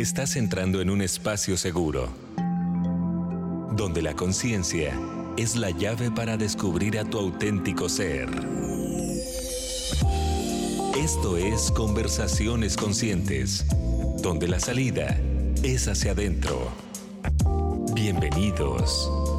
Estás 0.00 0.36
entrando 0.36 0.80
en 0.80 0.88
un 0.88 1.02
espacio 1.02 1.58
seguro, 1.58 2.08
donde 3.76 4.00
la 4.00 4.14
conciencia 4.14 4.98
es 5.36 5.56
la 5.56 5.72
llave 5.72 6.10
para 6.10 6.38
descubrir 6.38 6.98
a 6.98 7.04
tu 7.04 7.18
auténtico 7.18 7.86
ser. 7.90 8.30
Esto 10.98 11.36
es 11.36 11.70
Conversaciones 11.72 12.78
Conscientes, 12.78 13.66
donde 14.22 14.48
la 14.48 14.58
salida 14.58 15.20
es 15.62 15.86
hacia 15.86 16.12
adentro. 16.12 16.72
Bienvenidos. 17.92 19.29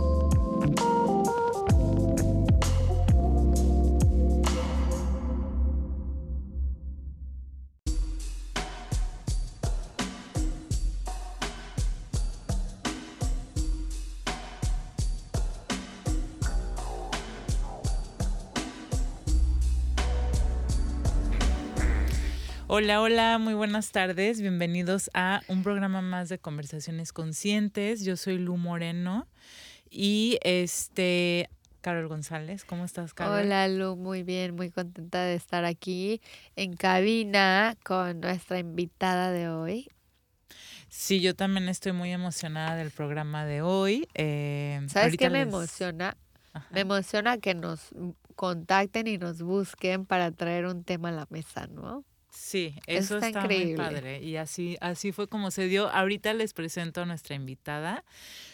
Hola, 22.84 23.00
hola, 23.00 23.38
muy 23.38 23.54
buenas 23.54 23.92
tardes. 23.92 24.42
Bienvenidos 24.42 25.12
a 25.14 25.44
un 25.48 25.62
programa 25.62 26.02
más 26.02 26.30
de 26.30 26.40
Conversaciones 26.40 27.14
Conscientes. 27.14 28.04
Yo 28.04 28.18
soy 28.18 28.40
Lu 28.40 28.58
Moreno 28.58 29.28
y 29.88 30.40
este 30.42 31.48
Carol 31.82 32.08
González. 32.08 32.66
¿Cómo 32.66 32.84
estás, 32.84 33.14
Carol? 33.14 33.42
Hola, 33.42 33.68
Lu, 33.68 33.98
muy 33.98 34.24
bien, 34.24 34.56
muy 34.56 34.72
contenta 34.72 35.22
de 35.22 35.36
estar 35.36 35.64
aquí 35.64 36.22
en 36.56 36.76
cabina 36.76 37.78
con 37.84 38.20
nuestra 38.20 38.58
invitada 38.58 39.32
de 39.32 39.48
hoy. 39.48 39.88
Sí, 40.90 41.22
yo 41.22 41.36
también 41.36 41.70
estoy 41.70 41.92
muy 41.92 42.12
emocionada 42.12 42.76
del 42.76 42.90
programa 42.90 43.46
de 43.46 43.62
hoy. 43.62 44.08
Eh, 44.16 44.82
¿Sabes 44.88 45.18
qué 45.18 45.30
me 45.30 45.42
emociona? 45.42 46.18
Me 46.72 46.80
emociona 46.80 47.38
que 47.38 47.54
nos 47.54 47.90
contacten 48.36 49.06
y 49.06 49.20
nos 49.20 49.44
busquen 49.44 50.08
para 50.08 50.32
traer 50.32 50.66
un 50.66 50.84
tema 50.84 51.10
a 51.10 51.12
la 51.12 51.28
mesa, 51.30 51.68
¿no? 51.68 52.06
Sí, 52.32 52.76
eso 52.88 53.18
está, 53.18 53.42
muy 53.42 53.76
padre. 53.76 54.22
Y 54.22 54.38
así, 54.38 54.78
así 54.80 55.12
fue 55.12 55.28
como 55.28 55.52
se 55.52 55.68
dio. 55.68 55.90
Ahorita 55.90 56.34
les 56.34 56.54
presento 56.54 57.02
a 57.02 57.06
nuestra 57.06 57.36
invitada. 57.36 58.06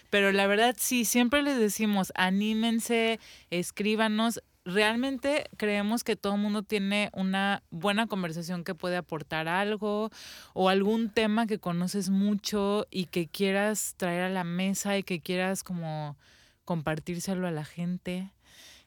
Pero 0.10 0.32
la 0.32 0.48
verdad, 0.48 0.76
sí, 0.80 1.06
siempre 1.06 1.44
les 1.44 1.60
decimos, 1.60 2.12
anímense, 2.16 3.20
escríbanos. 3.52 4.42
Realmente 4.66 5.46
creemos 5.58 6.04
que 6.04 6.16
todo 6.16 6.36
el 6.36 6.42
mundo 6.42 6.64
tiene 6.64 7.10
una 7.14 7.62
buena 7.70 8.08
conversación 8.08 8.64
que 8.64 8.76
puede 8.76 8.98
aportar 8.98 9.48
algo 9.48 10.10
o 10.54 10.70
algún 10.70 11.10
tema 11.10 11.46
que 11.46 11.60
conoces 11.60 12.10
mucho 12.10 12.86
y 12.90 13.06
que 13.06 13.28
quieras 13.28 13.94
traer 13.98 14.24
a 14.24 14.30
la 14.30 14.44
mesa 14.44 14.98
y 14.98 15.04
que 15.04 15.22
quieras 15.22 15.64
como 15.64 16.18
compartírselo 16.66 17.48
a 17.48 17.52
la 17.52 17.64
gente. 17.64 18.32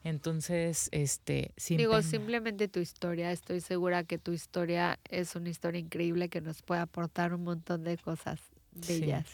Entonces, 0.02 0.88
este, 0.92 1.52
digo 1.68 2.00
simplemente 2.00 2.68
tu 2.68 2.80
historia. 2.80 3.32
Estoy 3.32 3.60
segura 3.60 4.04
que 4.04 4.18
tu 4.18 4.32
historia 4.32 4.98
es 5.10 5.36
una 5.36 5.50
historia 5.50 5.78
increíble 5.78 6.30
que 6.30 6.40
nos 6.40 6.62
puede 6.62 6.80
aportar 6.80 7.34
un 7.34 7.44
montón 7.44 7.84
de 7.84 7.98
cosas 7.98 8.40
bellas. 8.72 9.26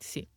sí. 0.00 0.28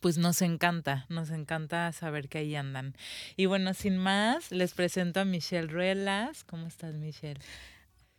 pues 0.00 0.18
nos 0.18 0.42
encanta, 0.42 1.06
nos 1.08 1.30
encanta 1.30 1.92
saber 1.92 2.28
que 2.28 2.38
ahí 2.38 2.56
andan. 2.56 2.96
Y 3.36 3.46
bueno, 3.46 3.74
sin 3.74 3.98
más, 3.98 4.50
les 4.50 4.72
presento 4.72 5.20
a 5.20 5.24
Michelle 5.24 5.68
Ruelas. 5.68 6.42
¿Cómo 6.44 6.66
estás, 6.66 6.94
Michelle? 6.94 7.40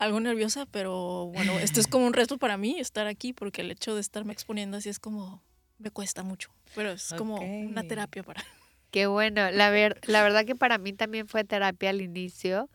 Algo 0.01 0.19
nerviosa, 0.19 0.65
pero 0.65 1.27
bueno, 1.31 1.59
esto 1.59 1.79
es 1.79 1.85
como 1.85 2.07
un 2.07 2.13
reto 2.13 2.39
para 2.39 2.57
mí, 2.57 2.79
estar 2.79 3.05
aquí, 3.05 3.33
porque 3.33 3.61
el 3.61 3.69
hecho 3.69 3.93
de 3.93 4.01
estarme 4.01 4.33
exponiendo 4.33 4.77
así 4.77 4.89
es 4.89 4.97
como, 4.97 5.43
me 5.77 5.91
cuesta 5.91 6.23
mucho, 6.23 6.49
pero 6.73 6.89
es 6.91 7.13
como 7.15 7.35
una 7.35 7.83
terapia 7.83 8.23
para... 8.23 8.43
Qué 8.89 9.05
bueno, 9.05 9.51
la, 9.51 9.69
ver, 9.69 10.01
la 10.07 10.23
verdad 10.23 10.43
que 10.43 10.55
para 10.55 10.79
mí 10.79 10.91
también 10.91 11.27
fue 11.27 11.43
terapia 11.43 11.91
al 11.91 12.01
inicio, 12.01 12.67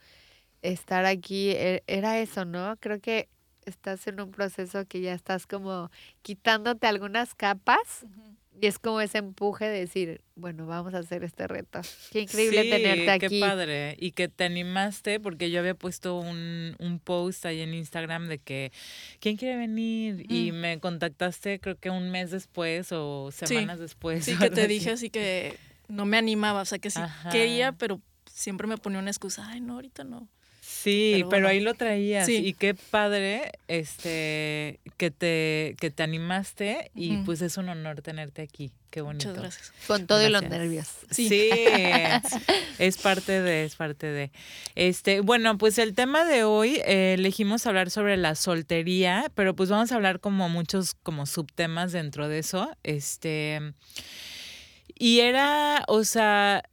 estar 0.62 1.04
aquí, 1.04 1.50
e, 1.50 1.82
era 1.88 2.20
eso, 2.20 2.44
¿no? 2.44 2.76
Creo 2.78 3.00
que 3.00 3.28
estás 3.64 4.06
en 4.06 4.20
un 4.20 4.30
proceso 4.30 4.84
que 4.86 5.00
ya 5.00 5.12
estás 5.12 5.48
como 5.48 5.90
quitándote 6.22 6.86
algunas 6.86 7.34
capas. 7.34 8.06
Y 8.58 8.66
es 8.66 8.78
como 8.78 9.00
ese 9.00 9.18
empuje 9.18 9.66
de 9.66 9.80
decir, 9.80 10.22
bueno, 10.34 10.66
vamos 10.66 10.94
a 10.94 10.98
hacer 10.98 11.24
este 11.24 11.46
reto. 11.46 11.80
Qué 12.10 12.20
increíble 12.20 12.64
tenerte 12.64 13.10
aquí. 13.10 13.28
Qué 13.28 13.40
padre. 13.40 13.96
Y 13.98 14.12
que 14.12 14.28
te 14.28 14.44
animaste, 14.44 15.20
porque 15.20 15.50
yo 15.50 15.60
había 15.60 15.74
puesto 15.74 16.18
un, 16.18 16.74
un 16.78 16.98
post 16.98 17.44
ahí 17.44 17.60
en 17.60 17.74
Instagram 17.74 18.28
de 18.28 18.38
que, 18.38 18.72
¿quién 19.20 19.36
quiere 19.36 19.56
venir? 19.56 20.24
Y 20.30 20.52
mm. 20.52 20.54
me 20.54 20.80
contactaste 20.80 21.60
creo 21.60 21.76
que 21.76 21.90
un 21.90 22.10
mes 22.10 22.30
después 22.30 22.92
o 22.92 23.30
semanas 23.30 23.78
después. 23.78 24.24
Sí, 24.24 24.36
que 24.38 24.50
te 24.50 24.66
dije 24.66 24.90
así 24.90 25.10
que 25.10 25.56
no 25.88 26.06
me 26.06 26.16
animaba, 26.16 26.62
o 26.62 26.64
sea, 26.64 26.78
que 26.78 26.90
sí 26.90 27.00
quería, 27.30 27.72
pero 27.72 28.00
siempre 28.30 28.66
me 28.66 28.78
ponía 28.78 28.98
una 28.98 29.10
excusa, 29.10 29.46
ay, 29.48 29.60
no, 29.60 29.74
ahorita 29.74 30.04
no. 30.04 30.28
Sí, 30.68 31.24
pero, 31.30 31.46
ahí 31.46 31.60
lo 31.60 31.74
traías 31.74 32.28
y 32.28 32.52
qué 32.52 32.74
padre 32.74 33.52
este 33.68 34.80
que 34.96 35.12
te 35.12 35.76
que 35.78 35.92
te 35.92 36.02
animaste 36.02 36.90
y 36.92 37.18
pues 37.18 37.40
es 37.40 37.56
un 37.56 37.68
honor 37.68 38.02
tenerte 38.02 38.42
aquí. 38.42 38.72
Qué 38.90 39.00
bonito. 39.00 39.28
Muchas 39.28 39.42
gracias. 39.42 39.72
Con 39.86 40.08
todo 40.08 40.26
y 40.26 40.28
los 40.28 40.42
nervios. 40.42 40.88
Sí. 41.12 41.50
es 42.80 42.96
parte 42.96 43.42
de 43.42 43.64
es 43.64 43.76
parte 43.76 44.08
de. 44.08 44.32
Este, 44.74 45.20
bueno, 45.20 45.56
pues 45.56 45.78
el 45.78 45.94
tema 45.94 46.24
de 46.24 46.42
hoy 46.42 46.80
eh, 46.84 47.14
elegimos 47.16 47.64
hablar 47.68 47.90
sobre 47.90 48.16
la 48.16 48.34
soltería, 48.34 49.30
pero 49.36 49.54
pues 49.54 49.70
vamos 49.70 49.92
a 49.92 49.94
hablar 49.94 50.18
como 50.18 50.48
muchos 50.48 50.94
como 50.94 51.26
subtemas 51.26 51.92
dentro 51.92 52.28
de 52.28 52.40
eso. 52.40 52.76
Este 52.82 53.60
y 54.98 55.20
era, 55.20 55.84
o 55.86 56.02
sea, 56.02 56.64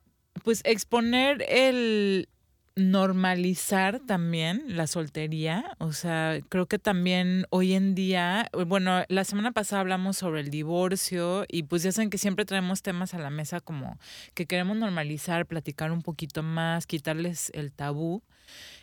pues 0.43 0.61
exponer 0.63 1.45
el 1.47 2.27
normalizar 2.75 3.99
también 3.99 4.63
la 4.67 4.87
soltería, 4.87 5.75
o 5.77 5.93
sea, 5.93 6.39
creo 6.49 6.65
que 6.65 6.79
también 6.79 7.45
hoy 7.51 7.73
en 7.73 7.93
día, 7.93 8.49
bueno, 8.65 9.03
la 9.09 9.23
semana 9.25 9.51
pasada 9.51 9.81
hablamos 9.81 10.17
sobre 10.17 10.41
el 10.41 10.49
divorcio 10.49 11.45
y 11.47 11.63
pues 11.63 11.83
ya 11.83 11.91
saben 11.91 12.09
que 12.09 12.17
siempre 12.17 12.45
traemos 12.45 12.81
temas 12.81 13.13
a 13.13 13.19
la 13.19 13.29
mesa 13.29 13.59
como 13.61 13.99
que 14.33 14.47
queremos 14.47 14.75
normalizar, 14.75 15.45
platicar 15.45 15.91
un 15.91 16.01
poquito 16.01 16.41
más, 16.41 16.87
quitarles 16.87 17.51
el 17.53 17.71
tabú. 17.71 18.23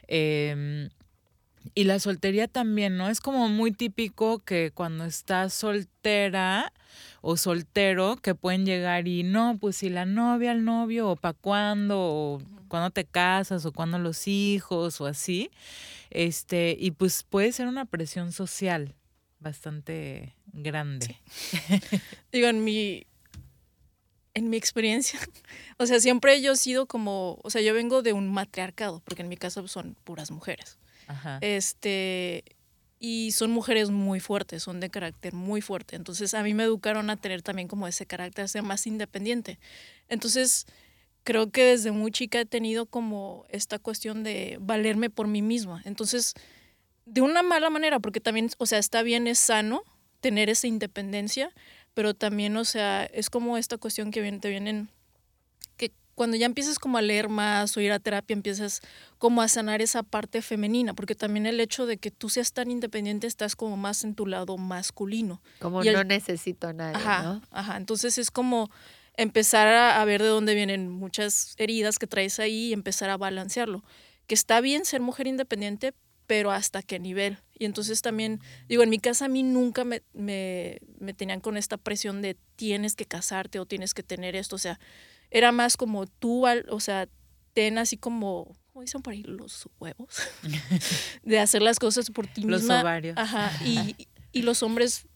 Em, 0.07 0.89
y 1.75 1.85
la 1.85 1.99
soltería 1.99 2.49
también, 2.49 2.97
¿no? 2.97 3.09
Es 3.09 3.21
como 3.21 3.49
muy 3.49 3.73
típico 3.73 4.39
que 4.41 4.71
cuando 4.73 5.05
estás 5.05 5.55
soltera 5.55 6.73
o 7.21 7.37
soltero, 7.37 8.17
que 8.17 8.35
pueden 8.35 8.67
llegar 8.67 9.07
y 9.07 9.23
no, 9.23 9.59
pues 9.61 9.77
si 9.77 9.91
la 9.91 10.05
novia, 10.07 10.53
el 10.53 10.65
novio, 10.65 11.11
o 11.11 11.17
para 11.17 11.35
cuándo, 11.35 11.99
o 12.01 12.43
cuándo 12.69 12.91
te 12.91 13.05
casas, 13.05 13.65
o 13.67 13.73
cuándo 13.73 13.99
los 13.99 14.27
hijos, 14.27 15.01
o 15.01 15.07
así. 15.07 15.51
Este, 16.11 16.77
y 16.79 16.93
pues 16.93 17.23
puede 17.23 17.53
ser 17.53 17.67
una 17.67 17.85
presión 17.85 18.33
social 18.33 18.95
bastante 19.39 20.35
grande. 20.53 21.17
Digo, 22.33 22.49
en 22.49 22.65
mi, 22.65 23.07
en 24.35 24.51
mi 24.51 24.57
experiencia, 24.57 25.21
o 25.79 25.87
sea, 25.87 26.01
siempre 26.01 26.41
yo 26.43 26.53
he 26.53 26.57
sido 26.57 26.87
como, 26.87 27.39
o 27.43 27.51
sea, 27.51 27.63
yo 27.63 27.75
vengo 27.75 28.03
de 28.03 28.13
un 28.13 28.31
matriarcado, 28.33 29.01
porque 29.05 29.23
en 29.23 29.29
mi 29.29 29.37
casa 29.37 29.67
son 29.69 29.97
puras 30.05 30.31
mujeres. 30.31 30.79
Este, 31.41 32.45
y 32.99 33.33
son 33.33 33.51
mujeres 33.51 33.91
muy 33.91 34.21
fuertes, 34.21 34.63
son 34.63 34.81
de 34.81 34.91
carácter 34.91 35.33
muy 35.33 35.61
fuerte. 35.63 35.97
Entonces 35.97 36.35
a 36.35 36.43
mí 36.43 36.55
me 36.55 36.65
educaron 36.65 37.11
a 37.11 37.17
tener 37.17 37.43
también 37.43 37.69
como 37.69 37.89
ese 37.89 38.07
carácter, 38.07 38.49
ser 38.49 38.63
más 38.63 38.87
independiente. 38.87 39.59
Entonces 40.09 40.67
creo 41.25 41.51
que 41.51 41.65
desde 41.65 41.93
muy 41.93 42.11
chica 42.11 42.41
he 42.41 42.47
tenido 42.47 42.87
como 42.87 43.47
esta 43.49 43.79
cuestión 43.79 44.23
de 44.23 44.59
valerme 44.61 45.11
por 45.11 45.27
mí 45.29 45.43
misma. 45.43 45.83
Entonces, 45.85 46.35
de 47.07 47.21
una 47.21 47.43
mala 47.43 47.71
manera, 47.71 48.01
porque 48.01 48.21
también, 48.21 48.51
o 48.59 48.67
sea, 48.67 48.79
está 48.79 49.03
bien, 49.03 49.27
es 49.27 49.39
sano 49.39 49.83
tener 50.21 50.51
esa 50.51 50.67
independencia, 50.67 51.51
pero 51.95 52.15
también, 52.15 52.57
o 52.57 52.65
sea, 52.65 53.05
es 53.05 53.31
como 53.31 53.57
esta 53.57 53.79
cuestión 53.79 54.11
que 54.11 54.31
te 54.39 54.49
vienen 54.49 54.91
cuando 56.15 56.37
ya 56.37 56.47
empiezas 56.47 56.79
como 56.79 56.99
a 56.99 57.03
leer 57.03 57.29
más 57.29 57.77
o 57.77 57.81
ir 57.81 57.93
a 57.93 57.99
terapia, 57.99 58.35
empiezas 58.35 58.81
como 59.19 59.43
a 59.43 59.49
sanar 59.49 59.81
esa 59.81 60.03
parte 60.03 60.43
femenina, 60.43 60.95
porque 60.95 61.15
también 61.15 61.47
el 61.47 61.61
hecho 61.61 61.87
de 61.87 61.99
que 61.99 62.11
tú 62.11 62.29
seas 62.29 62.53
tan 62.53 62.71
independiente 62.71 63.27
estás 63.27 63.57
como 63.57 63.77
más 63.77 64.05
en 64.05 64.15
tu 64.15 64.27
lado 64.27 64.57
masculino. 64.57 65.43
Como 65.59 65.83
no 65.83 66.05
necesito 66.05 66.69
a 66.69 66.73
nadie, 66.73 66.97
ajá, 66.97 67.23
¿no? 67.23 67.43
Ajá, 67.51 67.77
entonces 67.77 68.19
es 68.19 68.31
como 68.31 68.71
empezar 69.17 69.67
a, 69.69 70.05
ver 70.05 70.23
de 70.23 70.29
dónde 70.29 70.55
vienen 70.55 70.89
muchas 70.89 71.55
heridas 71.59 71.99
que 71.99 72.07
traes 72.07 72.41
ahí 72.41 72.69
y 72.69 72.73
empezar 72.73 73.11
a 73.11 73.17
balancearlo. 73.17 73.85
que 74.27 74.35
está 74.35 74.61
bien 74.61 74.85
ser 74.85 75.01
mujer 75.01 75.27
independiente, 75.27 75.93
pero 76.29 76.53
hasta 76.53 76.83
qué 76.83 77.01
nivel. 77.01 77.39
Y 77.59 77.65
entonces 77.65 78.01
también, 78.01 78.41
digo, 78.69 78.85
en 78.85 78.91
mi 78.91 79.01
casa 79.01 79.25
a 79.25 79.29
mí 79.29 79.43
nunca 79.43 79.85
me, 79.85 80.03
me, 80.13 80.79
me, 81.01 81.13
tenían 81.13 81.41
con 81.41 81.57
esta 81.57 81.77
presión 81.77 82.23
de 82.23 82.37
tienes 82.55 82.95
que 82.95 83.05
casarte 83.05 83.59
o 83.59 83.67
tienes 83.67 83.93
que 83.93 84.05
tener 84.05 84.37
esto. 84.37 84.55
O 84.55 84.59
sea, 84.61 84.79
era 85.31 85.53
más 85.53 85.77
como 85.77 86.07
tú, 86.07 86.47
o 86.47 86.81
sea, 86.81 87.09
ten 87.53 87.79
así 87.79 87.97
como, 87.97 88.57
¿cómo 88.73 88.83
dicen 88.83 89.03
por 89.03 89.13
ahí? 89.13 89.23
Los 89.23 89.69
huevos. 89.79 90.17
de 91.23 91.39
hacer 91.39 91.63
las 91.63 91.79
cosas 91.79 92.11
por 92.11 92.27
ti 92.27 92.43
los 92.43 92.63
misma. 92.63 92.81
Ovarios. 92.81 93.17
Ajá. 93.17 93.53
Y, 93.65 94.09
y 94.33 94.43
los 94.43 94.63
hombres, 94.63 95.07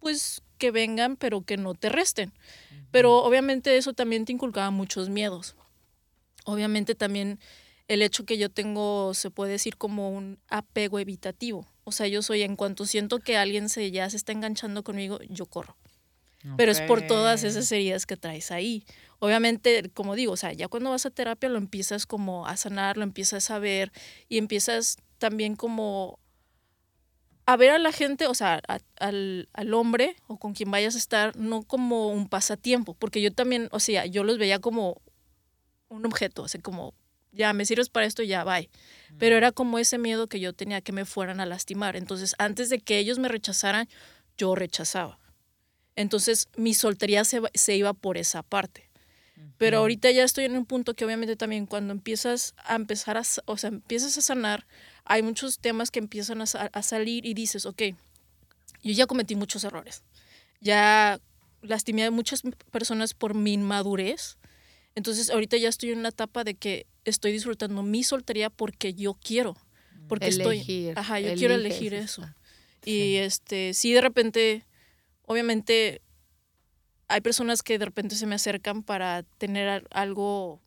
pues 0.00 0.42
que 0.58 0.70
vengan, 0.70 1.16
pero 1.16 1.42
que 1.42 1.56
no 1.56 1.74
te 1.74 1.88
resten. 1.88 2.32
Pero 2.90 3.24
obviamente 3.24 3.76
eso 3.76 3.92
también 3.92 4.24
te 4.24 4.32
inculcaba 4.32 4.70
muchos 4.70 5.08
miedos. 5.08 5.56
Obviamente 6.44 6.94
también 6.94 7.40
el 7.88 8.02
hecho 8.02 8.24
que 8.24 8.38
yo 8.38 8.50
tengo, 8.50 9.14
se 9.14 9.30
puede 9.30 9.52
decir 9.52 9.76
como 9.76 10.10
un 10.10 10.38
apego 10.48 10.98
evitativo. 10.98 11.66
O 11.84 11.92
sea, 11.92 12.06
yo 12.06 12.22
soy, 12.22 12.42
en 12.42 12.56
cuanto 12.56 12.86
siento 12.86 13.18
que 13.18 13.36
alguien 13.36 13.68
se, 13.68 13.90
ya 13.90 14.08
se 14.08 14.16
está 14.16 14.32
enganchando 14.32 14.82
conmigo, 14.84 15.18
yo 15.28 15.46
corro. 15.46 15.76
Pero 16.58 16.72
es 16.72 16.82
por 16.82 17.00
todas 17.06 17.42
esas 17.42 17.72
heridas 17.72 18.04
que 18.04 18.18
traes 18.18 18.50
ahí. 18.50 18.84
Obviamente, 19.24 19.90
como 19.94 20.16
digo, 20.16 20.34
o 20.34 20.36
sea, 20.36 20.52
ya 20.52 20.68
cuando 20.68 20.90
vas 20.90 21.06
a 21.06 21.10
terapia 21.10 21.48
lo 21.48 21.56
empiezas 21.56 22.04
como 22.04 22.46
a 22.46 22.58
sanar, 22.58 22.98
lo 22.98 23.04
empiezas 23.04 23.50
a 23.50 23.58
ver 23.58 23.90
y 24.28 24.36
empiezas 24.36 24.98
también 25.16 25.56
como 25.56 26.18
a 27.46 27.56
ver 27.56 27.70
a 27.70 27.78
la 27.78 27.90
gente, 27.90 28.26
o 28.26 28.34
sea, 28.34 28.60
al, 28.98 29.48
al, 29.54 29.72
hombre 29.72 30.16
o 30.26 30.38
con 30.38 30.52
quien 30.52 30.70
vayas 30.70 30.94
a 30.94 30.98
estar, 30.98 31.36
no 31.36 31.62
como 31.62 32.08
un 32.08 32.28
pasatiempo, 32.28 32.92
porque 32.92 33.22
yo 33.22 33.32
también, 33.32 33.70
o 33.72 33.80
sea, 33.80 34.04
yo 34.04 34.24
los 34.24 34.36
veía 34.36 34.58
como 34.58 35.00
un 35.88 36.04
objeto, 36.04 36.44
así 36.44 36.58
como, 36.58 36.92
ya, 37.32 37.54
me 37.54 37.64
sirves 37.64 37.88
para 37.88 38.04
esto, 38.04 38.22
ya, 38.22 38.44
bye. 38.44 38.68
Pero 39.18 39.38
era 39.38 39.52
como 39.52 39.78
ese 39.78 39.96
miedo 39.96 40.26
que 40.26 40.38
yo 40.38 40.52
tenía 40.52 40.82
que 40.82 40.92
me 40.92 41.06
fueran 41.06 41.40
a 41.40 41.46
lastimar. 41.46 41.96
Entonces, 41.96 42.34
antes 42.36 42.68
de 42.68 42.78
que 42.78 42.98
ellos 42.98 43.18
me 43.18 43.28
rechazaran, 43.28 43.88
yo 44.36 44.54
rechazaba. 44.54 45.18
Entonces, 45.96 46.50
mi 46.58 46.74
soltería 46.74 47.24
se, 47.24 47.40
se 47.54 47.74
iba 47.74 47.94
por 47.94 48.18
esa 48.18 48.42
parte. 48.42 48.90
Pero 49.58 49.78
ahorita 49.78 50.10
ya 50.10 50.24
estoy 50.24 50.44
en 50.44 50.56
un 50.56 50.66
punto 50.66 50.94
que 50.94 51.04
obviamente 51.04 51.36
también 51.36 51.66
cuando 51.66 51.92
empiezas 51.92 52.54
a 52.64 52.74
empezar 52.74 53.16
a, 53.16 53.22
o 53.46 53.56
sea, 53.56 53.68
empiezas 53.68 54.16
a 54.18 54.20
sanar, 54.20 54.66
hay 55.04 55.22
muchos 55.22 55.58
temas 55.58 55.90
que 55.90 56.00
empiezan 56.00 56.40
a, 56.40 56.44
a 56.44 56.82
salir 56.82 57.24
y 57.24 57.34
dices, 57.34 57.66
ok, 57.66 57.82
yo 58.82 58.92
ya 58.92 59.06
cometí 59.06 59.34
muchos 59.36 59.64
errores. 59.64 60.02
Ya 60.60 61.20
lastimé 61.62 62.04
a 62.04 62.10
muchas 62.10 62.42
personas 62.70 63.14
por 63.14 63.34
mi 63.34 63.54
inmadurez. 63.54 64.38
Entonces 64.94 65.30
ahorita 65.30 65.56
ya 65.56 65.68
estoy 65.68 65.90
en 65.90 65.98
una 65.98 66.10
etapa 66.10 66.44
de 66.44 66.54
que 66.54 66.86
estoy 67.04 67.32
disfrutando 67.32 67.82
mi 67.82 68.04
soltería 68.04 68.50
porque 68.50 68.94
yo 68.94 69.14
quiero. 69.14 69.56
Porque 70.08 70.28
estoy... 70.28 70.92
Ajá, 70.94 71.20
yo 71.20 71.34
quiero 71.34 71.54
elegir 71.54 71.94
eso. 71.94 72.22
Y 72.84 73.16
este, 73.16 73.72
sí, 73.72 73.92
de 73.92 74.02
repente, 74.02 74.66
obviamente 75.22 76.02
hay 77.14 77.20
personas 77.20 77.62
que 77.62 77.78
de 77.78 77.84
repente 77.84 78.16
se 78.16 78.26
me 78.26 78.34
acercan 78.34 78.82
para 78.82 79.22
tener 79.38 79.86
algo, 79.92 80.60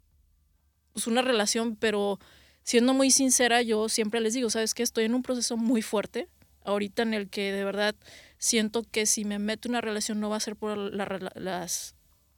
pues 0.93 1.05
una 1.05 1.21
relación, 1.21 1.75
pero 1.75 2.19
siendo 2.63 2.93
muy 2.93 3.11
sincera, 3.11 3.61
yo 3.63 3.89
siempre 3.89 4.21
les 4.21 4.33
digo, 4.33 4.49
¿sabes 4.49 4.73
qué? 4.73 4.81
Estoy 4.81 5.03
en 5.03 5.13
un 5.13 5.23
proceso 5.23 5.57
muy 5.57 5.81
fuerte, 5.81 6.29
ahorita 6.63 7.01
en 7.01 7.13
el 7.13 7.29
que 7.29 7.51
de 7.51 7.65
verdad 7.65 7.95
siento 8.37 8.83
que 8.89 9.05
si 9.05 9.25
me 9.25 9.39
meto 9.39 9.67
en 9.67 9.73
una 9.73 9.81
relación 9.81 10.21
no 10.21 10.29
va 10.29 10.37
a 10.37 10.39
ser 10.39 10.55
por 10.55 10.77
las 10.77 11.05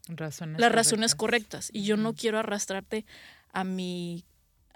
razones, 0.08 0.60
las 0.60 0.72
razones 0.72 1.14
correctas. 1.14 1.70
Y 1.72 1.84
yo 1.84 1.96
no 1.96 2.16
quiero 2.16 2.40
arrastrarte 2.40 3.06
a 3.54 3.64
mi, 3.64 4.26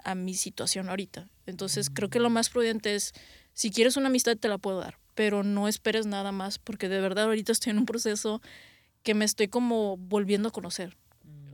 a 0.04 0.14
mi 0.14 0.34
situación 0.34 0.88
ahorita. 0.88 1.28
Entonces 1.46 1.90
creo 1.90 2.08
que 2.08 2.20
lo 2.20 2.30
más 2.30 2.50
prudente 2.50 2.94
es, 2.94 3.12
si 3.52 3.72
quieres 3.72 3.96
una 3.96 4.06
amistad 4.06 4.36
te 4.36 4.46
la 4.46 4.58
puedo 4.58 4.78
dar, 4.78 4.98
pero 5.16 5.42
no 5.42 5.66
esperes 5.66 6.06
nada 6.06 6.30
más, 6.30 6.60
porque 6.60 6.88
de 6.88 7.00
verdad 7.00 7.24
ahorita 7.24 7.50
estoy 7.50 7.72
en 7.72 7.78
un 7.78 7.86
proceso 7.86 8.40
que 9.04 9.14
me 9.14 9.24
estoy 9.24 9.46
como 9.46 9.96
volviendo 9.96 10.48
a 10.48 10.52
conocer. 10.52 10.96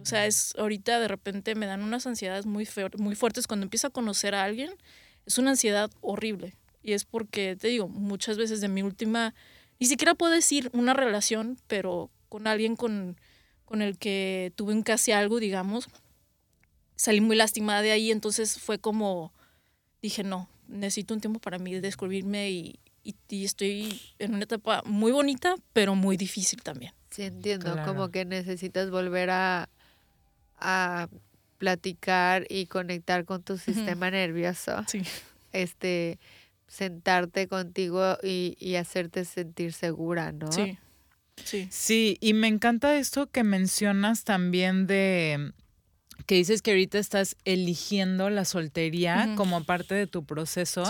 O 0.01 0.07
sea, 0.07 0.25
es 0.25 0.55
ahorita 0.57 0.99
de 0.99 1.09
repente 1.09 1.55
me 1.55 1.67
dan 1.67 1.83
unas 1.83 2.07
ansiedades 2.07 2.47
muy, 2.47 2.67
muy 2.97 3.15
fuertes. 3.15 3.47
Cuando 3.47 3.65
empiezo 3.65 3.89
a 3.89 3.91
conocer 3.91 4.35
a 4.35 4.45
alguien, 4.45 4.71
es 5.27 5.37
una 5.37 5.51
ansiedad 5.51 5.91
horrible. 6.01 6.57
Y 6.83 6.93
es 6.93 7.05
porque, 7.05 7.57
te 7.57 7.69
digo, 7.69 7.89
muchas 7.89 8.39
veces 8.39 8.63
de 8.63 8.69
mi 8.69 8.83
última, 8.83 9.35
ni 9.79 9.87
siquiera 9.87 10.15
puedo 10.15 10.33
decir 10.33 10.71
una 10.73 10.95
relación, 10.95 11.59
pero 11.67 12.11
con 12.31 12.47
alguien 12.47 12.77
con, 12.77 13.21
con 13.67 13.83
el 13.83 13.99
que 13.99 14.53
tuve 14.57 14.73
un 14.73 14.83
casi 14.83 15.13
algo, 15.13 15.39
digamos, 15.39 15.89
salí 16.97 17.21
muy 17.21 17.37
lastimada 17.37 17.83
de 17.83 17.93
ahí. 17.93 18.11
Entonces 18.11 18.59
fue 18.59 18.79
como, 18.79 19.35
dije, 20.01 20.23
no, 20.23 20.49
necesito 20.67 21.13
un 21.13 21.21
tiempo 21.21 21.41
para 21.41 21.59
mí 21.59 21.79
descubrirme 21.81 22.51
y, 22.51 22.81
y 23.03 23.45
estoy 23.45 24.01
en 24.19 24.35
una 24.35 24.45
etapa 24.45 24.83
muy 24.87 25.13
bonita, 25.13 25.57
pero 25.75 25.95
muy 25.95 26.17
difícil 26.17 26.63
también. 26.63 26.95
Sí, 27.11 27.23
entiendo, 27.23 27.77
como 27.85 28.11
que 28.11 28.25
necesitas 28.25 28.91
volver 28.91 29.31
a, 29.31 29.69
a 30.59 31.09
platicar 31.59 32.47
y 32.49 32.67
conectar 32.67 33.25
con 33.25 33.43
tu 33.43 33.59
sistema 33.59 34.11
nervioso. 34.11 34.85
Sí. 34.87 35.03
Este, 35.53 36.19
sentarte 36.69 37.49
contigo 37.49 38.17
y, 38.23 38.57
y, 38.61 38.77
hacerte 38.77 39.25
sentir 39.25 39.73
segura, 39.73 40.31
¿no? 40.33 40.53
Sí. 40.53 40.79
Sí. 41.45 41.69
Sí, 41.71 42.19
y 42.21 42.35
me 42.35 42.49
encanta 42.49 42.97
esto 42.97 43.29
que 43.29 43.43
mencionas 43.43 44.25
también 44.25 44.87
de 44.87 45.53
que 46.27 46.37
dices 46.37 46.63
que 46.63 46.71
ahorita 46.71 46.99
estás 46.99 47.37
eligiendo 47.45 48.31
la 48.31 48.45
soltería 48.45 49.33
como 49.37 49.65
parte 49.65 49.95
de 49.95 50.07
tu 50.07 50.25
proceso, 50.25 50.85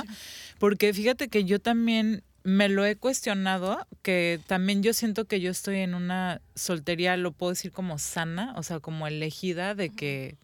porque 0.59 0.93
fíjate 0.93 1.29
que 1.29 1.45
yo 1.45 1.61
también 1.61 2.23
me 2.43 2.69
lo 2.69 2.85
he 2.85 2.97
cuestionado, 2.97 3.87
que 4.03 4.41
también 4.47 4.83
yo 4.83 4.93
siento 4.93 5.27
que 5.27 5.41
yo 5.41 5.51
estoy 5.51 5.79
en 5.79 5.95
una 5.95 6.41
soltería, 6.55 7.17
lo 7.17 7.33
puedo 7.33 7.51
decir 7.51 7.73
como 7.73 7.99
sana, 7.99 8.55
o 8.57 8.63
sea, 8.63 8.81
como 8.81 9.07
elegida 9.07 9.75
de 9.75 9.91
que 9.91 10.37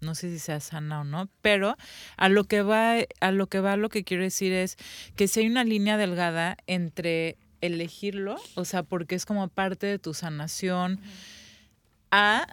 no 0.00 0.14
sé 0.14 0.30
si 0.30 0.38
sea 0.38 0.60
sana 0.60 1.02
o 1.02 1.04
no, 1.04 1.28
pero 1.42 1.76
a 2.16 2.28
lo 2.28 2.44
que 2.44 2.62
va 2.62 2.94
a 3.20 3.32
lo 3.32 3.46
que 3.48 3.60
va 3.60 3.76
lo 3.76 3.90
que 3.90 4.02
quiero 4.02 4.22
decir 4.22 4.52
es 4.52 4.76
que 5.14 5.28
si 5.28 5.40
hay 5.40 5.46
una 5.46 5.62
línea 5.62 5.98
delgada 5.98 6.56
entre 6.66 7.36
elegirlo, 7.60 8.36
o 8.54 8.64
sea, 8.64 8.82
porque 8.82 9.14
es 9.14 9.26
como 9.26 9.48
parte 9.48 9.86
de 9.86 9.98
tu 9.98 10.14
sanación 10.14 11.00
a 12.10 12.46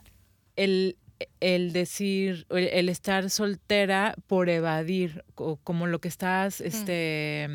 el 0.55 0.97
el 1.39 1.73
decir, 1.73 2.45
el, 2.49 2.89
estar 2.89 3.29
soltera 3.29 4.15
por 4.27 4.49
evadir, 4.49 5.23
como 5.35 5.87
lo 5.87 5.99
que 5.99 6.07
estás 6.07 6.61
este, 6.61 7.49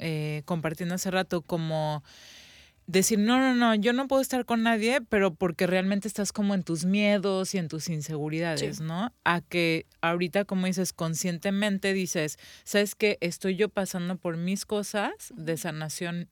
eh, 0.00 0.42
compartiendo 0.44 0.94
hace 0.96 1.10
rato, 1.10 1.42
como 1.42 2.02
decir, 2.90 3.18
no, 3.18 3.38
no, 3.38 3.54
no, 3.54 3.74
yo 3.76 3.92
no 3.92 4.08
puedo 4.08 4.20
estar 4.20 4.44
con 4.44 4.62
nadie, 4.62 5.00
pero 5.00 5.32
porque 5.32 5.66
realmente 5.66 6.08
estás 6.08 6.32
como 6.32 6.54
en 6.54 6.64
tus 6.64 6.84
miedos 6.84 7.54
y 7.54 7.58
en 7.58 7.68
tus 7.68 7.88
inseguridades, 7.88 8.80
¿no? 8.80 9.12
A 9.24 9.40
que 9.40 9.86
ahorita, 10.00 10.44
como 10.44 10.66
dices, 10.66 10.92
conscientemente 10.92 11.92
dices, 11.92 12.38
¿sabes 12.64 12.94
qué? 12.94 13.16
Estoy 13.20 13.56
yo 13.56 13.68
pasando 13.68 14.16
por 14.16 14.36
mis 14.36 14.64
cosas 14.64 15.12
de 15.36 15.56
sanación 15.56 16.28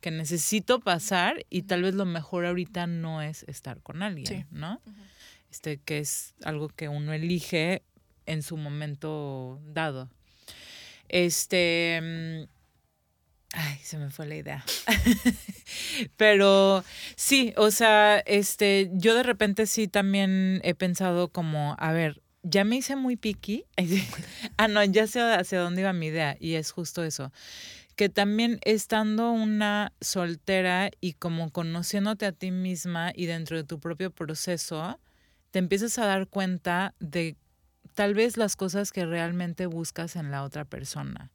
que 0.00 0.10
necesito 0.10 0.80
pasar 0.80 1.44
y 1.50 1.62
tal 1.62 1.82
vez 1.82 1.94
lo 1.94 2.06
mejor 2.06 2.46
ahorita 2.46 2.86
no 2.86 3.22
es 3.22 3.44
estar 3.44 3.80
con 3.80 4.02
alguien, 4.02 4.46
¿no? 4.50 4.80
Este, 5.50 5.78
que 5.78 5.98
es 5.98 6.34
algo 6.42 6.68
que 6.68 6.88
uno 6.88 7.12
elige 7.12 7.82
en 8.26 8.42
su 8.42 8.56
momento 8.56 9.60
dado. 9.64 10.08
Este 11.08 12.46
mm, 12.48 12.59
Ay, 13.52 13.78
se 13.82 13.98
me 13.98 14.10
fue 14.10 14.26
la 14.26 14.36
idea. 14.36 14.64
Pero 16.16 16.84
sí, 17.16 17.52
o 17.56 17.70
sea, 17.70 18.18
este, 18.20 18.90
yo 18.92 19.14
de 19.14 19.24
repente 19.24 19.66
sí 19.66 19.88
también 19.88 20.60
he 20.62 20.74
pensado 20.74 21.28
como, 21.28 21.74
a 21.78 21.92
ver, 21.92 22.22
ya 22.42 22.64
me 22.64 22.76
hice 22.76 22.94
muy 22.94 23.16
picky. 23.16 23.64
ah, 24.56 24.68
no, 24.68 24.84
ya 24.84 25.06
sé 25.06 25.20
hacia 25.20 25.60
dónde 25.60 25.80
iba 25.80 25.92
mi 25.92 26.06
idea 26.06 26.36
y 26.38 26.54
es 26.54 26.70
justo 26.70 27.02
eso. 27.02 27.32
Que 27.96 28.08
también 28.08 28.60
estando 28.62 29.32
una 29.32 29.92
soltera 30.00 30.90
y 31.00 31.14
como 31.14 31.50
conociéndote 31.50 32.26
a 32.26 32.32
ti 32.32 32.52
misma 32.52 33.12
y 33.14 33.26
dentro 33.26 33.56
de 33.56 33.64
tu 33.64 33.80
propio 33.80 34.12
proceso, 34.12 35.00
te 35.50 35.58
empiezas 35.58 35.98
a 35.98 36.06
dar 36.06 36.28
cuenta 36.28 36.94
de 37.00 37.36
tal 37.94 38.14
vez 38.14 38.36
las 38.36 38.54
cosas 38.54 38.92
que 38.92 39.04
realmente 39.04 39.66
buscas 39.66 40.14
en 40.14 40.30
la 40.30 40.44
otra 40.44 40.64
persona 40.64 41.32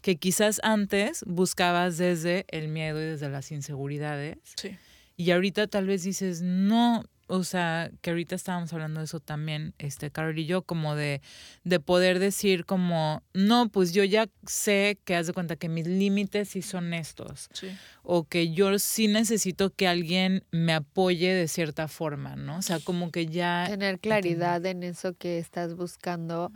que 0.00 0.16
quizás 0.16 0.60
antes 0.62 1.24
buscabas 1.26 1.96
desde 1.96 2.44
el 2.48 2.68
miedo 2.68 3.00
y 3.00 3.04
desde 3.04 3.28
las 3.28 3.52
inseguridades. 3.52 4.38
Sí. 4.56 4.76
Y 5.16 5.30
ahorita 5.30 5.66
tal 5.66 5.86
vez 5.86 6.02
dices, 6.02 6.42
no, 6.42 7.04
o 7.28 7.44
sea, 7.44 7.90
que 8.00 8.10
ahorita 8.10 8.34
estábamos 8.34 8.72
hablando 8.72 9.00
de 9.00 9.04
eso 9.04 9.20
también, 9.20 9.74
este, 9.78 10.10
Carol 10.10 10.38
y 10.38 10.44
yo, 10.44 10.62
como 10.62 10.96
de, 10.96 11.22
de 11.64 11.80
poder 11.80 12.18
decir 12.18 12.66
como, 12.66 13.22
no, 13.32 13.68
pues 13.70 13.92
yo 13.94 14.04
ya 14.04 14.28
sé 14.46 14.98
que 15.04 15.16
haz 15.16 15.28
de 15.28 15.32
cuenta 15.32 15.56
que 15.56 15.68
mis 15.68 15.86
límites 15.86 16.50
sí 16.50 16.60
son 16.60 16.92
estos. 16.92 17.48
Sí. 17.52 17.68
O 18.02 18.24
que 18.24 18.52
yo 18.52 18.78
sí 18.78 19.08
necesito 19.08 19.70
que 19.70 19.88
alguien 19.88 20.44
me 20.50 20.74
apoye 20.74 21.32
de 21.32 21.48
cierta 21.48 21.88
forma, 21.88 22.36
¿no? 22.36 22.58
O 22.58 22.62
sea, 22.62 22.80
como 22.80 23.10
que 23.10 23.26
ya... 23.26 23.66
Tener 23.68 23.98
claridad 23.98 24.64
en 24.66 24.82
eso 24.82 25.14
que 25.14 25.38
estás 25.38 25.74
buscando 25.74 26.52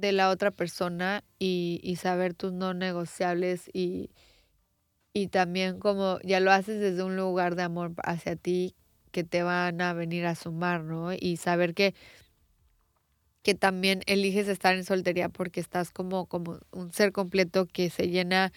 de 0.00 0.12
la 0.12 0.30
otra 0.30 0.50
persona 0.50 1.24
y, 1.38 1.80
y 1.82 1.96
saber 1.96 2.34
tus 2.34 2.52
no 2.52 2.74
negociables 2.74 3.68
y, 3.72 4.10
y 5.12 5.28
también 5.28 5.78
como 5.80 6.18
ya 6.22 6.40
lo 6.40 6.52
haces 6.52 6.80
desde 6.80 7.02
un 7.02 7.16
lugar 7.16 7.56
de 7.56 7.62
amor 7.62 7.92
hacia 8.04 8.36
ti 8.36 8.74
que 9.12 9.24
te 9.24 9.42
van 9.42 9.80
a 9.80 9.92
venir 9.94 10.26
a 10.26 10.34
sumar, 10.34 10.82
¿no? 10.84 11.12
Y 11.12 11.36
saber 11.38 11.74
que 11.74 11.94
que 13.42 13.54
también 13.54 14.02
eliges 14.06 14.48
estar 14.48 14.74
en 14.74 14.84
soltería 14.84 15.28
porque 15.28 15.60
estás 15.60 15.90
como, 15.90 16.26
como 16.26 16.58
un 16.72 16.92
ser 16.92 17.12
completo 17.12 17.66
que 17.66 17.88
se 17.90 18.08
llena 18.08 18.52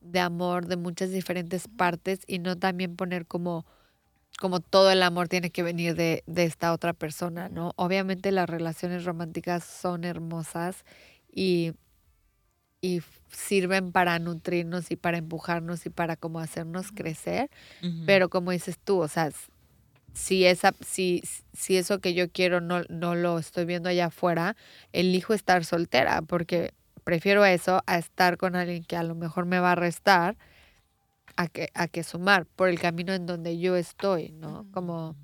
de 0.00 0.20
amor 0.20 0.66
de 0.66 0.76
muchas 0.76 1.10
diferentes 1.10 1.68
partes 1.68 2.20
y 2.26 2.38
no 2.38 2.56
también 2.56 2.96
poner 2.96 3.26
como, 3.26 3.66
como 4.38 4.60
todo 4.60 4.90
el 4.90 5.02
amor 5.02 5.28
tiene 5.28 5.50
que 5.50 5.62
venir 5.62 5.94
de, 5.94 6.22
de 6.26 6.44
esta 6.44 6.72
otra 6.72 6.92
persona, 6.92 7.48
¿no? 7.48 7.72
Obviamente 7.76 8.32
las 8.32 8.48
relaciones 8.48 9.04
románticas 9.04 9.64
son 9.64 10.04
hermosas 10.04 10.84
y, 11.30 11.72
y 12.80 13.02
sirven 13.30 13.92
para 13.92 14.18
nutrirnos 14.18 14.90
y 14.90 14.96
para 14.96 15.18
empujarnos 15.18 15.84
y 15.86 15.90
para 15.90 16.16
como 16.16 16.40
hacernos 16.40 16.90
crecer, 16.92 17.50
pero 18.06 18.30
como 18.30 18.50
dices 18.50 18.78
tú, 18.82 19.00
o 19.00 19.08
sea, 19.08 19.30
si, 20.14 20.44
esa, 20.44 20.72
si, 20.84 21.22
si 21.52 21.76
eso 21.76 22.00
que 22.00 22.14
yo 22.14 22.30
quiero 22.30 22.60
no, 22.60 22.82
no 22.88 23.14
lo 23.14 23.38
estoy 23.38 23.64
viendo 23.64 23.88
allá 23.88 24.06
afuera, 24.06 24.56
elijo 24.92 25.34
estar 25.34 25.64
soltera 25.64 26.22
porque 26.22 26.72
prefiero 27.04 27.44
eso 27.44 27.82
a 27.86 27.98
estar 27.98 28.36
con 28.36 28.56
alguien 28.56 28.84
que 28.84 28.96
a 28.96 29.02
lo 29.02 29.14
mejor 29.14 29.46
me 29.46 29.60
va 29.60 29.72
a 29.72 29.76
restar 29.76 30.36
a 31.36 31.48
que, 31.48 31.70
a 31.74 31.88
que 31.88 32.02
sumar 32.02 32.46
por 32.46 32.68
el 32.68 32.78
camino 32.78 33.12
en 33.12 33.26
donde 33.26 33.58
yo 33.58 33.76
estoy, 33.76 34.32
¿no? 34.32 34.66
Como... 34.72 35.16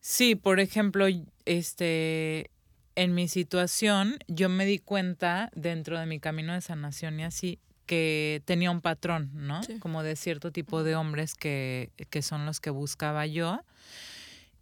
Sí, 0.00 0.34
por 0.34 0.60
ejemplo, 0.60 1.06
este, 1.46 2.50
en 2.94 3.14
mi 3.14 3.28
situación, 3.28 4.18
yo 4.28 4.48
me 4.48 4.66
di 4.66 4.78
cuenta 4.78 5.50
dentro 5.54 5.98
de 5.98 6.06
mi 6.06 6.20
camino 6.20 6.52
de 6.52 6.60
sanación 6.60 7.20
y 7.20 7.24
así, 7.24 7.58
que 7.86 8.42
tenía 8.44 8.70
un 8.70 8.80
patrón, 8.80 9.30
¿no? 9.34 9.60
Como 9.80 10.02
de 10.02 10.16
cierto 10.16 10.52
tipo 10.52 10.82
de 10.82 10.96
hombres 10.96 11.34
que, 11.34 11.90
que 12.10 12.22
son 12.22 12.46
los 12.46 12.60
que 12.60 12.70
buscaba 12.70 13.26
yo. 13.26 13.62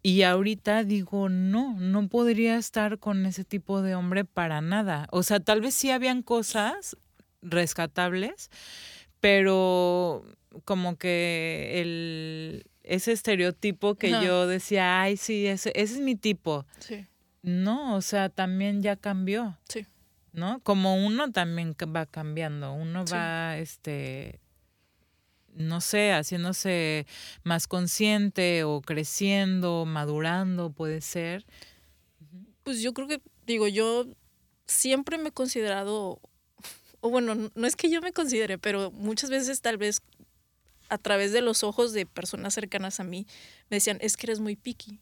Y 0.03 0.23
ahorita 0.23 0.83
digo, 0.83 1.29
no, 1.29 1.79
no 1.79 2.09
podría 2.09 2.57
estar 2.57 2.99
con 2.99 3.25
ese 3.25 3.45
tipo 3.45 3.83
de 3.83 3.95
hombre 3.95 4.25
para 4.25 4.61
nada. 4.61 5.07
O 5.13 5.23
sea, 5.23 5.39
tal 5.39 5.61
vez 5.61 5.75
sí 5.75 5.91
habían 5.91 6.23
cosas 6.23 6.97
rescatables, 7.43 8.51
pero 9.21 10.25
como 10.65 10.97
que 10.97 11.81
el, 11.81 12.65
ese 12.83 13.13
estereotipo 13.13 13.95
que 13.97 14.11
yo 14.11 14.47
decía, 14.47 15.03
ay, 15.03 15.17
sí, 15.17 15.47
ese, 15.47 15.73
ese 15.75 15.95
es 15.95 16.01
mi 16.01 16.17
tipo. 16.17 16.67
Sí. 16.79 17.07
No, 17.43 17.97
o 17.97 18.01
sea, 18.03 18.29
también 18.29 18.83
ya 18.83 18.97
cambió. 18.97 19.59
Sí. 19.69 19.87
¿no? 20.33 20.61
Como 20.61 20.97
uno 20.97 21.31
también 21.31 21.77
va 21.95 22.07
cambiando, 22.07 22.73
uno 22.73 23.05
va, 23.05 23.59
este, 23.59 24.41
no 25.55 25.81
sé, 25.81 26.13
haciéndose 26.13 27.07
más 27.45 27.67
consciente 27.67 28.65
o 28.65 28.81
creciendo, 28.81 29.85
madurando, 29.85 30.71
puede 30.71 31.01
ser. 31.01 31.45
Pues 32.63 32.81
yo 32.81 32.95
creo 32.95 33.09
que, 33.09 33.21
digo, 33.47 33.69
yo 33.69 34.07
siempre 34.67 35.19
me 35.19 35.29
he 35.29 35.33
considerado, 35.33 36.21
o 37.03 37.11
bueno, 37.11 37.35
no 37.35 37.67
es 37.67 37.77
que 37.77 37.91
yo 37.91 38.01
me 38.01 38.13
considere, 38.13 38.59
pero 38.59 38.93
muchas 38.93 39.29
veces 39.29 39.61
tal 39.61 39.77
vez 39.77 40.01
a 40.89 40.99
través 40.99 41.33
de 41.33 41.41
los 41.41 41.65
ojos 41.65 41.93
de 41.93 42.07
personas 42.07 42.55
cercanas 42.55 43.01
a 43.01 43.05
mí 43.05 43.27
me 43.69 43.77
decían, 43.77 43.99
es 44.01 44.17
que 44.17 44.27
eres 44.27 44.41
muy 44.41 44.57
picky. 44.57 45.01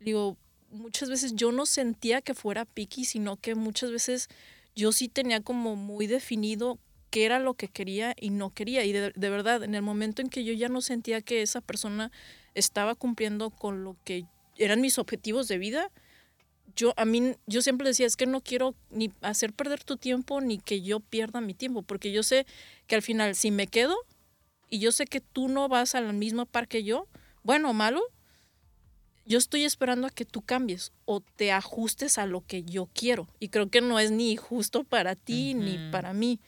Digo, 0.00 0.38
muchas 0.70 1.10
veces 1.10 1.34
yo 1.34 1.52
no 1.52 1.66
sentía 1.66 2.22
que 2.22 2.32
fuera 2.32 2.64
picky, 2.64 3.04
sino 3.04 3.36
que 3.36 3.54
muchas 3.54 3.90
veces 3.90 4.28
yo 4.74 4.92
sí 4.92 5.08
tenía 5.08 5.42
como 5.42 5.76
muy 5.76 6.06
definido 6.06 6.78
qué 7.10 7.26
era 7.26 7.38
lo 7.38 7.54
que 7.54 7.68
quería 7.68 8.14
y 8.18 8.30
no 8.30 8.50
quería. 8.50 8.84
Y 8.84 8.92
de, 8.92 9.12
verdad, 9.14 9.62
en 9.62 9.74
el 9.74 9.82
momento 9.82 10.22
en 10.22 10.30
que 10.30 10.42
yo 10.42 10.54
ya 10.54 10.68
no 10.68 10.80
sentía 10.80 11.20
que 11.20 11.42
esa 11.42 11.60
persona 11.60 12.10
estaba 12.54 12.94
cumpliendo 12.94 13.50
con 13.50 13.84
lo 13.84 13.96
que 14.04 14.24
eran 14.56 14.80
mis 14.80 14.98
objetivos 14.98 15.48
de 15.48 15.58
vida, 15.58 15.90
yo 16.74 16.92
a 16.96 17.04
mí 17.04 17.34
yo 17.46 17.62
siempre 17.62 17.88
decía, 17.88 18.06
es 18.06 18.16
que 18.16 18.26
no 18.26 18.40
quiero 18.40 18.74
ni 18.90 19.12
hacer 19.20 19.52
perder 19.52 19.84
tu 19.84 19.96
tiempo 19.96 20.40
ni 20.40 20.58
que 20.58 20.82
yo 20.82 21.00
pierda 21.00 21.40
mi 21.40 21.54
tiempo, 21.54 21.82
porque 21.82 22.12
yo 22.12 22.22
sé 22.22 22.46
que 22.86 22.94
al 22.94 23.02
final 23.02 23.34
si 23.34 23.50
me 23.50 23.66
quedo 23.66 23.96
y 24.68 24.78
yo 24.78 24.92
sé 24.92 25.06
que 25.06 25.20
tú 25.20 25.48
no 25.48 25.68
vas 25.68 25.94
al 25.94 26.12
mismo 26.12 26.46
par 26.46 26.68
que 26.68 26.82
yo, 26.82 27.06
bueno 27.44 27.70
o 27.70 27.72
malo, 27.72 28.02
yo 29.26 29.38
estoy 29.38 29.64
esperando 29.64 30.06
a 30.06 30.10
que 30.10 30.24
tú 30.24 30.42
cambies 30.42 30.92
o 31.04 31.20
te 31.20 31.52
ajustes 31.52 32.18
a 32.18 32.26
lo 32.26 32.44
que 32.46 32.62
yo 32.62 32.88
quiero. 32.94 33.26
Y 33.40 33.48
creo 33.48 33.68
que 33.68 33.80
no 33.80 33.98
es 33.98 34.12
ni 34.12 34.36
justo 34.36 34.84
para 34.84 35.16
ti 35.16 35.54
ni 35.54 35.78
para 35.90 36.12
mí. 36.12 36.38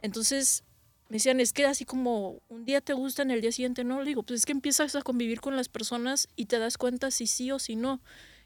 Entonces 0.00 0.62
me 1.08 1.16
decían, 1.16 1.40
es 1.40 1.52
que 1.52 1.66
así 1.66 1.84
como 1.84 2.40
un 2.48 2.64
día 2.64 2.80
te 2.80 2.92
gustan, 2.92 3.30
el 3.30 3.40
día 3.40 3.52
siguiente 3.52 3.84
no. 3.84 4.00
Le 4.00 4.06
digo, 4.06 4.22
pues 4.22 4.40
es 4.40 4.46
que 4.46 4.52
empiezas 4.52 4.94
a 4.94 5.02
convivir 5.02 5.40
con 5.40 5.56
las 5.56 5.68
personas 5.68 6.28
y 6.36 6.46
te 6.46 6.58
das 6.58 6.78
cuenta 6.78 7.10
si 7.10 7.26
sí 7.26 7.50
o 7.50 7.58
si 7.58 7.76
no. 7.76 8.00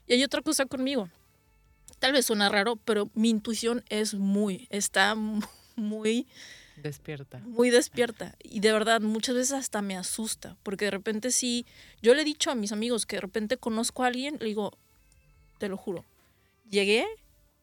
Y 0.07 0.13
hay 0.13 0.23
otra 0.23 0.41
cosa 0.41 0.65
conmigo. 0.65 1.09
Tal 1.99 2.13
vez 2.13 2.25
suena 2.25 2.49
raro, 2.49 2.75
pero 2.77 3.09
mi 3.13 3.29
intuición 3.29 3.83
es 3.89 4.13
muy, 4.13 4.67
está 4.69 5.15
muy 5.75 6.27
Despierta. 6.77 7.39
Muy 7.39 7.71
despierta. 7.71 8.35
Y 8.43 8.59
de 8.59 8.71
verdad, 8.71 9.01
muchas 9.01 9.35
veces 9.35 9.53
hasta 9.53 9.81
me 9.81 9.97
asusta, 9.97 10.55
porque 10.61 10.85
de 10.85 10.91
repente 10.91 11.31
sí, 11.31 11.65
yo 12.01 12.13
le 12.13 12.21
he 12.21 12.25
dicho 12.25 12.51
a 12.51 12.55
mis 12.55 12.71
amigos 12.71 13.05
que 13.05 13.15
de 13.15 13.21
repente 13.21 13.57
conozco 13.57 14.03
a 14.03 14.07
alguien, 14.07 14.37
le 14.39 14.45
digo, 14.45 14.77
te 15.57 15.69
lo 15.69 15.77
juro, 15.77 16.05
llegué 16.69 17.07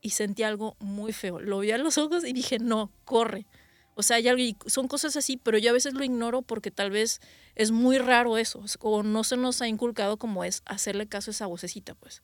y 0.00 0.10
sentí 0.10 0.42
algo 0.42 0.76
muy 0.80 1.12
feo. 1.12 1.40
Lo 1.40 1.60
vi 1.60 1.70
a 1.70 1.78
los 1.78 1.96
ojos 1.96 2.24
y 2.24 2.32
dije, 2.32 2.58
no, 2.58 2.90
corre. 3.04 3.46
O 3.94 4.02
sea, 4.02 4.16
hay 4.16 4.28
algo, 4.28 4.42
son 4.66 4.88
cosas 4.88 5.16
así, 5.16 5.36
pero 5.36 5.58
yo 5.58 5.70
a 5.70 5.72
veces 5.72 5.94
lo 5.94 6.04
ignoro 6.04 6.42
porque 6.42 6.70
tal 6.70 6.90
vez 6.90 7.20
es 7.54 7.70
muy 7.70 7.98
raro 7.98 8.38
eso, 8.38 8.64
o 8.80 9.02
no 9.02 9.24
se 9.24 9.36
nos 9.36 9.62
ha 9.62 9.68
inculcado 9.68 10.16
como 10.16 10.44
es 10.44 10.62
hacerle 10.66 11.06
caso 11.06 11.30
a 11.30 11.32
esa 11.32 11.46
vocecita, 11.46 11.94
pues. 11.94 12.22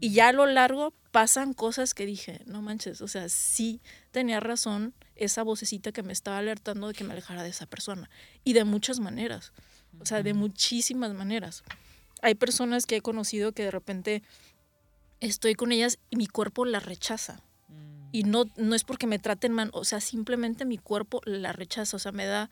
Y 0.00 0.12
ya 0.12 0.28
a 0.28 0.32
lo 0.32 0.46
largo 0.46 0.92
pasan 1.10 1.54
cosas 1.54 1.92
que 1.92 2.06
dije, 2.06 2.42
no 2.46 2.62
manches, 2.62 3.00
o 3.00 3.08
sea, 3.08 3.28
sí 3.28 3.80
tenía 4.12 4.38
razón 4.38 4.94
esa 5.16 5.42
vocecita 5.42 5.90
que 5.90 6.04
me 6.04 6.12
estaba 6.12 6.38
alertando 6.38 6.88
de 6.88 6.94
que 6.94 7.02
me 7.02 7.12
alejara 7.12 7.42
de 7.42 7.50
esa 7.50 7.66
persona. 7.66 8.08
Y 8.44 8.52
de 8.52 8.62
muchas 8.64 9.00
maneras, 9.00 9.52
o 10.00 10.06
sea, 10.06 10.22
de 10.22 10.34
muchísimas 10.34 11.14
maneras. 11.14 11.64
Hay 12.22 12.34
personas 12.34 12.86
que 12.86 12.96
he 12.96 13.00
conocido 13.00 13.52
que 13.52 13.64
de 13.64 13.70
repente 13.72 14.22
estoy 15.20 15.54
con 15.54 15.72
ellas 15.72 15.98
y 16.10 16.16
mi 16.16 16.28
cuerpo 16.28 16.64
la 16.64 16.80
rechaza. 16.80 17.42
Y 18.18 18.24
no, 18.24 18.46
no 18.56 18.74
es 18.74 18.82
porque 18.82 19.06
me 19.06 19.20
traten 19.20 19.52
mal, 19.52 19.70
o 19.72 19.84
sea, 19.84 20.00
simplemente 20.00 20.64
mi 20.64 20.76
cuerpo 20.76 21.20
la 21.24 21.52
rechaza, 21.52 21.96
o 21.96 22.00
sea, 22.00 22.10
me 22.10 22.26
da 22.26 22.50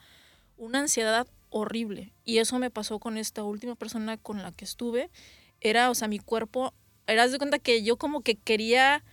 una 0.55 0.79
ansiedad 0.79 1.27
horrible. 1.49 2.13
Y 2.23 2.37
eso 2.37 2.57
me 2.57 2.69
pasó 2.69 2.99
con 2.99 3.17
esta 3.17 3.43
última 3.43 3.75
persona 3.75 4.15
con 4.15 4.41
la 4.41 4.53
que 4.53 4.63
estuve. 4.63 5.09
Era, 5.59 5.89
o 5.89 5.93
sea, 5.93 6.07
mi 6.07 6.19
cuerpo 6.19 6.73
eras 7.05 7.33
de 7.33 7.37
cuenta 7.37 7.59
que 7.59 7.83
yo 7.83 7.97
como 7.97 8.21
que 8.21 8.35
quería 8.35 9.03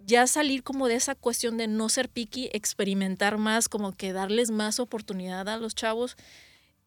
ya 0.00 0.26
salir 0.26 0.64
como 0.64 0.88
de 0.88 0.96
esa 0.96 1.14
cuestión 1.14 1.56
de 1.56 1.68
no 1.68 1.88
ser 1.88 2.08
picky, 2.08 2.50
experimentar 2.52 3.38
más, 3.38 3.68
como 3.68 3.92
que 3.92 4.12
darles 4.12 4.50
más 4.50 4.80
oportunidad 4.80 5.48
a 5.48 5.56
los 5.56 5.76
chavos. 5.76 6.16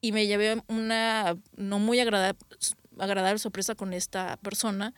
Y 0.01 0.11
me 0.11 0.27
llevé 0.27 0.61
una 0.67 1.37
no 1.55 1.79
muy 1.79 2.01
agradable 2.01 3.39
sorpresa 3.39 3.75
con 3.75 3.93
esta 3.93 4.35
persona. 4.41 4.93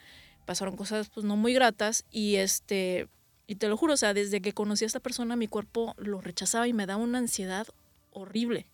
Pasaron 0.46 0.76
cosas 0.76 1.10
pues 1.10 1.26
no 1.26 1.36
muy 1.36 1.54
gratas 1.54 2.06
y 2.12 2.36
este 2.36 3.08
y 3.48 3.56
te 3.56 3.68
lo 3.68 3.76
juro, 3.76 3.96
o 3.96 3.98
sea, 3.98 4.14
desde 4.14 4.42
que 4.42 4.54
conocí 4.54 4.86
a 4.86 4.88
esta 4.88 5.02
persona 5.02 5.36
mi 5.36 5.48
cuerpo 5.48 5.94
lo 5.98 6.22
rechazaba 6.22 6.68
y 6.68 6.74
me 6.74 6.86
daba 6.86 7.04
una 7.04 7.18
ansiedad 7.18 7.68
horrible. 8.12 8.68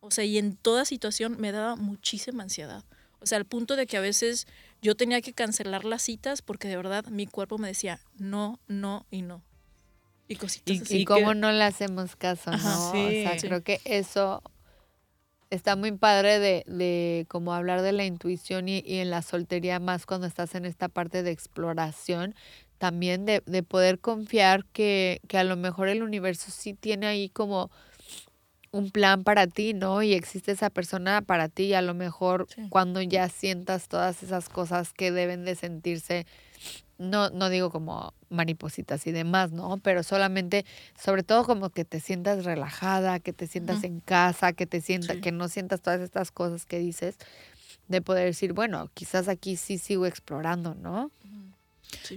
O 0.00 0.10
sea, 0.10 0.24
y 0.24 0.38
en 0.38 0.56
toda 0.56 0.84
situación 0.84 1.36
me 1.38 1.52
daba 1.52 1.76
muchísima 1.76 2.42
ansiedad. 2.42 2.84
O 3.20 3.26
sea, 3.26 3.38
al 3.38 3.44
punto 3.44 3.76
de 3.76 3.86
que 3.86 3.96
a 3.96 4.00
veces 4.00 4.46
yo 4.80 4.96
tenía 4.96 5.20
que 5.20 5.32
cancelar 5.32 5.84
las 5.84 6.02
citas 6.02 6.42
porque 6.42 6.68
de 6.68 6.76
verdad 6.76 7.04
mi 7.06 7.26
cuerpo 7.26 7.58
me 7.58 7.68
decía 7.68 8.00
no, 8.16 8.58
no 8.66 9.06
y 9.10 9.22
no. 9.22 9.42
Y 10.26 10.36
cositas 10.36 10.90
y, 10.90 11.04
cómo 11.04 11.34
no 11.34 11.52
le 11.52 11.62
hacemos 11.62 12.16
caso, 12.16 12.50
¿no? 12.50 12.90
o 12.90 12.92
sea, 12.92 13.36
creo 13.36 13.62
que 13.62 13.80
eso 13.84 14.42
está 15.52 15.76
muy 15.76 15.92
padre 15.92 16.38
de, 16.38 16.64
de 16.66 17.26
como 17.28 17.52
hablar 17.52 17.82
de 17.82 17.92
la 17.92 18.06
intuición 18.06 18.68
y, 18.68 18.82
y, 18.86 18.98
en 18.98 19.10
la 19.10 19.20
soltería 19.20 19.78
más 19.80 20.06
cuando 20.06 20.26
estás 20.26 20.54
en 20.54 20.64
esta 20.64 20.88
parte 20.88 21.22
de 21.22 21.30
exploración, 21.30 22.34
también 22.78 23.26
de, 23.26 23.42
de 23.44 23.62
poder 23.62 23.98
confiar 23.98 24.64
que, 24.72 25.20
que 25.28 25.36
a 25.36 25.44
lo 25.44 25.56
mejor 25.56 25.88
el 25.88 26.02
universo 26.02 26.50
sí 26.50 26.72
tiene 26.72 27.06
ahí 27.06 27.28
como 27.28 27.70
un 28.70 28.90
plan 28.90 29.24
para 29.24 29.46
ti, 29.46 29.74
¿no? 29.74 30.02
Y 30.02 30.14
existe 30.14 30.52
esa 30.52 30.70
persona 30.70 31.20
para 31.20 31.50
ti 31.50 31.64
y 31.64 31.74
a 31.74 31.82
lo 31.82 31.92
mejor 31.92 32.46
cuando 32.70 33.02
ya 33.02 33.28
sientas 33.28 33.88
todas 33.88 34.22
esas 34.22 34.48
cosas 34.48 34.94
que 34.94 35.12
deben 35.12 35.44
de 35.44 35.54
sentirse, 35.54 36.26
no, 37.02 37.30
no 37.30 37.50
digo 37.50 37.70
como 37.70 38.14
maripositas 38.30 39.06
y 39.06 39.12
demás, 39.12 39.52
¿no? 39.52 39.78
Pero 39.78 40.02
solamente, 40.02 40.64
sobre 40.98 41.22
todo 41.22 41.44
como 41.44 41.70
que 41.70 41.84
te 41.84 42.00
sientas 42.00 42.44
relajada, 42.44 43.20
que 43.20 43.32
te 43.32 43.46
sientas 43.46 43.84
en 43.84 44.00
casa, 44.00 44.52
que 44.52 44.66
te 44.66 44.80
sientas, 44.80 45.18
que 45.18 45.32
no 45.32 45.48
sientas 45.48 45.82
todas 45.82 46.00
estas 46.00 46.30
cosas 46.30 46.64
que 46.64 46.78
dices, 46.78 47.16
de 47.88 48.00
poder 48.00 48.26
decir, 48.26 48.52
bueno, 48.52 48.90
quizás 48.94 49.28
aquí 49.28 49.56
sí 49.56 49.78
sigo 49.78 50.06
explorando, 50.06 50.74
¿no? 50.74 51.10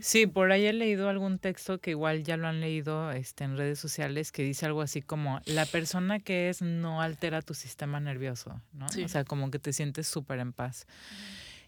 Sí. 0.01 0.25
por 0.25 0.53
ahí 0.53 0.65
he 0.65 0.73
leído 0.73 1.09
algún 1.09 1.37
texto 1.37 1.79
que 1.79 1.91
igual 1.91 2.23
ya 2.23 2.37
lo 2.37 2.47
han 2.47 2.61
leído 2.61 3.11
este, 3.11 3.43
en 3.43 3.57
redes 3.57 3.77
sociales 3.77 4.31
que 4.31 4.41
dice 4.41 4.65
algo 4.65 4.81
así 4.81 5.01
como, 5.01 5.41
la 5.45 5.65
persona 5.65 6.19
que 6.19 6.49
es 6.49 6.61
no 6.61 7.01
altera 7.01 7.41
tu 7.41 7.53
sistema 7.53 7.99
nervioso, 7.99 8.61
¿no? 8.71 8.85
O 8.85 9.07
sea, 9.09 9.25
como 9.25 9.51
que 9.51 9.59
te 9.59 9.73
sientes 9.73 10.07
súper 10.07 10.39
en 10.39 10.53
paz. 10.53 10.87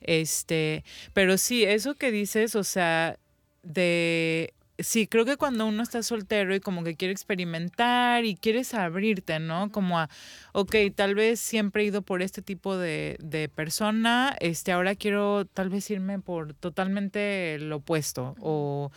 Este, 0.01 0.83
pero 1.13 1.37
sí, 1.37 1.63
eso 1.63 1.95
que 1.95 2.11
dices, 2.11 2.55
o 2.55 2.63
sea, 2.63 3.17
de 3.63 4.53
sí, 4.79 5.07
creo 5.07 5.25
que 5.25 5.37
cuando 5.37 5.65
uno 5.65 5.83
está 5.83 6.03
soltero 6.03 6.53
y 6.55 6.59
como 6.59 6.83
que 6.83 6.95
quiere 6.95 7.11
experimentar 7.11 8.25
y 8.25 8.35
quieres 8.35 8.73
abrirte, 8.73 9.39
¿no? 9.39 9.71
Como 9.71 9.99
a, 9.99 10.09
ok, 10.53 10.75
tal 10.95 11.15
vez 11.15 11.39
siempre 11.39 11.83
he 11.83 11.85
ido 11.85 12.01
por 12.01 12.21
este 12.21 12.41
tipo 12.41 12.77
de, 12.77 13.17
de 13.19 13.49
persona, 13.49 14.35
este, 14.39 14.71
ahora 14.71 14.95
quiero 14.95 15.45
tal 15.45 15.69
vez 15.69 15.89
irme 15.89 16.19
por 16.19 16.53
totalmente 16.53 17.57
lo 17.59 17.77
opuesto 17.77 18.35
o, 18.39 18.91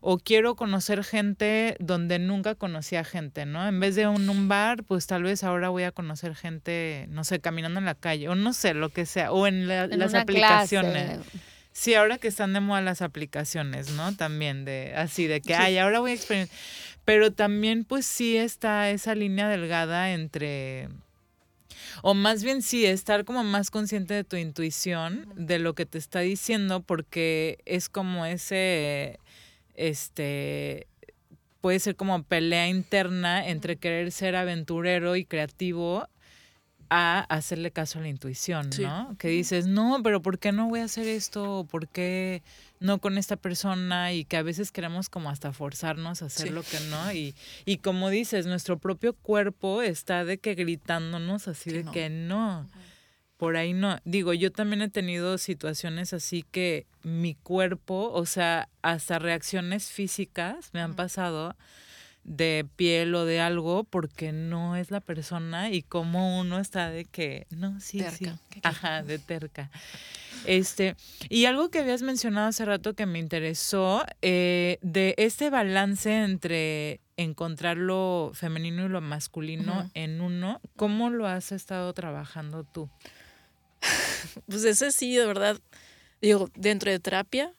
o 0.00 0.18
quiero 0.18 0.56
conocer 0.56 1.04
gente 1.04 1.76
donde 1.80 2.18
nunca 2.18 2.54
conocía 2.54 3.04
gente, 3.04 3.46
¿no? 3.46 3.66
En 3.66 3.80
vez 3.80 3.94
de 3.94 4.06
un, 4.06 4.28
un 4.28 4.48
bar, 4.48 4.84
pues 4.84 5.06
tal 5.06 5.22
vez 5.22 5.44
ahora 5.44 5.68
voy 5.68 5.82
a 5.82 5.92
conocer 5.92 6.34
gente, 6.34 7.06
no 7.10 7.24
sé, 7.24 7.40
caminando 7.40 7.78
en 7.78 7.86
la 7.86 7.94
calle 7.94 8.28
o 8.28 8.34
no 8.34 8.52
sé, 8.52 8.74
lo 8.74 8.88
que 8.90 9.06
sea, 9.06 9.32
o 9.32 9.46
en, 9.46 9.68
las 9.68 10.14
aplicaciones. 10.14 11.20
Sí, 11.78 11.92
ahora 11.92 12.16
que 12.16 12.28
están 12.28 12.54
de 12.54 12.60
moda 12.60 12.80
las 12.80 13.02
aplicaciones, 13.02 13.90
¿no? 13.90 14.16
También 14.16 14.64
de 14.64 14.94
así 14.96 15.26
de 15.26 15.42
que, 15.42 15.54
ay, 15.54 15.76
ahora 15.76 16.00
voy 16.00 16.12
a 16.12 16.14
experimentar. 16.14 16.56
Pero 17.04 17.32
también 17.32 17.84
pues 17.84 18.06
sí 18.06 18.34
está 18.38 18.88
esa 18.88 19.14
línea 19.14 19.46
delgada 19.46 20.10
entre 20.12 20.88
o 22.00 22.14
más 22.14 22.42
bien 22.42 22.62
sí, 22.62 22.86
estar 22.86 23.26
como 23.26 23.44
más 23.44 23.70
consciente 23.70 24.14
de 24.14 24.24
tu 24.24 24.36
intuición, 24.36 25.28
de 25.36 25.58
lo 25.58 25.74
que 25.74 25.84
te 25.84 25.98
está 25.98 26.20
diciendo, 26.20 26.80
porque 26.80 27.58
es 27.66 27.90
como 27.90 28.24
ese, 28.24 29.20
este, 29.74 30.86
puede 31.60 31.78
ser 31.78 31.94
como 31.94 32.22
pelea 32.22 32.68
interna 32.68 33.46
entre 33.48 33.76
querer 33.76 34.12
ser 34.12 34.34
aventurero 34.34 35.14
y 35.14 35.26
creativo 35.26 36.08
a 36.90 37.20
hacerle 37.20 37.70
caso 37.70 37.98
a 37.98 38.02
la 38.02 38.08
intuición, 38.08 38.70
¿no? 38.78 39.16
Que 39.18 39.28
dices, 39.28 39.66
no, 39.66 40.00
pero 40.02 40.22
¿por 40.22 40.38
qué 40.38 40.52
no 40.52 40.68
voy 40.68 40.80
a 40.80 40.84
hacer 40.84 41.06
esto? 41.06 41.66
¿Por 41.70 41.88
qué 41.88 42.42
no 42.80 42.98
con 42.98 43.18
esta 43.18 43.36
persona? 43.36 44.12
Y 44.12 44.24
que 44.24 44.36
a 44.36 44.42
veces 44.42 44.72
queremos 44.72 45.08
como 45.08 45.30
hasta 45.30 45.52
forzarnos 45.52 46.22
a 46.22 46.26
hacer 46.26 46.52
lo 46.52 46.62
que 46.62 46.80
no. 46.88 47.12
Y, 47.12 47.34
y 47.64 47.78
como 47.78 48.10
dices, 48.10 48.46
nuestro 48.46 48.78
propio 48.78 49.14
cuerpo 49.14 49.82
está 49.82 50.24
de 50.24 50.38
que 50.38 50.54
gritándonos 50.54 51.48
así 51.48 51.70
de 51.70 51.84
que 51.84 52.08
no. 52.10 52.68
Por 53.36 53.56
ahí 53.56 53.74
no. 53.74 53.98
Digo, 54.04 54.32
yo 54.32 54.50
también 54.50 54.80
he 54.80 54.88
tenido 54.88 55.36
situaciones 55.36 56.12
así 56.12 56.44
que 56.50 56.86
mi 57.02 57.34
cuerpo, 57.34 58.10
o 58.12 58.24
sea, 58.24 58.68
hasta 58.82 59.18
reacciones 59.18 59.90
físicas 59.90 60.70
me 60.72 60.80
han 60.80 60.94
pasado 60.94 61.54
de 62.26 62.66
piel 62.74 63.14
o 63.14 63.24
de 63.24 63.40
algo 63.40 63.84
porque 63.84 64.32
no 64.32 64.74
es 64.74 64.90
la 64.90 65.00
persona 65.00 65.70
y 65.70 65.82
como 65.82 66.40
uno 66.40 66.58
está 66.58 66.90
de 66.90 67.04
que 67.04 67.46
no 67.50 67.80
sí 67.80 68.04
sí 68.10 68.26
ajá 68.62 69.02
de 69.04 69.18
terca. 69.18 69.70
Este 70.44 70.96
y 71.28 71.44
algo 71.44 71.70
que 71.70 71.78
habías 71.78 72.02
mencionado 72.02 72.48
hace 72.48 72.64
rato 72.64 72.94
que 72.94 73.06
me 73.06 73.20
interesó 73.20 74.04
eh, 74.22 74.78
de 74.82 75.14
este 75.18 75.50
balance 75.50 76.24
entre 76.24 77.00
encontrar 77.16 77.76
lo 77.76 78.32
femenino 78.34 78.84
y 78.84 78.88
lo 78.88 79.00
masculino 79.00 79.88
en 79.94 80.20
uno 80.20 80.60
cómo 80.74 81.10
lo 81.10 81.26
has 81.26 81.52
estado 81.52 81.92
trabajando 81.94 82.64
tú 82.64 82.90
pues 84.46 84.64
ese 84.64 84.90
sí 84.90 85.14
de 85.14 85.26
verdad 85.26 85.58
digo 86.20 86.50
dentro 86.56 86.90
de 86.90 86.98
terapia 86.98 87.54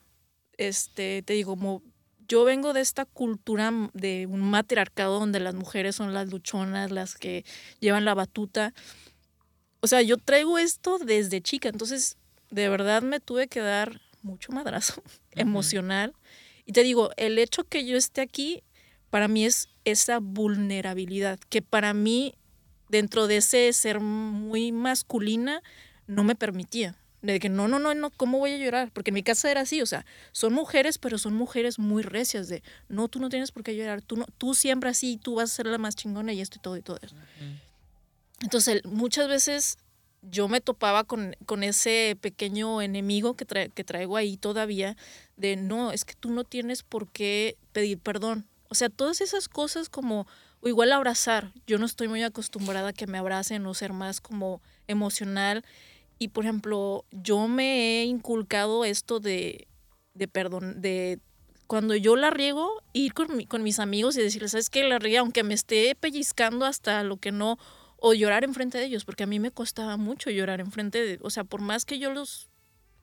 este 0.58 1.23
te 1.23 1.34
digo 1.34 1.51
como 1.51 1.82
yo 2.28 2.44
vengo 2.44 2.74
de 2.74 2.82
esta 2.82 3.06
cultura 3.06 3.72
de 3.94 4.28
un 4.28 4.42
matriarcado 4.42 5.20
donde 5.20 5.40
las 5.40 5.56
mujeres 5.56 5.96
son 5.96 6.13
las 6.13 6.30
luchonas, 6.30 6.92
las 6.92 7.16
que 7.16 7.46
llevan 7.80 8.06
la 8.06 8.13
batuta. 8.13 8.74
O 9.80 9.88
sea, 9.88 10.02
yo 10.02 10.18
traigo 10.18 10.58
esto 10.58 11.00
desde 11.00 11.42
chica, 11.42 11.70
entonces 11.70 12.18
de 12.50 12.70
verdad 12.70 13.02
me 13.02 13.20
tuve 13.20 13.48
que 13.48 13.60
dar 13.60 14.02
mucho 14.22 14.52
madrazo 14.52 15.02
emocional. 15.32 16.13
Y 16.66 16.74
te 16.74 16.84
digo, 16.84 17.12
el 17.18 17.40
hecho 17.40 17.63
que 17.63 17.86
yo 17.86 17.98
esté 17.98 18.22
aquí, 18.22 18.63
para 19.10 19.28
mí 19.28 19.46
es 19.46 19.70
esa 19.86 20.20
vulnerabilidad, 20.20 21.40
que 21.50 21.62
para 21.62 21.94
mí, 21.94 22.36
dentro 22.90 23.28
de 23.28 23.38
ese 23.38 23.72
ser 23.72 24.02
muy 24.02 24.74
masculina, 24.74 25.62
no 26.08 26.24
me 26.24 26.36
permitía. 26.36 26.96
De 27.21 27.39
que 27.39 27.49
no, 27.49 27.67
no, 27.67 27.80
no, 27.80 27.93
no, 27.95 28.12
¿cómo 28.12 28.38
voy 28.38 28.51
a 28.51 28.58
llorar? 28.58 28.91
Porque 28.93 29.10
en 29.10 29.15
mi 29.15 29.23
casa 29.23 29.49
era 29.49 29.62
así, 29.62 29.82
o 29.82 29.86
sea, 29.86 30.06
son 30.32 30.53
mujeres, 30.53 30.99
pero 30.99 31.17
son 31.17 31.34
mujeres 31.34 31.80
muy 31.80 32.03
recias 32.03 32.47
de, 32.47 32.62
no, 32.89 33.08
tú 33.08 33.19
no 33.19 33.30
tienes 33.30 33.51
por 33.51 33.63
qué 33.63 33.75
llorar, 33.75 34.01
tú, 34.01 34.17
no, 34.17 34.25
tú 34.38 34.53
siempre 34.53 34.89
así, 34.89 35.17
tú 35.17 35.36
vas 35.36 35.51
a 35.51 35.56
ser 35.56 35.65
la 35.65 35.80
más 35.80 35.95
chingona 35.95 36.32
y 36.34 36.41
esto 36.41 36.58
y 36.58 36.62
todo 36.62 36.77
y 36.77 36.82
todo 36.82 36.99
eso. 37.01 37.15
Entonces, 38.41 38.86
muchas 38.86 39.27
veces 39.27 39.80
yo 40.21 40.47
me 40.47 40.62
topaba 40.62 41.03
con, 41.03 41.36
con 41.45 41.63
ese 41.63 42.17
pequeño 42.21 42.82
enemigo 42.82 43.36
que, 43.36 43.45
que 43.73 43.84
traigo 43.84 44.17
ahí 44.17 44.38
todavía, 44.38 44.95
de, 45.38 45.56
no, 45.56 45.91
es 45.91 46.06
que 46.06 46.13
tú 46.13 46.32
no 46.32 46.43
tienes 46.43 46.84
por 46.84 47.08
qué 47.08 47.58
pedir 47.71 47.99
perdón. 47.99 48.45
O 48.69 48.75
sea, 48.75 48.89
todas 48.89 49.21
esas 49.21 49.47
cosas 49.47 49.89
como, 49.89 50.27
o 50.62 50.67
igual 50.67 50.91
abrazar, 50.91 51.51
yo 51.65 51.77
no 51.77 51.86
estoy 51.86 52.08
muy 52.08 52.23
acostumbrada 52.23 52.89
a 52.89 52.93
que 52.93 53.08
me 53.08 53.17
abracen 53.17 53.65
o 53.65 53.73
ser 53.73 53.93
más 53.93 54.21
como 54.21 54.62
emocional 54.88 55.63
y 56.19 56.30
por 56.30 56.45
ejemplo, 56.45 57.06
yo 57.12 57.47
me 57.47 58.01
he 58.01 58.06
inculcado 58.06 58.86
esto 58.86 59.19
de, 59.19 59.67
de 60.13 60.27
perdón, 60.27 60.82
de 60.82 61.19
cuando 61.67 61.95
yo 61.95 62.15
la 62.15 62.30
riego, 62.30 62.82
ir 62.93 63.13
con, 63.13 63.43
con 63.45 63.63
mis 63.63 63.80
amigos 63.80 64.17
y 64.17 64.21
decirles, 64.21 64.51
¿sabes 64.51 64.69
qué? 64.69 64.84
La 64.84 64.99
riego, 64.99 65.21
aunque 65.21 65.43
me 65.43 65.53
esté 65.53 65.95
pellizcando 65.95 66.65
hasta 66.65 67.03
lo 67.03 67.17
que 67.17 67.32
no, 67.32 67.58
o 67.97 68.13
llorar 68.13 68.43
enfrente 68.43 68.77
de 68.77 68.86
ellos, 68.86 69.06
porque 69.06 69.23
a 69.23 69.27
mí 69.27 69.39
me 69.39 69.51
costaba 69.51 69.97
mucho 69.97 70.30
llorar 70.30 70.60
enfrente 70.60 71.03
de, 71.03 71.19
o 71.21 71.30
sea, 71.30 71.43
por 71.43 71.62
más 71.62 71.86
que 71.86 71.99
yo 71.99 72.12
los 72.12 72.49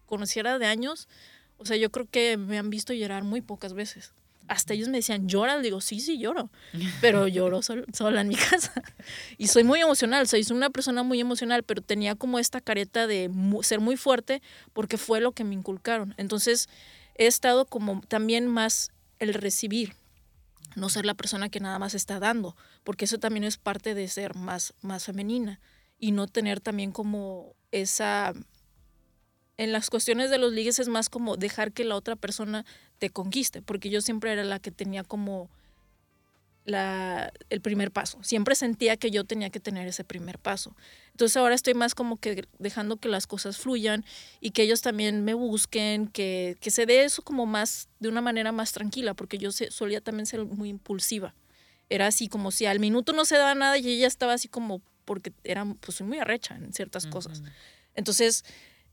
conociera 0.06 0.58
de 0.58 0.66
años, 0.66 1.08
o 1.56 1.66
sea, 1.66 1.76
yo 1.76 1.90
creo 1.90 2.08
que 2.10 2.36
me 2.36 2.58
han 2.58 2.70
visto 2.70 2.92
llorar 2.92 3.22
muy 3.24 3.40
pocas 3.40 3.74
veces 3.74 4.14
hasta 4.48 4.74
ellos 4.74 4.88
me 4.88 4.98
decían, 4.98 5.28
¿lloras? 5.28 5.62
Digo, 5.62 5.80
sí, 5.80 6.00
sí, 6.00 6.18
lloro, 6.18 6.50
pero 7.00 7.28
lloro 7.28 7.60
sola 7.62 8.20
en 8.20 8.28
mi 8.28 8.36
casa. 8.36 8.72
Y 9.38 9.48
soy 9.48 9.64
muy 9.64 9.80
emocional, 9.80 10.26
soy 10.28 10.44
una 10.50 10.70
persona 10.70 11.02
muy 11.02 11.20
emocional, 11.20 11.62
pero 11.62 11.82
tenía 11.82 12.14
como 12.14 12.38
esta 12.38 12.60
careta 12.60 13.06
de 13.06 13.30
ser 13.62 13.80
muy 13.80 13.96
fuerte 13.96 14.42
porque 14.72 14.98
fue 14.98 15.20
lo 15.20 15.32
que 15.32 15.44
me 15.44 15.54
inculcaron. 15.54 16.14
Entonces, 16.16 16.68
he 17.16 17.26
estado 17.26 17.66
como 17.66 18.00
también 18.08 18.46
más 18.46 18.90
el 19.18 19.34
recibir, 19.34 19.94
no 20.76 20.88
ser 20.88 21.04
la 21.06 21.14
persona 21.14 21.48
que 21.48 21.60
nada 21.60 21.78
más 21.78 21.94
está 21.94 22.18
dando, 22.18 22.56
porque 22.82 23.04
eso 23.04 23.18
también 23.18 23.44
es 23.44 23.58
parte 23.58 23.94
de 23.94 24.08
ser 24.08 24.34
más, 24.34 24.74
más 24.80 25.04
femenina 25.04 25.60
y 25.98 26.12
no 26.12 26.26
tener 26.26 26.60
también 26.60 26.92
como 26.92 27.54
esa 27.70 28.34
en 29.56 29.72
las 29.72 29.90
cuestiones 29.90 30.30
de 30.30 30.38
los 30.38 30.52
ligues 30.52 30.78
es 30.78 30.88
más 30.88 31.08
como 31.08 31.36
dejar 31.36 31.72
que 31.72 31.84
la 31.84 31.96
otra 31.96 32.16
persona 32.16 32.64
te 32.98 33.10
conquiste, 33.10 33.62
porque 33.62 33.90
yo 33.90 34.00
siempre 34.00 34.32
era 34.32 34.44
la 34.44 34.58
que 34.58 34.70
tenía 34.70 35.04
como 35.04 35.48
la, 36.64 37.32
el 37.50 37.60
primer 37.60 37.90
paso. 37.90 38.22
Siempre 38.22 38.54
sentía 38.54 38.96
que 38.96 39.10
yo 39.10 39.24
tenía 39.24 39.50
que 39.50 39.60
tener 39.60 39.86
ese 39.86 40.02
primer 40.02 40.38
paso. 40.38 40.74
Entonces 41.12 41.36
ahora 41.36 41.54
estoy 41.54 41.74
más 41.74 41.94
como 41.94 42.16
que 42.16 42.48
dejando 42.58 42.96
que 42.96 43.08
las 43.08 43.26
cosas 43.26 43.58
fluyan 43.58 44.04
y 44.40 44.50
que 44.50 44.62
ellos 44.62 44.80
también 44.80 45.24
me 45.24 45.34
busquen, 45.34 46.08
que, 46.08 46.56
que 46.60 46.70
se 46.70 46.86
dé 46.86 47.04
eso 47.04 47.22
como 47.22 47.46
más, 47.46 47.88
de 48.00 48.08
una 48.08 48.20
manera 48.20 48.50
más 48.50 48.72
tranquila, 48.72 49.14
porque 49.14 49.38
yo 49.38 49.52
solía 49.52 50.00
también 50.00 50.26
ser 50.26 50.44
muy 50.44 50.68
impulsiva. 50.68 51.34
Era 51.90 52.06
así 52.06 52.28
como 52.28 52.50
si 52.50 52.66
al 52.66 52.80
minuto 52.80 53.12
no 53.12 53.24
se 53.24 53.36
daba 53.36 53.54
nada 53.54 53.76
y 53.78 53.86
ella 53.86 54.06
estaba 54.06 54.32
así 54.32 54.48
como, 54.48 54.80
porque 55.04 55.32
era 55.44 55.64
pues 55.80 56.00
muy 56.00 56.18
arrecha 56.18 56.56
en 56.56 56.72
ciertas 56.72 57.06
cosas. 57.06 57.42
Entonces 57.94 58.44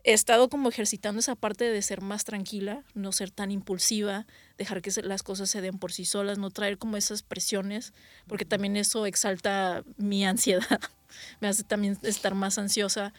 he 0.03 0.13
estado 0.13 0.49
como 0.49 0.69
ejercitando 0.69 1.19
esa 1.19 1.35
parte 1.35 1.65
de 1.65 1.81
ser 1.81 2.01
más 2.01 2.23
tranquila, 2.23 2.83
no 2.93 3.11
ser 3.11 3.31
tan 3.31 3.51
impulsiva, 3.51 4.25
dejar 4.57 4.81
que 4.81 4.91
las 5.03 5.23
cosas 5.23 5.49
se 5.49 5.61
den 5.61 5.77
por 5.77 5.93
sí 5.93 6.05
solas, 6.05 6.37
no 6.37 6.49
traer 6.49 6.77
como 6.77 6.97
esas 6.97 7.23
presiones, 7.23 7.93
porque 8.27 8.45
también 8.45 8.77
eso 8.77 9.05
exalta 9.05 9.83
mi 9.97 10.25
ansiedad, 10.25 10.79
me 11.39 11.47
hace 11.47 11.63
también 11.63 11.97
estar 12.03 12.33
más 12.33 12.57
ansiosa. 12.57 13.13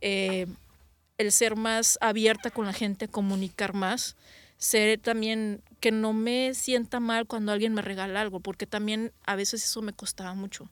Eh, 0.00 0.46
el 1.18 1.32
ser 1.32 1.56
más 1.56 1.98
abierta 2.00 2.50
con 2.50 2.66
la 2.66 2.72
gente, 2.72 3.08
comunicar 3.08 3.72
más, 3.72 4.16
ser 4.58 4.98
también 4.98 5.62
que 5.80 5.90
no 5.90 6.12
me 6.12 6.54
sienta 6.54 7.00
mal 7.00 7.26
cuando 7.26 7.52
alguien 7.52 7.74
me 7.74 7.82
regala 7.82 8.20
algo, 8.20 8.40
porque 8.40 8.66
también 8.66 9.12
a 9.24 9.36
veces 9.36 9.64
eso 9.64 9.82
me 9.82 9.92
costaba 9.92 10.34
mucho. 10.34 10.70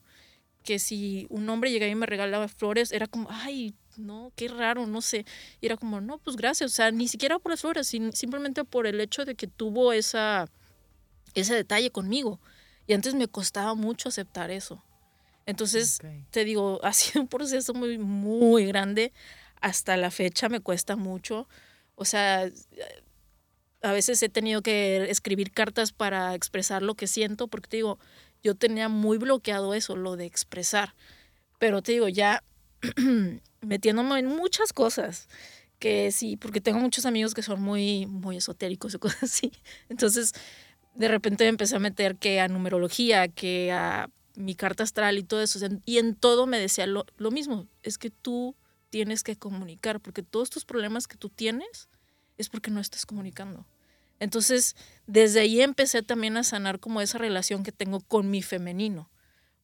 Que 0.64 0.79
si 0.79 1.27
un 1.31 1.48
hombre 1.48 1.70
llegaba 1.70 1.92
y 1.92 1.94
me 1.94 2.07
regalaba 2.07 2.48
flores, 2.48 2.90
era 2.90 3.07
como, 3.07 3.29
ay, 3.31 3.74
no, 3.96 4.33
qué 4.35 4.48
raro, 4.48 4.87
no 4.87 5.00
sé. 5.00 5.24
Y 5.61 5.66
era 5.66 5.77
como, 5.77 6.00
no, 6.00 6.18
pues 6.18 6.37
gracias, 6.37 6.72
o 6.72 6.74
sea, 6.74 6.90
ni 6.90 7.07
siquiera 7.07 7.38
por 7.38 7.53
las 7.53 7.61
flores, 7.61 7.87
simplemente 7.87 8.64
por 8.64 8.87
el 8.87 9.00
hecho 9.00 9.24
de 9.24 9.35
que 9.35 9.46
tuvo 9.46 9.92
esa, 9.92 10.48
ese 11.35 11.55
detalle 11.55 11.90
conmigo. 11.90 12.40
Y 12.87 12.94
antes 12.94 13.14
me 13.14 13.29
costaba 13.29 13.74
mucho 13.74 14.09
aceptar 14.09 14.50
eso. 14.50 14.83
Entonces, 15.46 16.00
te 16.31 16.44
digo, 16.44 16.81
ha 16.85 16.92
sido 16.92 17.22
un 17.22 17.29
proceso 17.29 17.74
muy, 17.74 17.98
muy 17.98 18.66
grande. 18.66 19.12
Hasta 19.61 19.96
la 19.96 20.11
fecha 20.11 20.48
me 20.48 20.61
cuesta 20.61 20.96
mucho. 20.96 21.48
O 21.94 22.05
sea, 22.05 22.50
a 23.83 23.92
veces 23.92 24.22
he 24.22 24.29
tenido 24.29 24.62
que 24.62 25.11
escribir 25.11 25.53
cartas 25.53 25.92
para 25.92 26.35
expresar 26.35 26.83
lo 26.83 26.94
que 26.94 27.07
siento, 27.07 27.48
porque 27.48 27.68
te 27.68 27.77
digo, 27.77 27.98
yo 28.45 28.55
tenía 28.55 28.89
muy 28.89 29.19
bloqueado 29.19 29.75
eso, 29.75 29.97
lo 29.97 30.17
de 30.17 30.27
expresar. 30.27 30.95
Pero 31.59 31.83
te 31.83 31.93
digo, 31.93 32.09
ya 32.09 32.45
metiéndome 33.63 34.19
en 34.21 34.27
muchas 34.27 34.73
cosas 34.73 35.29
que 35.79 36.13
sí, 36.13 36.37
porque 36.37 36.61
tengo 36.61 36.79
muchos 36.79 37.07
amigos 37.07 37.35
que 37.35 37.43
son 37.43 37.61
muy, 37.61 38.07
muy 38.07 38.37
esotéricos 38.37 38.95
y 38.95 38.99
cosas 39.01 39.25
así. 39.25 39.51
Entonces, 39.89 40.33
de 40.95 41.09
repente 41.09 41.45
me 41.45 41.51
empecé 41.51 41.77
a 41.77 41.81
meter 41.81 42.17
que 42.17 42.41
a 42.41 42.49
numerología, 42.49 43.29
que 43.29 43.73
a 43.73 44.11
mi 44.37 44.55
carta 44.55 44.83
astral 44.83 45.19
y 45.19 45.25
todo 45.25 45.43
eso. 45.43 45.59
Y 45.87 45.99
en 45.99 46.15
todo 46.15 46.47
me 46.47 46.59
decía 46.59 46.87
lo, 46.87 47.07
lo 47.17 47.31
mismo, 47.31 47.67
es 47.83 47.97
que 47.99 48.11
tú 48.11 48.55
tienes 48.91 49.23
que 49.23 49.37
comunicar, 49.37 50.01
porque 50.01 50.23
todos 50.23 50.51
tus 50.51 50.65
problemas 50.65 51.09
que 51.09 51.17
tú 51.17 51.31
tienes 51.31 51.89
es 52.37 52.49
porque 52.51 52.71
no 52.71 52.81
estás 52.81 53.07
comunicando. 53.07 53.67
Entonces, 54.20 54.77
desde 55.07 55.40
ahí 55.40 55.61
empecé 55.61 56.03
también 56.03 56.37
a 56.37 56.44
sanar 56.44 56.81
como 56.81 57.00
esa 57.00 57.18
relación 57.18 57.62
que 57.62 57.72
tengo 57.72 58.00
con 58.00 58.31
mi 58.31 58.42
femenino, 58.42 59.11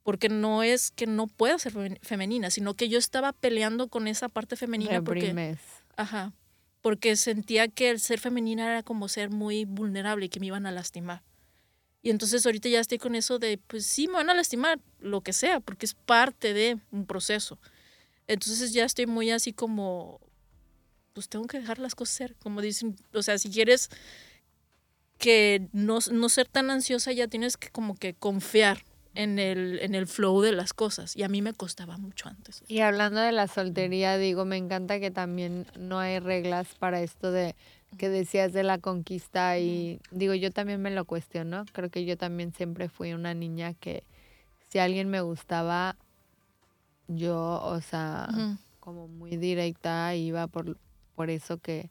porque 0.02 0.28
no 0.28 0.62
es 0.62 0.90
que 0.90 1.06
no 1.06 1.26
pueda 1.26 1.58
ser 1.58 1.98
femenina, 2.02 2.50
sino 2.50 2.74
que 2.74 2.88
yo 2.88 2.98
estaba 2.98 3.32
peleando 3.32 3.88
con 3.88 4.08
esa 4.08 4.28
parte 4.28 4.56
femenina 4.56 5.02
porque 5.02 5.56
ajá, 5.96 6.32
porque 6.80 7.16
sentía 7.16 7.68
que 7.68 7.90
el 7.90 8.00
ser 8.00 8.18
femenina 8.20 8.66
era 8.66 8.82
como 8.82 9.08
ser 9.08 9.30
muy 9.30 9.64
vulnerable 9.64 10.26
y 10.26 10.28
que 10.28 10.40
me 10.40 10.46
iban 10.46 10.66
a 10.66 10.72
lastimar. 10.72 11.22
Y 12.02 12.10
entonces 12.10 12.46
ahorita 12.46 12.68
ya 12.68 12.80
estoy 12.80 12.98
con 12.98 13.14
eso 13.14 13.38
de, 13.38 13.58
pues 13.58 13.84
sí, 13.84 14.08
me 14.08 14.14
van 14.14 14.30
a 14.30 14.34
lastimar, 14.34 14.80
lo 14.98 15.20
que 15.20 15.34
sea, 15.34 15.60
porque 15.60 15.84
es 15.84 15.94
parte 15.94 16.54
de 16.54 16.78
un 16.90 17.04
proceso. 17.04 17.58
Entonces 18.26 18.72
ya 18.72 18.84
estoy 18.84 19.06
muy 19.06 19.30
así 19.30 19.52
como, 19.52 20.20
pues 21.12 21.28
tengo 21.28 21.46
que 21.46 21.58
dejar 21.58 21.78
las 21.78 21.94
cosas 21.94 22.16
ser, 22.16 22.36
como 22.36 22.62
dicen, 22.62 22.96
o 23.12 23.22
sea, 23.22 23.36
si 23.38 23.50
quieres 23.50 23.90
que 25.20 25.68
no, 25.72 25.98
no 26.10 26.28
ser 26.28 26.48
tan 26.48 26.70
ansiosa, 26.70 27.12
ya 27.12 27.28
tienes 27.28 27.56
que 27.56 27.68
como 27.68 27.94
que 27.94 28.14
confiar 28.14 28.82
en 29.14 29.38
el, 29.38 29.78
en 29.80 29.94
el 29.94 30.06
flow 30.06 30.40
de 30.40 30.52
las 30.52 30.72
cosas. 30.72 31.14
Y 31.14 31.22
a 31.22 31.28
mí 31.28 31.42
me 31.42 31.52
costaba 31.52 31.98
mucho 31.98 32.28
antes. 32.28 32.64
Y 32.68 32.80
hablando 32.80 33.20
de 33.20 33.30
la 33.30 33.46
soltería, 33.46 34.16
digo, 34.16 34.44
me 34.46 34.56
encanta 34.56 34.98
que 34.98 35.10
también 35.10 35.66
no 35.78 35.98
hay 35.98 36.18
reglas 36.18 36.74
para 36.78 37.02
esto 37.02 37.30
de 37.30 37.54
que 37.98 38.08
decías 38.08 38.52
de 38.52 38.62
la 38.62 38.78
conquista 38.78 39.58
y 39.58 40.00
digo, 40.10 40.34
yo 40.34 40.50
también 40.50 40.80
me 40.80 40.90
lo 40.90 41.04
cuestiono. 41.04 41.66
Creo 41.72 41.90
que 41.90 42.04
yo 42.06 42.16
también 42.16 42.54
siempre 42.54 42.88
fui 42.88 43.12
una 43.12 43.34
niña 43.34 43.74
que 43.74 44.04
si 44.70 44.78
alguien 44.78 45.10
me 45.10 45.20
gustaba, 45.20 45.96
yo, 47.08 47.60
o 47.62 47.80
sea, 47.82 48.28
como 48.78 49.06
muy 49.06 49.36
directa, 49.36 50.14
iba 50.14 50.46
por, 50.46 50.78
por 51.14 51.28
eso 51.28 51.58
que, 51.58 51.90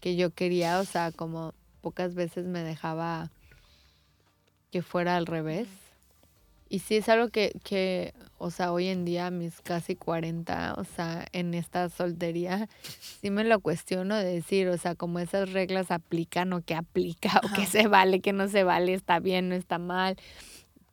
que 0.00 0.16
yo 0.16 0.30
quería, 0.30 0.80
o 0.80 0.84
sea, 0.84 1.12
como 1.12 1.54
pocas 1.84 2.14
veces 2.14 2.46
me 2.46 2.62
dejaba 2.62 3.30
que 4.70 4.80
fuera 4.80 5.16
al 5.16 5.26
revés. 5.26 5.68
Y 6.70 6.78
sí 6.78 6.96
es 6.96 7.10
algo 7.10 7.28
que, 7.28 7.52
que, 7.62 8.14
o 8.38 8.50
sea, 8.50 8.72
hoy 8.72 8.88
en 8.88 9.04
día, 9.04 9.30
mis 9.30 9.60
casi 9.60 9.94
40, 9.94 10.76
o 10.78 10.84
sea, 10.84 11.26
en 11.32 11.52
esta 11.52 11.90
soltería, 11.90 12.70
sí 13.20 13.28
me 13.30 13.44
lo 13.44 13.60
cuestiono 13.60 14.16
de 14.16 14.24
decir, 14.24 14.68
o 14.68 14.78
sea, 14.78 14.94
como 14.94 15.18
esas 15.18 15.52
reglas 15.52 15.90
aplican 15.90 16.54
o 16.54 16.62
que 16.62 16.74
aplica, 16.74 17.42
o 17.44 17.54
que 17.54 17.66
se 17.66 17.86
vale, 17.86 18.20
que 18.20 18.32
no 18.32 18.48
se 18.48 18.64
vale, 18.64 18.94
está 18.94 19.20
bien, 19.20 19.50
no 19.50 19.54
está 19.54 19.78
mal. 19.78 20.16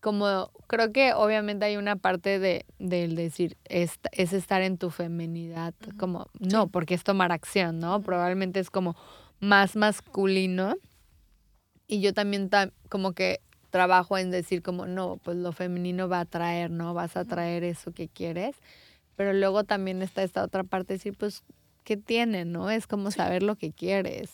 Como 0.02 0.52
creo 0.68 0.92
que 0.92 1.14
obviamente 1.14 1.64
hay 1.64 1.78
una 1.78 1.96
parte 1.96 2.38
de 2.38 2.66
del 2.80 3.16
decir, 3.16 3.56
es, 3.64 3.98
es 4.12 4.34
estar 4.34 4.62
en 4.62 4.78
tu 4.78 4.90
feminidad, 4.90 5.74
como, 5.98 6.28
no, 6.38 6.68
porque 6.68 6.96
es 6.96 7.06
tomar 7.06 7.32
acción, 7.32 7.80
¿no? 7.80 8.02
Probablemente 8.02 8.60
es 8.60 8.70
como, 8.70 8.98
más 9.42 9.76
masculino. 9.76 10.76
Y 11.88 12.00
yo 12.00 12.14
también 12.14 12.50
como 12.88 13.12
que 13.12 13.42
trabajo 13.70 14.18
en 14.18 14.32
decir 14.32 14.62
como, 14.62 14.86
no, 14.86 15.18
pues 15.18 15.36
lo 15.36 15.52
femenino 15.52 16.08
va 16.08 16.22
a 16.22 16.26
traer, 16.26 16.72
¿no? 16.72 16.94
Vas 16.94 17.18
a 17.18 17.26
traer 17.26 17.66
eso 17.66 17.92
que 17.92 18.08
quieres. 18.08 18.56
Pero 19.18 19.34
luego 19.34 19.66
también 19.66 20.02
está 20.02 20.24
esta 20.24 20.44
otra 20.44 20.64
parte, 20.64 20.94
decir, 20.94 21.18
pues, 21.18 21.44
¿qué 21.84 21.98
tiene, 21.98 22.46
no? 22.46 22.70
Es 22.70 22.88
como 22.88 23.12
saber 23.12 23.44
lo 23.44 23.58
que 23.58 23.74
quieres. 23.74 24.30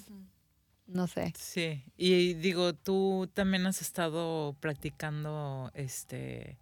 No 0.86 1.08
sé. 1.08 1.34
Sí, 1.38 1.84
y 1.98 2.36
digo, 2.36 2.74
tú 2.74 3.30
también 3.34 3.66
has 3.66 3.82
estado 3.82 4.56
practicando 4.60 5.72
este 5.74 6.58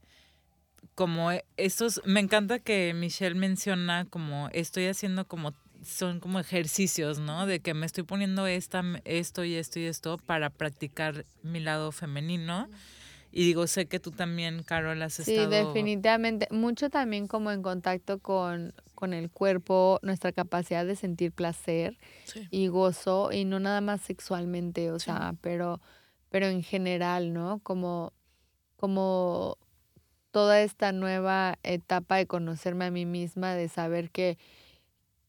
como 0.96 1.32
estos, 1.58 2.02
me 2.06 2.22
encanta 2.22 2.60
que 2.60 2.94
Michelle 2.94 3.36
menciona 3.36 4.06
como 4.06 4.50
estoy 4.54 4.88
haciendo 4.88 5.28
como 5.28 5.54
son 5.86 6.20
como 6.20 6.40
ejercicios, 6.40 7.20
¿no? 7.20 7.46
De 7.46 7.60
que 7.60 7.74
me 7.74 7.86
estoy 7.86 8.04
poniendo 8.04 8.48
esta, 8.48 8.84
esto 9.06 9.44
y 9.44 9.56
esto 9.56 9.80
y 9.80 9.86
esto 9.86 10.18
para 10.18 10.50
practicar 10.50 11.26
mi 11.44 11.60
lado 11.60 11.92
femenino. 11.92 12.68
Y 13.32 13.44
digo, 13.44 13.68
sé 13.68 13.88
que 13.88 14.00
tú 14.00 14.12
también, 14.12 14.64
Carol, 14.64 15.02
has 15.02 15.20
estado... 15.20 15.44
Sí, 15.44 15.50
definitivamente. 15.50 16.48
Mucho 16.52 16.90
también 16.90 17.28
como 17.28 17.52
en 17.52 17.62
contacto 17.62 18.20
con, 18.20 18.74
con 18.94 19.14
el 19.14 19.30
cuerpo, 19.30 20.00
nuestra 20.04 20.32
capacidad 20.32 20.86
de 20.86 20.96
sentir 20.96 21.34
placer 21.34 21.98
y 22.50 22.68
gozo, 22.68 23.32
y 23.34 23.44
no 23.44 23.60
nada 23.60 23.82
más 23.82 24.02
sexualmente, 24.02 24.90
o 24.92 25.00
sea, 25.00 25.36
pero, 25.42 25.82
pero 26.30 26.48
en 26.48 26.64
general, 26.64 27.34
¿no? 27.34 27.60
Como, 27.60 28.14
como 28.78 29.58
toda 30.32 30.62
esta 30.62 30.94
nueva 30.94 31.60
etapa 31.64 32.16
de 32.16 32.28
conocerme 32.28 32.86
a 32.86 32.92
mí 32.92 33.06
misma, 33.06 33.54
de 33.54 33.68
saber 33.68 34.12
que 34.12 34.38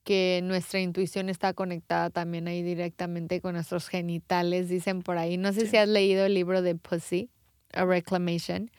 que 0.06 0.38
nuestra 0.44 0.78
intuición 0.78 1.28
está 1.28 1.52
conectada 1.52 2.10
también 2.10 2.46
ahí 2.46 2.62
directamente 2.62 3.40
con 3.40 3.54
nuestros 3.54 3.88
genitales, 3.88 4.68
dicen 4.68 5.02
por 5.02 5.18
ahí. 5.18 5.36
No 5.36 5.52
sé 5.52 5.66
si 5.66 5.76
has 5.78 5.88
leído 5.88 6.24
el 6.26 6.34
libro 6.34 6.62
de 6.62 6.76
Pussy, 6.76 7.28
A 7.72 7.84
Reclamation. 7.84 8.70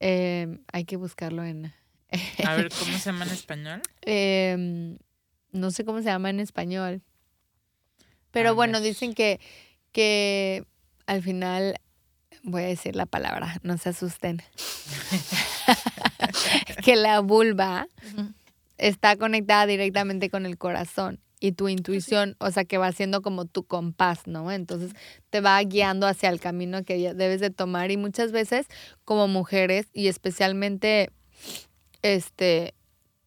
Em, 0.00 0.64
hay 0.72 0.86
que 0.86 0.96
buscarlo 0.96 1.44
en... 1.44 1.74
A 2.46 2.54
ver, 2.54 2.70
¿cómo 2.70 2.96
se 2.96 3.04
llama 3.04 3.26
en 3.26 3.30
español? 3.32 3.82
Em, 4.00 4.96
no 5.52 5.70
sé 5.70 5.84
cómo 5.84 5.98
se 5.98 6.06
llama 6.06 6.30
en 6.30 6.40
español. 6.40 7.02
Pero 8.30 8.54
bueno, 8.54 8.80
dicen 8.80 9.12
que, 9.12 9.40
que 9.92 10.64
al 11.04 11.22
final, 11.22 11.78
voy 12.42 12.62
a 12.62 12.68
decir 12.68 12.96
la 12.96 13.04
palabra, 13.04 13.60
no 13.62 13.76
se 13.76 13.90
asusten, 13.90 14.42
que 16.82 16.96
la 16.96 17.20
vulva 17.20 17.86
está 18.78 19.16
conectada 19.16 19.66
directamente 19.66 20.30
con 20.30 20.46
el 20.46 20.58
corazón 20.58 21.20
y 21.40 21.52
tu 21.52 21.68
intuición, 21.68 22.36
o 22.38 22.50
sea, 22.50 22.64
que 22.64 22.78
va 22.78 22.90
siendo 22.92 23.20
como 23.20 23.44
tu 23.44 23.64
compás, 23.64 24.26
¿no? 24.26 24.50
Entonces 24.50 24.92
te 25.30 25.40
va 25.40 25.60
guiando 25.62 26.06
hacia 26.06 26.30
el 26.30 26.40
camino 26.40 26.84
que 26.84 27.12
debes 27.14 27.40
de 27.40 27.50
tomar 27.50 27.90
y 27.90 27.96
muchas 27.96 28.32
veces 28.32 28.66
como 29.04 29.28
mujeres 29.28 29.88
y 29.92 30.08
especialmente 30.08 31.10
este 32.02 32.74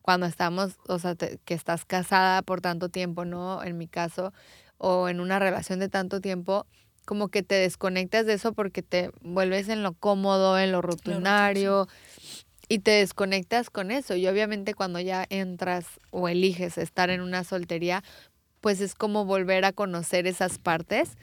cuando 0.02 0.26
estamos, 0.26 0.78
o 0.88 1.00
sea, 1.00 1.16
que 1.16 1.54
estás 1.54 1.84
casada 1.84 2.42
por 2.42 2.62
tanto 2.62 2.88
tiempo, 2.88 3.26
¿no? 3.26 3.62
En 3.62 3.78
mi 3.78 3.88
caso, 3.88 4.32
o 4.78 5.10
en 5.10 5.20
una 5.20 5.38
relación 5.38 5.80
de 5.80 5.90
tanto 5.90 6.22
tiempo, 6.22 6.66
como 7.06 7.28
que 7.28 7.44
te 7.44 7.56
desconectas 7.56 8.26
de 8.26 8.34
eso 8.34 8.54
porque 8.54 8.82
te 8.82 9.12
vuelves 9.22 9.70
en 9.70 9.84
lo 9.84 9.94
cómodo, 9.94 10.58
en 10.58 10.72
lo 10.72 10.82
rutinario, 10.82 11.88
y 12.70 12.80
te 12.80 12.92
desconectas 12.92 13.70
con 13.70 13.92
eso. 13.92 14.16
Y 14.16 14.28
obviamente 14.28 14.74
cuando 14.74 15.00
ya 15.00 15.26
entras 15.30 15.86
o 16.12 16.28
eliges 16.28 16.78
estar 16.78 17.10
en 17.10 17.22
una 17.22 17.44
soltería, 17.44 18.04
pues 18.62 18.82
es 18.82 18.96
como 18.96 19.26
volver 19.26 19.66
a 19.66 19.72
conocer 19.72 20.28
esas 20.28 20.58
partes 20.58 21.18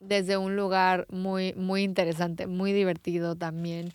desde 0.00 0.36
un 0.36 0.56
lugar 0.56 1.06
muy, 1.10 1.52
muy 1.54 1.82
interesante, 1.82 2.46
muy 2.46 2.72
divertido 2.72 3.34
también. 3.34 3.92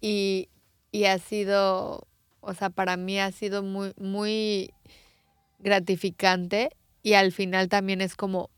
Y, 0.00 0.48
y 0.90 1.04
ha 1.04 1.18
sido, 1.18 2.06
o 2.40 2.54
sea, 2.54 2.70
para 2.70 2.96
mí 2.96 3.18
ha 3.18 3.30
sido 3.32 3.62
muy, 3.62 3.92
muy 3.98 4.72
gratificante 5.58 6.70
y 7.02 7.14
al 7.14 7.32
final 7.32 7.68
también 7.68 8.00
es 8.00 8.16
como 8.16 8.50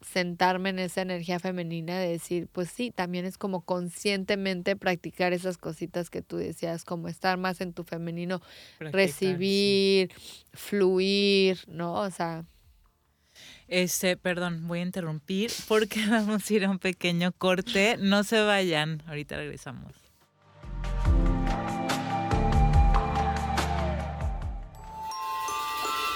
sentarme 0.00 0.70
en 0.70 0.78
esa 0.78 1.02
energía 1.02 1.40
femenina 1.40 1.98
de 1.98 2.08
decir, 2.08 2.48
pues 2.52 2.70
sí, 2.70 2.90
también 2.90 3.24
es 3.24 3.38
como 3.38 3.62
conscientemente 3.62 4.76
practicar 4.76 5.32
esas 5.32 5.58
cositas 5.58 6.10
que 6.10 6.22
tú 6.22 6.36
decías, 6.36 6.84
como 6.84 7.08
estar 7.08 7.36
más 7.38 7.60
en 7.60 7.72
tu 7.72 7.84
femenino, 7.84 8.40
recibir, 8.78 10.12
fluir, 10.52 11.58
¿no? 11.68 11.94
O 11.94 12.10
sea... 12.10 12.44
Este, 13.68 14.16
perdón, 14.16 14.66
voy 14.66 14.80
a 14.80 14.82
interrumpir 14.82 15.50
porque 15.68 16.04
vamos 16.10 16.48
a 16.48 16.54
ir 16.54 16.64
a 16.64 16.70
un 16.70 16.78
pequeño 16.78 17.32
corte. 17.32 17.96
No 17.98 18.24
se 18.24 18.40
vayan, 18.40 19.02
ahorita 19.06 19.36
regresamos. 19.36 19.94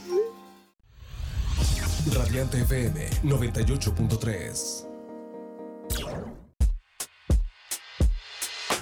Radiante 2.10 2.62
FM 2.62 3.10
98.3. 3.22 4.86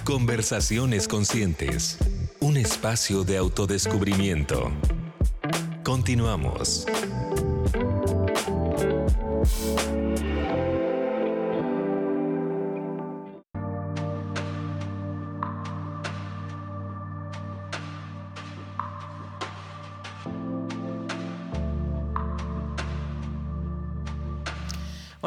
Conversaciones 0.05 1.09
conscientes. 1.09 1.99
Un 2.39 2.57
espacio 2.57 3.25
de 3.25 3.37
autodescubrimiento. 3.37 4.71
Continuamos. 5.83 6.87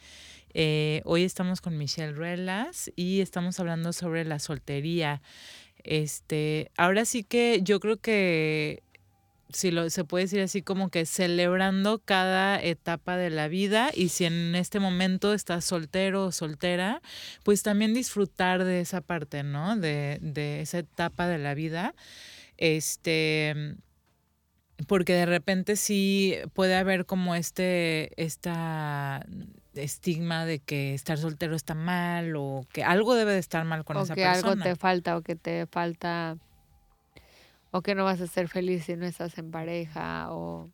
Eh, 0.54 1.02
hoy 1.04 1.22
estamos 1.22 1.60
con 1.60 1.76
Michelle 1.76 2.12
Ruelas 2.12 2.90
y 2.96 3.20
estamos 3.20 3.60
hablando 3.60 3.92
sobre 3.92 4.24
la 4.24 4.38
soltería. 4.38 5.20
Este, 5.84 6.70
ahora 6.78 7.04
sí 7.04 7.24
que 7.24 7.60
yo 7.62 7.78
creo 7.78 7.98
que 7.98 8.82
si 9.52 9.70
lo, 9.70 9.88
se 9.90 10.04
puede 10.04 10.24
decir 10.24 10.40
así 10.40 10.62
como 10.62 10.88
que 10.88 11.06
celebrando 11.06 12.00
cada 12.04 12.60
etapa 12.60 13.16
de 13.16 13.30
la 13.30 13.48
vida 13.48 13.90
y 13.94 14.08
si 14.08 14.24
en 14.24 14.54
este 14.54 14.80
momento 14.80 15.32
estás 15.32 15.64
soltero 15.64 16.26
o 16.26 16.32
soltera, 16.32 17.00
pues 17.44 17.62
también 17.62 17.94
disfrutar 17.94 18.64
de 18.64 18.80
esa 18.80 19.00
parte, 19.00 19.42
¿no? 19.42 19.76
De, 19.76 20.18
de 20.20 20.60
esa 20.60 20.78
etapa 20.78 21.28
de 21.28 21.38
la 21.38 21.54
vida. 21.54 21.94
Este, 22.56 23.76
porque 24.86 25.14
de 25.14 25.26
repente 25.26 25.76
sí 25.76 26.34
puede 26.52 26.74
haber 26.74 27.06
como 27.06 27.34
este, 27.34 28.10
esta 28.22 29.24
estigma 29.74 30.44
de 30.44 30.58
que 30.58 30.94
estar 30.94 31.18
soltero 31.18 31.54
está 31.54 31.74
mal 31.74 32.34
o 32.36 32.66
que 32.72 32.82
algo 32.82 33.14
debe 33.14 33.32
de 33.32 33.38
estar 33.38 33.64
mal 33.64 33.84
con 33.84 33.96
esa 33.98 34.14
persona. 34.14 34.38
O 34.38 34.42
que 34.42 34.48
algo 34.48 34.62
te 34.62 34.76
falta 34.76 35.16
o 35.16 35.22
que 35.22 35.36
te 35.36 35.66
falta 35.66 36.36
o 37.70 37.82
que 37.82 37.94
no 37.94 38.04
vas 38.04 38.20
a 38.20 38.26
ser 38.26 38.48
feliz 38.48 38.84
si 38.84 38.96
no 38.96 39.06
estás 39.06 39.36
en 39.38 39.50
pareja 39.50 40.32
o... 40.32 40.70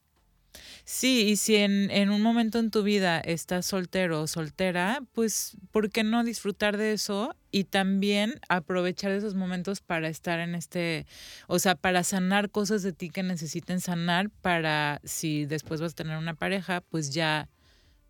Sí, 0.84 1.28
y 1.28 1.36
si 1.36 1.56
en, 1.56 1.90
en, 1.90 2.10
un 2.10 2.20
momento 2.20 2.58
en 2.58 2.70
tu 2.70 2.82
vida 2.82 3.20
estás 3.20 3.64
soltero 3.64 4.20
o 4.20 4.26
soltera, 4.26 5.02
pues 5.12 5.56
¿por 5.70 5.90
qué 5.90 6.04
no 6.04 6.24
disfrutar 6.24 6.76
de 6.76 6.92
eso 6.92 7.34
y 7.50 7.64
también 7.64 8.40
aprovechar 8.48 9.12
esos 9.12 9.34
momentos 9.34 9.80
para 9.80 10.08
estar 10.08 10.40
en 10.40 10.54
este, 10.54 11.06
o 11.46 11.58
sea, 11.58 11.74
para 11.74 12.02
sanar 12.02 12.50
cosas 12.50 12.82
de 12.82 12.92
ti 12.92 13.10
que 13.10 13.22
necesiten 13.22 13.80
sanar 13.80 14.28
para 14.28 15.00
si 15.04 15.46
después 15.46 15.80
vas 15.80 15.92
a 15.92 15.96
tener 15.96 16.18
una 16.18 16.34
pareja, 16.34 16.80
pues 16.80 17.14
ya 17.14 17.48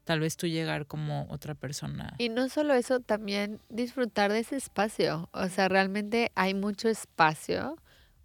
tal 0.04 0.20
vez 0.20 0.36
tú 0.36 0.46
llegar 0.46 0.86
como 0.86 1.26
otra 1.28 1.54
persona. 1.54 2.14
Y 2.18 2.28
no 2.28 2.48
solo 2.48 2.74
eso, 2.74 3.00
también 3.00 3.60
disfrutar 3.68 4.32
de 4.32 4.40
ese 4.40 4.56
espacio, 4.56 5.28
o 5.32 5.48
sea, 5.48 5.68
realmente 5.68 6.32
hay 6.34 6.54
mucho 6.54 6.88
espacio 6.88 7.76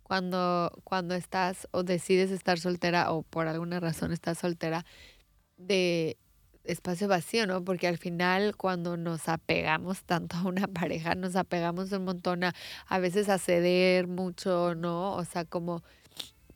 cuando, 0.07 0.71
cuando 0.85 1.15
estás 1.15 1.67
o 1.71 1.83
decides 1.83 2.31
estar 2.31 2.59
soltera 2.59 3.11
o 3.11 3.23
por 3.23 3.47
alguna 3.47 3.81
razón 3.81 4.13
estás 4.13 4.37
soltera, 4.37 4.85
de 5.57 6.15
espacio 6.63 7.09
vacío, 7.09 7.45
¿no? 7.45 7.61
Porque 7.65 7.89
al 7.89 7.97
final 7.97 8.55
cuando 8.55 8.95
nos 8.95 9.27
apegamos 9.27 10.03
tanto 10.05 10.37
a 10.37 10.43
una 10.43 10.67
pareja, 10.67 11.13
nos 11.15 11.35
apegamos 11.35 11.91
un 11.91 12.05
montón 12.05 12.45
a, 12.45 12.53
a 12.87 12.99
veces 12.99 13.27
a 13.27 13.37
ceder 13.37 14.07
mucho, 14.07 14.75
¿no? 14.75 15.13
O 15.15 15.25
sea, 15.25 15.43
como, 15.43 15.83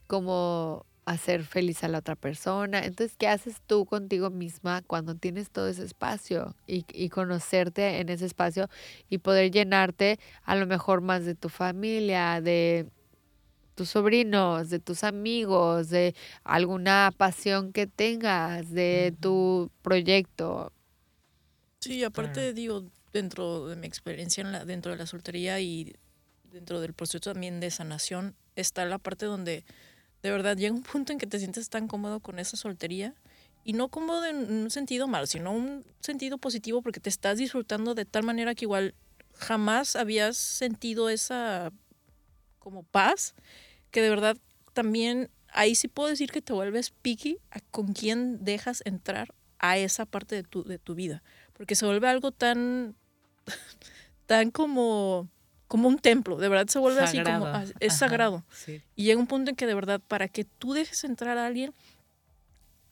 como 0.08 0.86
hacer 1.04 1.44
feliz 1.44 1.84
a 1.84 1.90
la 1.90 1.98
otra 1.98 2.16
persona. 2.16 2.86
Entonces, 2.86 3.18
¿qué 3.18 3.28
haces 3.28 3.58
tú 3.68 3.86
contigo 3.86 4.30
misma 4.30 4.82
cuando 4.88 5.16
tienes 5.16 5.52
todo 5.52 5.68
ese 5.68 5.84
espacio 5.84 6.56
y, 6.68 6.86
y, 6.94 7.10
conocerte 7.10 8.00
en 8.00 8.08
ese 8.08 8.28
espacio 8.28 8.70
y 9.10 9.18
poder 9.18 9.52
llenarte 9.52 10.20
a 10.44 10.56
lo 10.56 10.68
mejor 10.68 11.02
más 11.02 11.26
de 11.26 11.36
tu 11.36 11.50
familia, 11.50 12.40
de 12.40 12.88
tus 13.82 13.90
sobrinos, 13.90 14.70
de 14.70 14.78
tus 14.78 15.04
amigos, 15.04 15.90
de 15.90 16.14
alguna 16.44 17.12
pasión 17.18 17.74
que 17.74 17.88
tengas, 17.88 18.70
de 18.70 19.12
tu 19.20 19.72
proyecto. 19.82 20.72
Sí, 21.80 22.04
aparte 22.04 22.54
digo, 22.54 22.86
dentro 23.12 23.66
de 23.66 23.76
mi 23.76 23.88
experiencia 23.88 24.42
en 24.42 24.52
la, 24.52 24.66
dentro 24.66 24.92
de 24.92 25.00
la 25.00 25.08
soltería 25.08 25.60
y 25.60 25.96
dentro 26.52 26.80
del 26.80 26.94
proceso 26.94 27.20
también 27.34 27.60
de 27.60 27.72
sanación, 27.72 28.36
está 28.56 28.86
la 28.86 29.00
parte 29.00 29.26
donde 29.26 29.66
de 30.22 30.30
verdad 30.30 30.56
llega 30.56 30.76
un 30.76 30.84
punto 30.84 31.12
en 31.12 31.18
que 31.18 31.26
te 31.26 31.40
sientes 31.40 31.70
tan 31.70 31.88
cómodo 31.88 32.20
con 32.20 32.38
esa 32.38 32.56
soltería 32.56 33.16
y 33.64 33.74
no 33.74 33.90
cómodo 33.90 34.28
en 34.28 34.36
un 34.52 34.70
sentido 34.70 35.08
mal, 35.08 35.28
sino 35.28 35.54
un 35.54 35.84
sentido 36.02 36.38
positivo 36.38 36.84
porque 36.84 37.00
te 37.00 37.10
estás 37.10 37.40
disfrutando 37.40 37.96
de 37.96 38.06
tal 38.06 38.22
manera 38.22 38.54
que 38.54 38.66
igual 38.66 38.94
jamás 39.34 39.96
habías 39.96 40.38
sentido 40.38 41.10
esa 41.10 41.72
como 42.60 42.84
paz 42.84 43.34
que 43.92 44.02
de 44.02 44.10
verdad 44.10 44.38
también 44.74 45.30
ahí 45.54 45.76
sí 45.76 45.88
puedo 45.88 46.10
decir 46.10 46.32
que 46.32 46.42
te 46.42 46.54
vuelves 46.54 46.92
picky 47.02 47.38
a 47.52 47.60
con 47.60 47.94
quién 47.94 48.44
dejas 48.44 48.82
entrar 48.86 49.34
a 49.60 49.78
esa 49.78 50.06
parte 50.06 50.36
de 50.36 50.44
tu, 50.44 50.64
de 50.64 50.80
tu 50.80 50.96
vida. 50.96 51.22
Porque 51.54 51.76
se 51.76 51.86
vuelve 51.86 52.08
algo 52.08 52.32
tan, 52.32 52.96
tan 54.26 54.50
como, 54.52 55.30
como 55.68 55.88
un 55.88 56.00
templo, 56.00 56.38
de 56.38 56.50
verdad 56.50 56.68
se 56.68 56.80
vuelve 56.80 57.02
así 57.02 57.22
como, 57.22 57.48
es 57.80 57.98
sagrado. 57.98 58.44
Y 58.96 59.04
llega 59.04 59.20
un 59.20 59.28
punto 59.28 59.52
en 59.52 59.56
que 59.56 59.68
de 59.68 59.76
verdad 59.76 60.02
para 60.08 60.28
que 60.28 60.46
tú 60.46 60.74
dejes 60.74 61.04
entrar 61.04 61.38
a 61.38 61.46
alguien, 61.46 61.74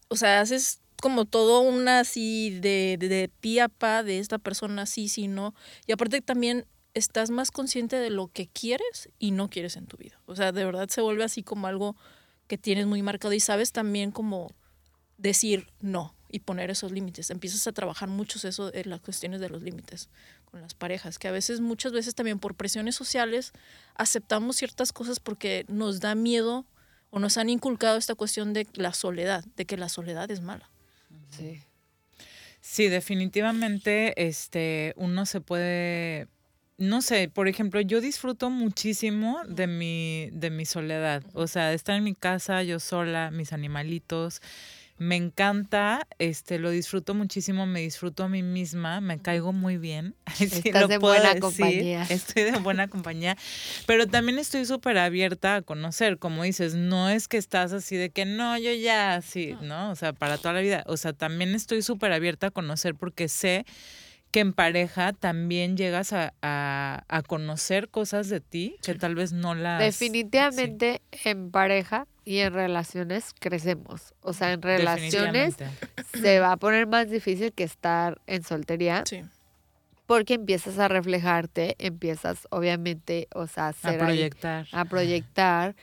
o 0.10 0.16
sea, 0.16 0.42
haces 0.42 0.82
como 1.02 1.26
todo 1.26 1.62
una 1.62 2.02
así 2.02 2.60
de, 2.60 2.98
de, 3.00 3.08
de 3.08 3.32
pie 3.40 3.62
a 3.62 3.70
pa 3.70 4.04
de 4.04 4.20
esta 4.20 4.38
persona, 4.38 4.86
sí, 4.86 5.08
sí, 5.08 5.28
no. 5.28 5.56
Y 5.88 5.94
aparte 5.94 6.22
también 6.22 6.66
estás 6.94 7.30
más 7.30 7.52
consciente 7.52 7.98
de 7.98 8.10
lo 8.10 8.28
que 8.28 8.48
quieres 8.48 9.10
y 9.20 9.32
no 9.32 9.50
quieres 9.50 9.76
en 9.76 9.88
tu 9.88 9.98
vida. 9.98 10.20
O 10.26 10.36
sea, 10.36 10.52
de 10.52 10.66
verdad 10.66 10.90
se 10.90 11.02
vuelve 11.02 11.24
así 11.24 11.44
como 11.44 11.68
algo 11.68 11.96
que 12.48 12.58
tienes 12.58 12.88
muy 12.88 13.02
marcado 13.02 13.34
y 13.34 13.40
sabes 13.40 13.72
también 13.72 14.12
como 14.12 14.52
decir 15.18 15.68
no 15.82 16.16
y 16.30 16.40
poner 16.40 16.70
esos 16.70 16.92
límites. 16.92 17.30
Empiezas 17.30 17.66
a 17.68 17.72
trabajar 17.72 18.10
mucho 18.10 18.46
eso 18.48 18.74
en 18.74 18.90
las 18.90 19.02
cuestiones 19.02 19.40
de 19.40 19.50
los 19.50 19.62
límites 19.62 20.10
con 20.46 20.62
las 20.62 20.74
parejas, 20.74 21.20
que 21.20 21.28
a 21.28 21.32
veces, 21.32 21.60
muchas 21.62 21.92
veces 21.92 22.16
también 22.16 22.40
por 22.40 22.56
presiones 22.56 22.96
sociales 22.96 23.52
aceptamos 23.96 24.56
ciertas 24.56 24.92
cosas 24.92 25.20
porque 25.20 25.66
nos 25.68 26.00
da 26.00 26.16
miedo 26.16 26.66
o 27.12 27.20
nos 27.20 27.38
han 27.38 27.50
inculcado 27.50 27.98
esta 27.98 28.16
cuestión 28.16 28.54
de 28.54 28.68
la 28.74 28.94
soledad, 28.94 29.44
de 29.56 29.66
que 29.66 29.78
la 29.78 29.90
soledad 29.90 30.30
es 30.32 30.42
mala. 30.42 30.70
Sí. 31.30 31.62
Sí, 32.62 32.88
definitivamente 32.88 34.28
este, 34.28 34.94
uno 34.98 35.26
se 35.26 35.42
puede 35.42 36.28
no 36.80 37.02
sé, 37.02 37.28
por 37.28 37.50
ejemplo, 37.50 37.82
yo 37.82 38.00
disfruto 38.00 38.50
muchísimo 38.50 39.40
de 39.48 39.68
mi, 39.68 40.30
de 40.32 40.50
mi 40.50 40.66
soledad. 40.66 41.24
O 41.34 41.46
sea, 41.46 41.74
estar 41.74 41.96
en 41.96 42.06
mi 42.06 42.16
casa, 42.16 42.64
yo 42.64 42.80
sola, 42.80 43.32
mis 43.32 43.52
animalitos. 43.52 44.42
Me 44.98 45.18
encanta, 45.18 46.08
este, 46.20 46.58
lo 46.58 46.70
disfruto 46.70 47.14
muchísimo, 47.14 47.66
me 47.66 47.82
disfruto 47.82 48.24
a 48.24 48.30
mí 48.30 48.44
misma, 48.44 49.02
me 49.02 49.20
caigo 49.20 49.52
muy 49.52 49.78
bien. 49.78 50.16
Estás 50.40 50.88
de 50.88 50.98
buena 50.98 51.38
compañía. 51.40 52.04
Estoy 52.10 52.44
de 52.44 52.58
buena 52.60 52.88
compañía. 52.90 53.38
Pero 53.86 54.08
también 54.08 54.40
estoy 54.40 54.66
súper 54.66 54.98
abierta 54.98 55.56
a 55.56 55.62
conocer, 55.62 56.18
como 56.18 56.44
dices, 56.44 56.76
no 56.76 57.10
es 57.10 57.28
que 57.28 57.38
estás 57.38 57.74
así 57.74 57.98
de 57.98 58.10
que 58.10 58.24
no, 58.24 58.58
yo 58.58 58.72
ya 58.74 59.16
así, 59.16 59.56
¿no? 59.62 59.92
O 59.92 59.96
sea, 59.96 60.14
para 60.14 60.38
toda 60.38 60.54
la 60.54 60.62
vida. 60.62 60.84
O 60.88 60.96
sea, 60.96 61.12
también 61.12 61.56
estoy 61.56 61.82
súper 61.82 62.14
abierta 62.14 62.48
a 62.48 62.52
conocer 62.52 62.96
porque 62.96 63.28
sé 63.28 63.66
que 64.32 64.42
en 64.42 64.54
pareja 64.54 65.14
también 65.14 65.76
llegas 65.76 66.14
a, 66.14 66.34
a, 66.42 67.22
conocer 67.24 67.90
cosas 67.90 68.30
de 68.30 68.40
ti 68.40 68.76
que 68.84 68.94
tal 68.96 69.16
vez 69.16 69.34
no 69.34 69.56
las... 69.56 69.80
Definitivamente 69.80 71.02
en 71.24 71.50
pareja 71.52 72.08
y 72.26 72.40
en 72.40 72.54
relaciones 72.54 73.34
crecemos. 73.40 74.14
O 74.22 74.34
sea, 74.34 74.54
en 74.54 74.62
relaciones 74.62 75.56
se 76.14 76.40
va 76.40 76.52
a 76.52 76.58
poner 76.58 76.86
más 76.86 77.10
difícil 77.10 77.54
que 77.54 77.64
estar 77.64 78.22
en 78.28 78.44
soltería. 78.44 79.04
Sí. 79.06 79.24
Porque 80.06 80.36
empiezas 80.36 80.78
a 80.80 80.88
reflejarte, 80.88 81.76
empiezas 81.80 82.48
obviamente, 82.52 83.28
o 83.34 83.48
sea, 83.48 83.68
a, 83.68 83.90
a 83.90 83.98
proyectar. 83.98 84.68
a 84.72 84.86
proyectar 84.86 85.76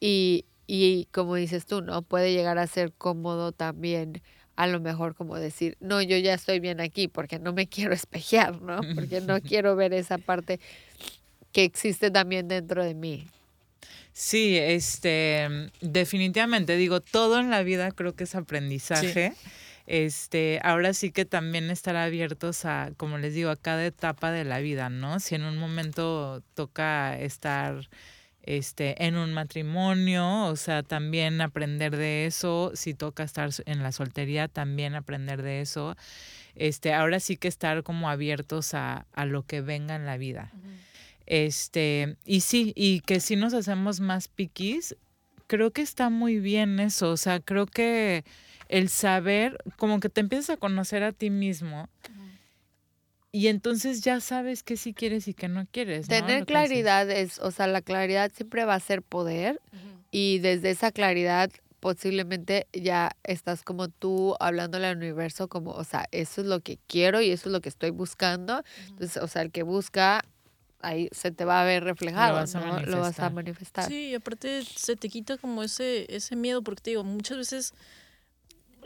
y, 0.00 0.44
y 0.66 1.06
como 1.12 1.34
dices 1.34 1.66
tú, 1.66 1.82
¿no? 1.82 2.02
Puede 2.02 2.32
llegar 2.32 2.58
a 2.58 2.66
ser 2.66 2.92
cómodo 2.92 3.52
también 3.52 4.22
a 4.56 4.66
lo 4.66 4.80
mejor 4.80 5.14
como 5.14 5.36
decir, 5.36 5.76
no, 5.80 6.02
yo 6.02 6.16
ya 6.16 6.34
estoy 6.34 6.60
bien 6.60 6.80
aquí 6.80 7.08
porque 7.08 7.38
no 7.38 7.52
me 7.52 7.66
quiero 7.68 7.94
espejear, 7.94 8.60
¿no? 8.60 8.80
Porque 8.94 9.20
no 9.20 9.40
quiero 9.42 9.76
ver 9.76 9.92
esa 9.92 10.18
parte 10.18 10.60
que 11.52 11.64
existe 11.64 12.10
también 12.10 12.48
dentro 12.48 12.84
de 12.84 12.94
mí. 12.94 13.26
Sí, 14.12 14.56
este, 14.56 15.70
definitivamente, 15.82 16.76
digo, 16.76 17.00
todo 17.00 17.38
en 17.38 17.50
la 17.50 17.62
vida 17.62 17.90
creo 17.90 18.14
que 18.14 18.24
es 18.24 18.34
aprendizaje. 18.34 19.34
este, 19.86 20.58
ahora 20.62 20.94
sí 20.94 21.12
que 21.12 21.26
también 21.26 21.70
estar 21.70 21.96
abiertos 21.96 22.64
a, 22.64 22.92
como 22.96 23.18
les 23.18 23.34
digo, 23.34 23.50
a 23.50 23.56
cada 23.56 23.84
etapa 23.84 24.32
de 24.32 24.44
la 24.44 24.60
vida, 24.60 24.88
¿no? 24.88 25.20
Si 25.20 25.34
en 25.34 25.44
un 25.44 25.58
momento 25.58 26.42
toca 26.54 27.18
estar 27.20 27.88
este, 28.46 29.04
en 29.04 29.16
un 29.16 29.34
matrimonio, 29.34 30.46
o 30.46 30.56
sea, 30.56 30.82
también 30.82 31.40
aprender 31.40 31.96
de 31.96 32.26
eso, 32.26 32.72
si 32.74 32.94
toca 32.94 33.24
estar 33.24 33.50
en 33.66 33.82
la 33.82 33.92
soltería, 33.92 34.48
también 34.48 34.94
aprender 34.94 35.42
de 35.42 35.60
eso. 35.60 35.96
Este, 36.54 36.94
ahora 36.94 37.20
sí 37.20 37.36
que 37.36 37.48
estar 37.48 37.82
como 37.82 38.08
abiertos 38.08 38.72
a, 38.72 39.04
a 39.12 39.26
lo 39.26 39.42
que 39.42 39.60
venga 39.60 39.96
en 39.96 40.06
la 40.06 40.16
vida. 40.16 40.52
Este, 41.26 42.16
y 42.24 42.40
sí, 42.40 42.72
y 42.76 43.00
que 43.00 43.18
si 43.18 43.34
nos 43.34 43.52
hacemos 43.52 43.98
más 43.98 44.28
piquis, 44.28 44.96
creo 45.48 45.72
que 45.72 45.82
está 45.82 46.08
muy 46.08 46.38
bien 46.38 46.78
eso, 46.78 47.10
o 47.10 47.16
sea, 47.16 47.40
creo 47.40 47.66
que 47.66 48.24
el 48.68 48.88
saber, 48.88 49.58
como 49.76 50.00
que 50.00 50.08
te 50.08 50.20
empiezas 50.20 50.50
a 50.50 50.56
conocer 50.56 51.02
a 51.02 51.12
ti 51.12 51.30
mismo. 51.30 51.88
Y 53.36 53.48
entonces 53.48 54.00
ya 54.00 54.20
sabes 54.20 54.62
qué 54.62 54.78
sí 54.78 54.94
quieres 54.94 55.28
y 55.28 55.34
qué 55.34 55.46
no 55.46 55.66
quieres. 55.70 56.08
Tener 56.08 56.46
claridad 56.46 57.10
es, 57.10 57.38
o 57.38 57.50
sea, 57.50 57.66
la 57.66 57.82
claridad 57.82 58.32
siempre 58.34 58.64
va 58.64 58.72
a 58.72 58.80
ser 58.80 59.02
poder 59.02 59.60
y 60.10 60.38
desde 60.38 60.70
esa 60.70 60.90
claridad 60.90 61.50
posiblemente 61.78 62.66
ya 62.72 63.10
estás 63.24 63.62
como 63.62 63.88
tú 63.88 64.34
hablándole 64.40 64.86
al 64.86 64.96
universo 64.96 65.48
como, 65.48 65.72
o 65.72 65.84
sea, 65.84 66.06
eso 66.12 66.40
es 66.40 66.46
lo 66.46 66.60
que 66.60 66.78
quiero 66.86 67.20
y 67.20 67.30
eso 67.30 67.50
es 67.50 67.52
lo 67.52 67.60
que 67.60 67.68
estoy 67.68 67.90
buscando. 67.90 68.62
Entonces, 68.88 69.22
o 69.22 69.28
sea, 69.28 69.42
el 69.42 69.50
que 69.50 69.64
busca 69.64 70.24
ahí 70.80 71.10
se 71.12 71.30
te 71.30 71.44
va 71.44 71.60
a 71.60 71.64
ver 71.66 71.84
reflejado, 71.84 72.32
lo 72.32 72.36
vas, 72.36 72.54
a, 72.54 72.80
lo 72.86 73.00
vas 73.00 73.20
a 73.20 73.28
manifestar. 73.28 73.86
Sí, 73.86 74.12
y 74.12 74.14
aparte 74.14 74.62
se 74.64 74.96
te 74.96 75.10
quita 75.10 75.36
como 75.36 75.62
ese, 75.62 76.06
ese 76.08 76.36
miedo, 76.36 76.62
porque 76.62 76.80
te 76.80 76.90
digo, 76.92 77.04
muchas 77.04 77.36
veces 77.36 77.74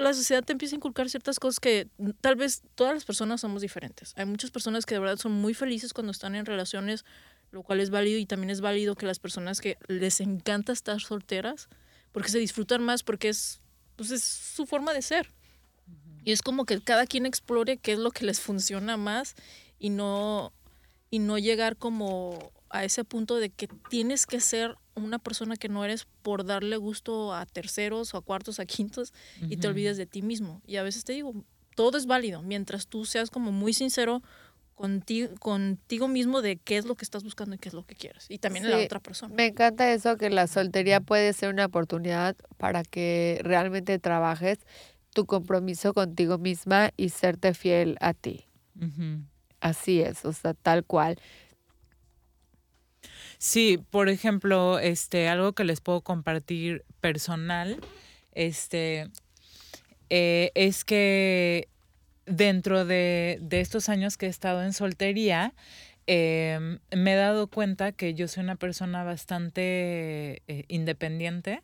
la 0.01 0.15
sociedad 0.15 0.43
te 0.43 0.53
empieza 0.53 0.75
a 0.75 0.79
inculcar 0.79 1.09
ciertas 1.09 1.39
cosas 1.39 1.61
que 1.61 1.89
tal 2.21 2.37
vez 2.37 2.63
todas 2.75 2.95
las 2.95 3.05
personas 3.05 3.41
somos 3.41 3.63
diferentes. 3.63 4.13
Hay 4.17 4.27
muchas 4.27 4.51
personas 4.51 4.87
que 4.87 4.95
de 4.95 5.01
verdad 5.01 5.17
son 5.17 5.33
muy 5.33 5.55
felices 5.55 5.93
cuando 5.93 6.11
están 6.11 6.35
en 6.35 6.47
relaciones, 6.47 7.05
lo 7.51 7.63
cual 7.63 7.81
es 7.81 7.91
válido 7.91 8.19
y 8.19 8.27
también 8.27 8.51
es 8.51 8.61
válido 8.61 8.95
que 8.95 9.07
las 9.07 9.19
personas 9.19 9.61
que 9.61 9.79
les 9.89 10.21
encanta 10.21 10.73
estar 10.73 11.01
solteras, 11.01 11.69
porque 12.13 12.31
se 12.31 12.39
disfrutan 12.39 12.83
más, 12.83 13.03
porque 13.03 13.29
es, 13.29 13.61
pues 13.97 14.11
es 14.11 14.25
su 14.25 14.67
forma 14.67 14.93
de 14.93 15.03
ser. 15.03 15.33
Y 16.25 16.33
es 16.33 16.43
como 16.43 16.65
que 16.67 16.81
cada 16.81 17.07
quien 17.07 17.27
explore 17.27 17.79
qué 17.79 17.93
es 17.93 17.99
lo 17.99 18.11
que 18.11 18.25
les 18.25 18.41
funciona 18.41 18.97
más 18.97 19.35
y 19.79 19.91
no, 19.91 20.53
y 21.11 21.19
no 21.19 21.39
llegar 21.39 21.77
como 21.77 22.53
a 22.69 22.85
ese 22.85 23.05
punto 23.05 23.37
de 23.37 23.51
que 23.51 23.69
tienes 23.89 24.27
que 24.27 24.41
ser 24.41 24.77
una 24.95 25.19
persona 25.19 25.57
que 25.57 25.69
no 25.69 25.85
eres 25.85 26.07
por 26.23 26.45
darle 26.45 26.77
gusto 26.77 27.35
a 27.35 27.47
terceros 27.47 28.15
o 28.15 28.19
a 28.19 28.23
cuartos, 28.23 28.61
a 28.61 28.67
quintos 28.67 29.13
y 29.49 29.57
te 29.57 29.69
olvides 29.69 29.97
de 29.97 30.07
ti 30.07 30.23
mismo. 30.23 30.61
Y 30.67 30.77
a 30.77 30.83
veces 30.83 31.05
te 31.05 31.13
digo, 31.13 31.35
todo 31.75 31.97
es 31.99 32.07
válido 32.07 32.43
mientras 32.43 32.87
tú 32.87 33.05
seas 33.05 33.31
como 33.31 33.53
muy 33.53 33.73
sincero 33.73 34.23
contigo, 34.75 35.35
contigo 35.39 36.09
mismo 36.09 36.43
de 36.43 36.57
qué 36.57 36.79
es 36.79 36.87
lo 36.87 36.95
que 36.95 37.05
estás 37.05 37.23
buscando 37.23 37.55
y 37.55 37.59
qué 37.59 37.69
es 37.69 37.75
lo 37.75 37.85
que 37.85 37.95
quieres. 37.95 38.27
Y 38.29 38.39
también 38.39 38.69
la 38.69 38.79
otra 38.79 39.01
persona. 39.01 39.35
Me 39.35 39.47
encanta 39.47 39.93
eso, 39.93 40.17
que 40.17 40.31
la 40.31 40.47
soltería 40.47 41.01
puede 41.01 41.33
ser 41.33 41.53
una 41.53 41.67
oportunidad 41.67 42.37
para 42.57 42.83
que 42.83 43.41
realmente 43.43 43.99
trabajes 43.99 44.59
tu 45.13 45.27
compromiso 45.27 45.93
contigo 45.93 46.39
misma 46.39 46.91
y 46.97 47.11
serte 47.11 47.55
fiel 47.55 47.97
a 48.01 48.15
ti. 48.15 48.47
Así 49.61 50.01
es, 50.01 50.25
o 50.25 50.33
sea, 50.33 50.55
tal 50.55 50.85
cual. 50.85 51.19
Sí, 53.41 53.83
por 53.91 54.11
ejemplo, 54.11 54.79
este, 54.79 55.27
algo 55.29 55.55
que 55.55 55.65
les 55.65 55.81
puedo 55.81 56.03
compartir 56.03 56.85
personal, 57.01 57.81
este, 58.35 59.09
eh, 60.11 60.53
es 60.55 60.85
que 60.85 61.69
dentro 62.27 62.85
de, 62.85 63.41
estos 63.51 63.89
años 63.89 64.19
que 64.19 64.27
he 64.27 64.29
estado 64.29 64.63
en 64.63 64.75
soltería, 64.75 65.55
em, 66.07 66.81
me 66.95 67.15
he 67.15 67.17
dado 67.17 67.47
cuenta 67.49 67.93
que 67.93 68.13
yo 68.13 68.29
soy 68.29 68.43
una 68.45 68.57
persona 68.57 69.05
bastante 69.05 70.43
eh, 70.47 70.65
independiente. 70.69 71.63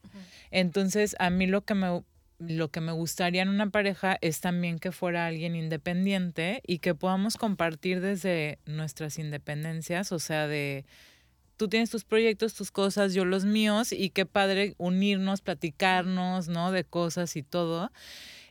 Entonces, 0.50 1.14
a 1.18 1.28
mí 1.28 1.46
lo 1.46 1.62
que 1.62 1.74
me 1.74 2.02
lo 2.38 2.70
que 2.70 2.80
me 2.82 2.92
gustaría 2.92 3.42
en 3.42 3.48
una 3.48 3.70
pareja 3.70 4.18
es 4.20 4.40
también 4.40 4.78
que 4.78 4.92
fuera 4.92 5.26
alguien 5.26 5.56
independiente 5.56 6.62
y 6.66 6.78
que 6.80 6.94
podamos 6.94 7.36
compartir 7.38 8.00
desde 8.02 8.58
nuestras 8.66 9.18
independencias, 9.18 10.12
o 10.12 10.18
sea, 10.18 10.46
de 10.46 10.84
tú 11.56 11.68
tienes 11.68 11.90
tus 11.90 12.04
proyectos, 12.04 12.54
tus 12.54 12.70
cosas, 12.70 13.14
yo 13.14 13.24
los 13.24 13.44
míos, 13.44 13.92
y 13.92 14.10
qué 14.10 14.26
padre 14.26 14.74
unirnos, 14.78 15.40
platicarnos, 15.40 16.48
¿no? 16.48 16.72
De 16.72 16.84
cosas 16.84 17.36
y 17.36 17.42
todo. 17.42 17.90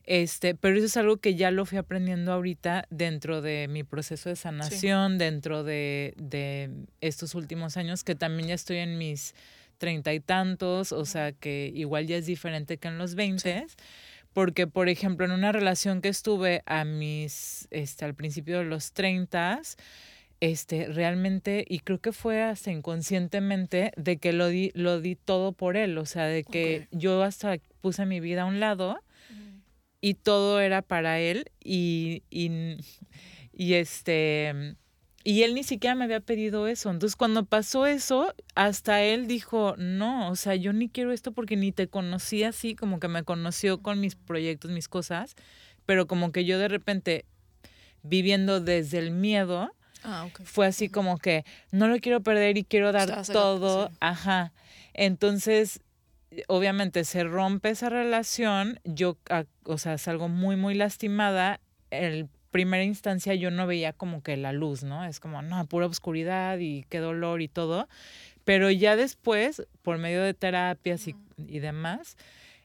Este, 0.04 0.54
pero 0.54 0.78
eso 0.78 0.86
es 0.86 0.98
algo 0.98 1.18
que 1.18 1.36
ya 1.36 1.50
lo 1.50 1.66
fui 1.66 1.80
aprendiendo 1.80 2.32
ahorita 2.32 2.86
dentro 2.92 3.42
de 3.42 3.68
mi 3.68 3.84
proceso 3.84 4.30
de 4.30 4.36
sanación, 4.36 5.18
dentro 5.18 5.64
de, 5.64 6.14
de, 6.18 6.70
estos 7.02 7.34
últimos 7.34 7.76
años, 7.76 8.04
que 8.04 8.14
también 8.14 8.50
ya 8.50 8.56
estoy 8.56 8.78
en 8.78 8.98
mis 9.00 9.34
treinta 9.78 10.14
y 10.14 10.20
tantos, 10.20 10.92
o 10.92 11.06
sea 11.06 11.32
que 11.32 11.72
igual 11.74 12.08
ya 12.08 12.18
es 12.18 12.28
diferente 12.28 12.78
que 12.78 12.88
en 12.88 12.98
los 12.98 13.16
veinte. 13.16 13.66
Porque, 14.34 14.68
por 14.68 14.90
ejemplo, 14.90 15.26
en 15.26 15.32
una 15.32 15.54
relación 15.54 16.02
que 16.02 16.10
estuve 16.10 16.62
a 16.66 16.84
mis, 16.84 17.70
este, 17.72 18.04
al 18.04 18.16
principio 18.16 18.60
de 18.60 18.66
los 18.66 18.92
treintas, 18.92 19.78
este, 20.40 20.88
realmente, 20.88 21.66
y 21.68 21.80
creo 21.80 22.00
que 22.00 22.12
fue 22.12 22.44
hasta 22.44 22.72
inconscientemente, 22.72 23.92
de 23.96 24.18
que 24.18 24.34
lo 24.34 24.48
di, 24.48 24.72
lo 24.74 25.02
di 25.02 25.16
todo 25.16 25.52
por 25.52 25.78
él, 25.78 25.98
o 25.98 26.06
sea, 26.06 26.26
de 26.26 26.44
que 26.44 26.88
yo 26.92 27.24
hasta 27.24 27.58
puse 27.82 28.06
mi 28.06 28.20
vida 28.20 28.44
a 28.44 28.46
un 28.46 28.60
lado 28.60 29.00
y 30.02 30.14
todo 30.16 30.60
era 30.60 30.82
para 30.82 31.20
él 31.20 31.46
y, 31.64 32.24
y, 32.30 32.78
y 33.54 33.74
este... 33.74 34.76
Y 35.28 35.42
él 35.42 35.56
ni 35.56 35.64
siquiera 35.64 35.96
me 35.96 36.04
había 36.04 36.20
pedido 36.20 36.68
eso. 36.68 36.92
Entonces, 36.92 37.16
cuando 37.16 37.46
pasó 37.46 37.88
eso, 37.88 38.32
hasta 38.54 39.02
él 39.02 39.26
dijo, 39.26 39.74
no, 39.76 40.30
o 40.30 40.36
sea, 40.36 40.54
yo 40.54 40.72
ni 40.72 40.88
quiero 40.88 41.12
esto 41.12 41.32
porque 41.32 41.56
ni 41.56 41.72
te 41.72 41.88
conocí 41.88 42.44
así, 42.44 42.76
como 42.76 43.00
que 43.00 43.08
me 43.08 43.24
conoció 43.24 43.82
con 43.82 44.00
mis 44.00 44.14
proyectos, 44.14 44.70
mis 44.70 44.88
cosas, 44.88 45.34
pero 45.88 46.06
como 46.06 46.32
que 46.32 46.46
yo 46.46 46.60
de 46.60 46.68
repente, 46.68 47.26
viviendo 48.04 48.62
desde 48.62 49.00
el 49.00 49.10
miedo, 49.10 49.72
Ah, 50.06 50.28
Fue 50.44 50.68
así 50.68 50.90
como 50.90 51.18
que 51.18 51.44
no 51.72 51.88
lo 51.88 52.00
quiero 52.00 52.22
perder 52.22 52.58
y 52.58 52.64
quiero 52.64 52.92
dar 52.92 53.26
todo. 53.26 53.92
Ajá. 54.00 54.54
Entonces, 54.94 55.82
obviamente 56.48 57.04
se 57.04 57.24
rompe 57.24 57.70
esa 57.70 57.90
relación. 57.90 58.80
Yo, 58.84 59.18
o 59.64 59.78
sea, 59.78 59.98
salgo 59.98 60.30
muy, 60.30 60.56
muy 60.56 60.76
lastimada. 60.76 61.60
En 61.92 62.30
primera 62.52 62.84
instancia 62.84 63.36
yo 63.36 63.52
no 63.52 63.68
veía 63.68 63.94
como 63.94 64.22
que 64.24 64.38
la 64.38 64.54
luz, 64.54 64.84
¿no? 64.84 65.04
Es 65.06 65.20
como, 65.20 65.42
no, 65.42 65.66
pura 65.66 65.88
oscuridad 65.88 66.60
y 66.60 66.86
qué 66.90 67.00
dolor 67.00 67.42
y 67.42 67.48
todo. 67.48 67.88
Pero 68.44 68.70
ya 68.70 68.96
después, 68.96 69.66
por 69.82 69.98
medio 69.98 70.22
de 70.22 70.34
terapias 70.34 71.08
y, 71.08 71.16
y 71.38 71.60
demás, 71.60 72.16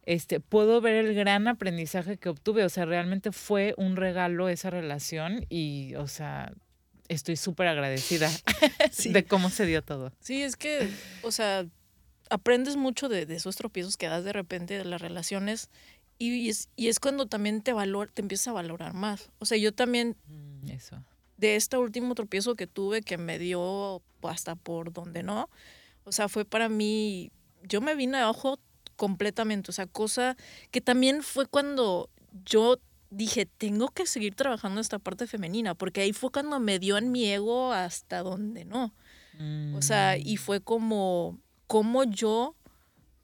este, 0.04 0.40
puedo 0.40 0.80
ver 0.80 0.96
el 1.04 1.14
gran 1.14 1.48
aprendizaje 1.48 2.16
que 2.18 2.28
obtuve. 2.28 2.64
O 2.64 2.68
sea, 2.68 2.84
realmente 2.84 3.32
fue 3.32 3.74
un 3.76 3.96
regalo 3.96 4.48
esa 4.48 4.70
relación 4.70 5.46
y, 5.48 5.94
o 5.96 6.06
sea, 6.06 6.52
estoy 7.10 7.36
súper 7.36 7.66
agradecida 7.66 8.30
de 9.04 9.24
cómo 9.24 9.50
se 9.50 9.66
dio 9.66 9.82
todo. 9.82 10.12
Sí, 10.20 10.42
es 10.42 10.56
que, 10.56 10.88
o 11.22 11.32
sea, 11.32 11.66
aprendes 12.30 12.76
mucho 12.76 13.08
de, 13.08 13.22
esos 13.22 13.56
tropiezos 13.56 13.96
que 13.96 14.06
das 14.06 14.24
de 14.24 14.32
repente 14.32 14.78
de 14.78 14.84
las 14.84 15.00
relaciones 15.02 15.70
y, 16.18 16.48
es, 16.48 16.68
y 16.76 16.88
es 16.88 17.00
cuando 17.00 17.26
también 17.26 17.62
te, 17.62 17.72
valor, 17.72 18.10
te 18.12 18.22
empiezas 18.22 18.48
a 18.48 18.52
valorar 18.52 18.94
más. 18.94 19.30
O 19.38 19.44
sea, 19.44 19.58
yo 19.58 19.72
también... 19.72 20.16
Mm, 20.26 20.70
eso. 20.70 21.04
De 21.36 21.56
este 21.56 21.78
último 21.78 22.14
tropiezo 22.14 22.54
que 22.54 22.66
tuve 22.66 23.02
que 23.02 23.18
me 23.18 23.38
dio 23.38 24.02
hasta 24.22 24.54
por 24.54 24.92
donde 24.92 25.22
no, 25.22 25.48
o 26.04 26.12
sea, 26.12 26.28
fue 26.28 26.44
para 26.44 26.68
mí, 26.68 27.32
yo 27.62 27.80
me 27.80 27.94
vine 27.94 28.18
abajo 28.18 28.58
completamente, 28.96 29.70
o 29.70 29.72
sea, 29.72 29.86
cosa 29.86 30.36
que 30.70 30.82
también 30.82 31.22
fue 31.22 31.46
cuando 31.46 32.10
yo 32.44 32.78
dije, 33.10 33.46
tengo 33.46 33.88
que 33.88 34.06
seguir 34.06 34.34
trabajando 34.34 34.80
esta 34.80 34.98
parte 34.98 35.26
femenina, 35.26 35.74
porque 35.74 36.00
ahí 36.00 36.12
fue 36.12 36.30
cuando 36.30 36.58
me 36.60 36.78
dio 36.78 36.96
en 36.96 37.12
mi 37.12 37.26
ego 37.26 37.72
hasta 37.72 38.22
donde 38.22 38.64
no. 38.64 38.94
O 39.74 39.80
sea, 39.80 40.18
y 40.18 40.34
mm. 40.34 40.38
fue 40.38 40.60
como, 40.60 41.38
como 41.66 42.04
yo, 42.04 42.54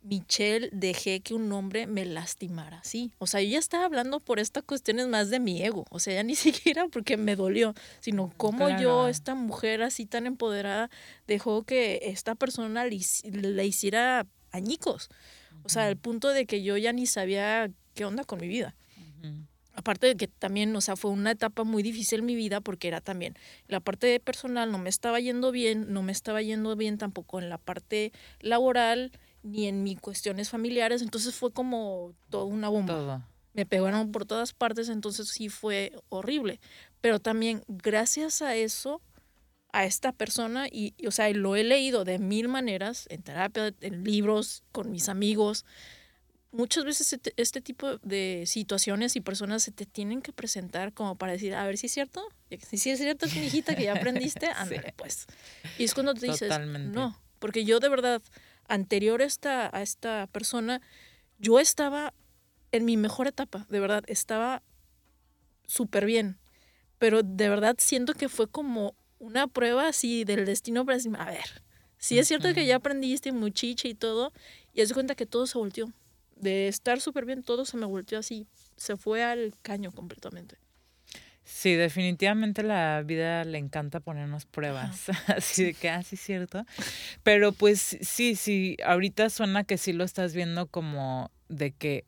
Michelle, 0.00 0.70
dejé 0.72 1.20
que 1.20 1.34
un 1.34 1.52
hombre 1.52 1.86
me 1.86 2.06
lastimara, 2.06 2.80
sí. 2.84 3.12
O 3.18 3.26
sea, 3.26 3.42
yo 3.42 3.50
ya 3.50 3.58
estaba 3.58 3.84
hablando 3.84 4.20
por 4.20 4.38
estas 4.38 4.62
cuestiones 4.62 5.08
más 5.08 5.28
de 5.28 5.40
mi 5.40 5.62
ego, 5.62 5.84
o 5.90 5.98
sea, 5.98 6.14
ya 6.14 6.22
ni 6.22 6.34
siquiera 6.36 6.88
porque 6.88 7.18
me 7.18 7.36
dolió, 7.36 7.74
sino 8.00 8.32
como 8.38 8.70
yo, 8.78 9.08
esta 9.08 9.34
mujer 9.34 9.82
así 9.82 10.06
tan 10.06 10.26
empoderada, 10.26 10.88
dejó 11.26 11.64
que 11.64 12.00
esta 12.04 12.34
persona 12.34 12.86
le, 12.86 13.66
hiciera 13.66 14.26
añicos. 14.52 15.10
O 15.64 15.68
sea, 15.68 15.86
al 15.86 15.98
punto 15.98 16.28
de 16.30 16.46
que 16.46 16.62
yo 16.62 16.78
ya 16.78 16.94
ni 16.94 17.06
sabía 17.06 17.70
qué 17.94 18.06
onda 18.06 18.24
con 18.24 18.40
mi 18.40 18.48
vida 18.48 18.74
aparte 19.76 20.06
de 20.06 20.16
que 20.16 20.26
también, 20.26 20.74
o 20.74 20.80
sea, 20.80 20.96
fue 20.96 21.10
una 21.10 21.30
etapa 21.30 21.64
muy 21.64 21.82
difícil 21.82 22.20
en 22.20 22.26
mi 22.26 22.34
vida 22.34 22.60
porque 22.60 22.88
era 22.88 23.00
también 23.00 23.34
la 23.68 23.80
parte 23.80 24.18
personal 24.20 24.72
no 24.72 24.78
me 24.78 24.88
estaba 24.88 25.20
yendo 25.20 25.52
bien, 25.52 25.92
no 25.92 26.02
me 26.02 26.12
estaba 26.12 26.42
yendo 26.42 26.74
bien 26.76 26.98
tampoco 26.98 27.38
en 27.38 27.48
la 27.48 27.58
parte 27.58 28.12
laboral 28.40 29.12
ni 29.42 29.68
en 29.68 29.82
mis 29.82 30.00
cuestiones 30.00 30.50
familiares, 30.50 31.02
entonces 31.02 31.34
fue 31.34 31.52
como 31.52 32.14
toda 32.30 32.44
una 32.44 32.68
bomba. 32.68 33.28
me 33.52 33.64
pegaron 33.64 34.12
por 34.12 34.26
todas 34.26 34.52
partes, 34.52 34.88
entonces 34.88 35.28
sí 35.28 35.48
fue 35.48 35.92
horrible. 36.08 36.60
Pero 37.00 37.20
también 37.20 37.62
gracias 37.68 38.42
a 38.42 38.56
eso, 38.56 39.00
a 39.72 39.84
esta 39.84 40.12
persona, 40.12 40.66
y, 40.70 40.94
o 41.06 41.10
sea, 41.10 41.30
lo 41.30 41.54
he 41.54 41.64
leído 41.64 42.04
de 42.04 42.18
mil 42.18 42.48
maneras, 42.48 43.06
en 43.08 43.22
terapia, 43.22 43.72
en 43.80 44.04
libros, 44.04 44.64
con 44.72 44.90
mis 44.90 45.08
amigos, 45.08 45.64
muchas 46.56 46.84
veces 46.84 47.12
este, 47.12 47.32
este, 47.36 47.60
tipo 47.60 47.98
de 47.98 48.44
situaciones 48.46 49.14
y 49.14 49.20
personas 49.20 49.62
se 49.62 49.72
te 49.72 49.84
tienen 49.84 50.22
que 50.22 50.32
presentar 50.32 50.92
como 50.92 51.16
para 51.16 51.32
decir, 51.32 51.54
a 51.54 51.64
ver 51.66 51.76
si 51.76 51.86
es 51.86 51.92
cierto, 51.92 52.26
si 52.72 52.90
es 52.90 52.98
cierto, 52.98 53.26
es 53.26 53.36
mi 53.36 53.44
hijita 53.44 53.76
que 53.76 53.84
ya 53.84 53.94
aprendiste, 53.94 54.46
ándale, 54.56 54.94
pues. 54.96 55.26
Y 55.78 55.84
es 55.84 55.94
cuando 55.94 56.14
te 56.14 56.26
dices, 56.26 56.52
no, 56.68 57.20
porque 57.38 57.64
yo 57.64 57.78
de 57.78 57.88
verdad, 57.88 58.22
anterior 58.68 59.20
a 59.20 59.26
esta, 59.26 59.76
a 59.76 59.82
esta 59.82 60.26
persona, 60.28 60.80
yo 61.38 61.60
estaba 61.60 62.14
en 62.72 62.84
mi 62.84 62.96
mejor 62.96 63.28
etapa, 63.28 63.66
de 63.68 63.78
verdad, 63.78 64.02
estaba 64.06 64.62
súper 65.66 66.06
bien, 66.06 66.38
pero 66.98 67.22
de 67.22 67.48
verdad 67.48 67.76
siento 67.78 68.14
que 68.14 68.28
fue 68.28 68.48
como 68.48 68.94
una 69.18 69.46
prueba 69.46 69.88
así 69.88 70.24
del 70.24 70.46
destino 70.46 70.84
para 70.86 70.96
decirme, 70.96 71.18
a 71.18 71.26
ver, 71.26 71.62
si 71.98 72.18
es 72.18 72.28
cierto 72.28 72.52
que 72.54 72.66
ya 72.66 72.76
aprendiste 72.76 73.32
muchiche 73.32 73.88
y 73.88 73.94
todo, 73.94 74.32
y 74.72 74.80
es 74.80 74.92
cuenta 74.92 75.14
que 75.14 75.26
todo 75.26 75.46
se 75.46 75.58
volteó. 75.58 75.92
De 76.36 76.68
estar 76.68 77.00
súper 77.00 77.24
bien, 77.24 77.42
todo 77.42 77.64
se 77.64 77.76
me 77.76 77.86
volteó 77.86 78.18
así, 78.18 78.46
se 78.76 78.96
fue 78.96 79.24
al 79.24 79.54
caño 79.62 79.90
completamente. 79.90 80.56
Sí, 81.44 81.74
definitivamente 81.74 82.64
la 82.64 83.02
vida 83.02 83.44
le 83.44 83.58
encanta 83.58 84.00
ponernos 84.00 84.46
pruebas, 84.46 85.06
así 85.28 85.64
de 85.64 85.74
que, 85.74 85.88
así 85.88 86.16
ah, 86.16 86.18
es 86.18 86.20
cierto. 86.20 86.66
Pero 87.22 87.52
pues 87.52 87.98
sí, 88.00 88.34
sí, 88.34 88.76
ahorita 88.84 89.30
suena 89.30 89.62
que 89.62 89.78
sí 89.78 89.92
lo 89.92 90.02
estás 90.02 90.34
viendo 90.34 90.66
como 90.66 91.30
de 91.48 91.70
que 91.70 92.04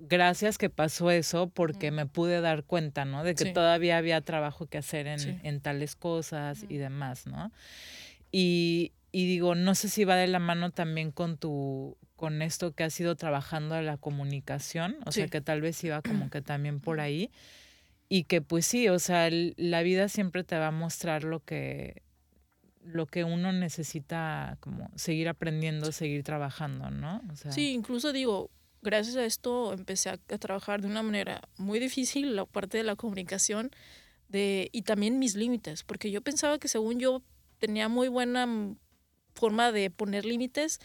gracias 0.00 0.56
que 0.56 0.70
pasó 0.70 1.10
eso 1.10 1.48
porque 1.48 1.90
me 1.90 2.06
pude 2.06 2.40
dar 2.40 2.64
cuenta, 2.64 3.04
¿no? 3.04 3.24
De 3.24 3.34
que 3.34 3.52
todavía 3.52 3.98
había 3.98 4.22
trabajo 4.22 4.66
que 4.66 4.78
hacer 4.78 5.06
en, 5.06 5.40
en 5.42 5.60
tales 5.60 5.94
cosas 5.94 6.64
y 6.68 6.78
demás, 6.78 7.26
¿no? 7.26 7.52
Y, 8.32 8.92
y 9.12 9.26
digo, 9.26 9.54
no 9.54 9.74
sé 9.74 9.90
si 9.90 10.04
va 10.04 10.16
de 10.16 10.28
la 10.28 10.38
mano 10.38 10.70
también 10.70 11.10
con 11.10 11.36
tu, 11.36 11.98
con 12.18 12.42
esto 12.42 12.72
que 12.72 12.82
has 12.82 12.98
ido 12.98 13.14
trabajando 13.14 13.76
de 13.76 13.82
la 13.82 13.96
comunicación, 13.96 14.96
o 15.06 15.12
sea 15.12 15.28
que 15.28 15.40
tal 15.40 15.60
vez 15.60 15.82
iba 15.84 16.02
como 16.02 16.28
que 16.30 16.42
también 16.42 16.80
por 16.80 16.98
ahí. 17.00 17.30
Y 18.08 18.24
que 18.24 18.42
pues 18.42 18.66
sí, 18.66 18.88
o 18.88 18.98
sea, 18.98 19.28
la 19.30 19.82
vida 19.82 20.08
siempre 20.08 20.42
te 20.42 20.58
va 20.58 20.68
a 20.68 20.72
mostrar 20.72 21.22
lo 21.22 21.44
que, 21.44 22.02
lo 22.82 23.06
que 23.06 23.22
uno 23.22 23.52
necesita 23.52 24.58
como 24.60 24.90
seguir 24.96 25.28
aprendiendo, 25.28 25.92
seguir 25.92 26.24
trabajando, 26.24 26.90
¿no? 26.90 27.22
sí, 27.50 27.72
incluso 27.72 28.12
digo, 28.12 28.50
gracias 28.82 29.14
a 29.14 29.24
esto 29.24 29.72
empecé 29.72 30.10
a, 30.10 30.16
trabajar 30.16 30.80
de 30.80 30.88
una 30.88 31.04
manera 31.04 31.42
muy 31.56 31.78
difícil 31.78 32.34
la 32.34 32.46
parte 32.46 32.78
de 32.78 32.84
la 32.84 32.96
comunicación 32.96 33.70
de, 34.28 34.70
y 34.72 34.82
también 34.82 35.20
mis 35.20 35.36
límites, 35.36 35.84
porque 35.84 36.10
yo 36.10 36.20
pensaba 36.20 36.58
que 36.58 36.66
según 36.66 36.98
yo 36.98 37.22
tenía 37.60 37.88
muy 37.88 38.08
buena 38.08 38.74
forma 39.34 39.70
de 39.70 39.90
poner 39.90 40.24
límites, 40.24 40.80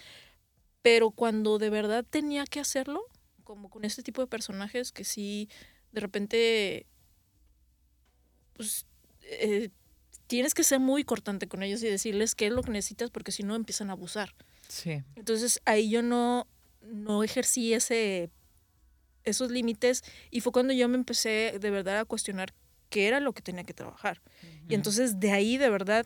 pero 0.84 1.10
cuando 1.10 1.58
de 1.58 1.72
verdad 1.72 2.06
tenía 2.08 2.46
que 2.46 2.60
hacerlo, 2.60 3.08
como 3.44 3.70
con 3.70 3.86
este 3.86 4.04
tipo 4.04 4.22
de 4.22 4.28
personajes 4.28 4.92
que 4.92 5.06
sí, 5.06 5.50
de 5.92 6.02
repente, 6.02 6.86
pues, 8.54 8.86
eh, 9.22 9.70
tienes 10.28 10.54
que 10.54 10.64
ser 10.64 10.80
muy 10.80 11.04
cortante 11.04 11.48
con 11.48 11.64
ellos 11.64 11.82
y 11.84 11.88
decirles 11.88 12.36
qué 12.36 12.48
es 12.48 12.52
lo 12.52 12.64
que 12.64 12.72
necesitas 12.72 13.10
porque 13.10 13.32
si 13.32 13.44
no 13.44 13.56
empiezan 13.56 13.90
a 13.90 13.94
abusar. 13.94 14.36
Sí. 14.68 15.04
Entonces 15.16 15.62
ahí 15.66 15.90
yo 15.90 16.02
no, 16.02 16.48
no 16.82 17.24
ejercí 17.24 17.74
ese, 17.74 18.30
esos 19.24 19.52
límites 19.52 20.04
y 20.32 20.42
fue 20.42 20.52
cuando 20.52 20.74
yo 20.74 20.90
me 20.90 20.98
empecé 20.98 21.58
de 21.60 21.72
verdad 21.72 22.00
a 22.00 22.06
cuestionar 22.06 22.54
qué 22.90 23.08
era 23.08 23.20
lo 23.20 23.34
que 23.34 23.42
tenía 23.42 23.64
que 23.64 23.74
trabajar. 23.74 24.22
Y 24.68 24.76
entonces 24.76 25.20
de 25.20 25.32
ahí 25.32 25.58
de 25.58 25.70
verdad 25.70 26.06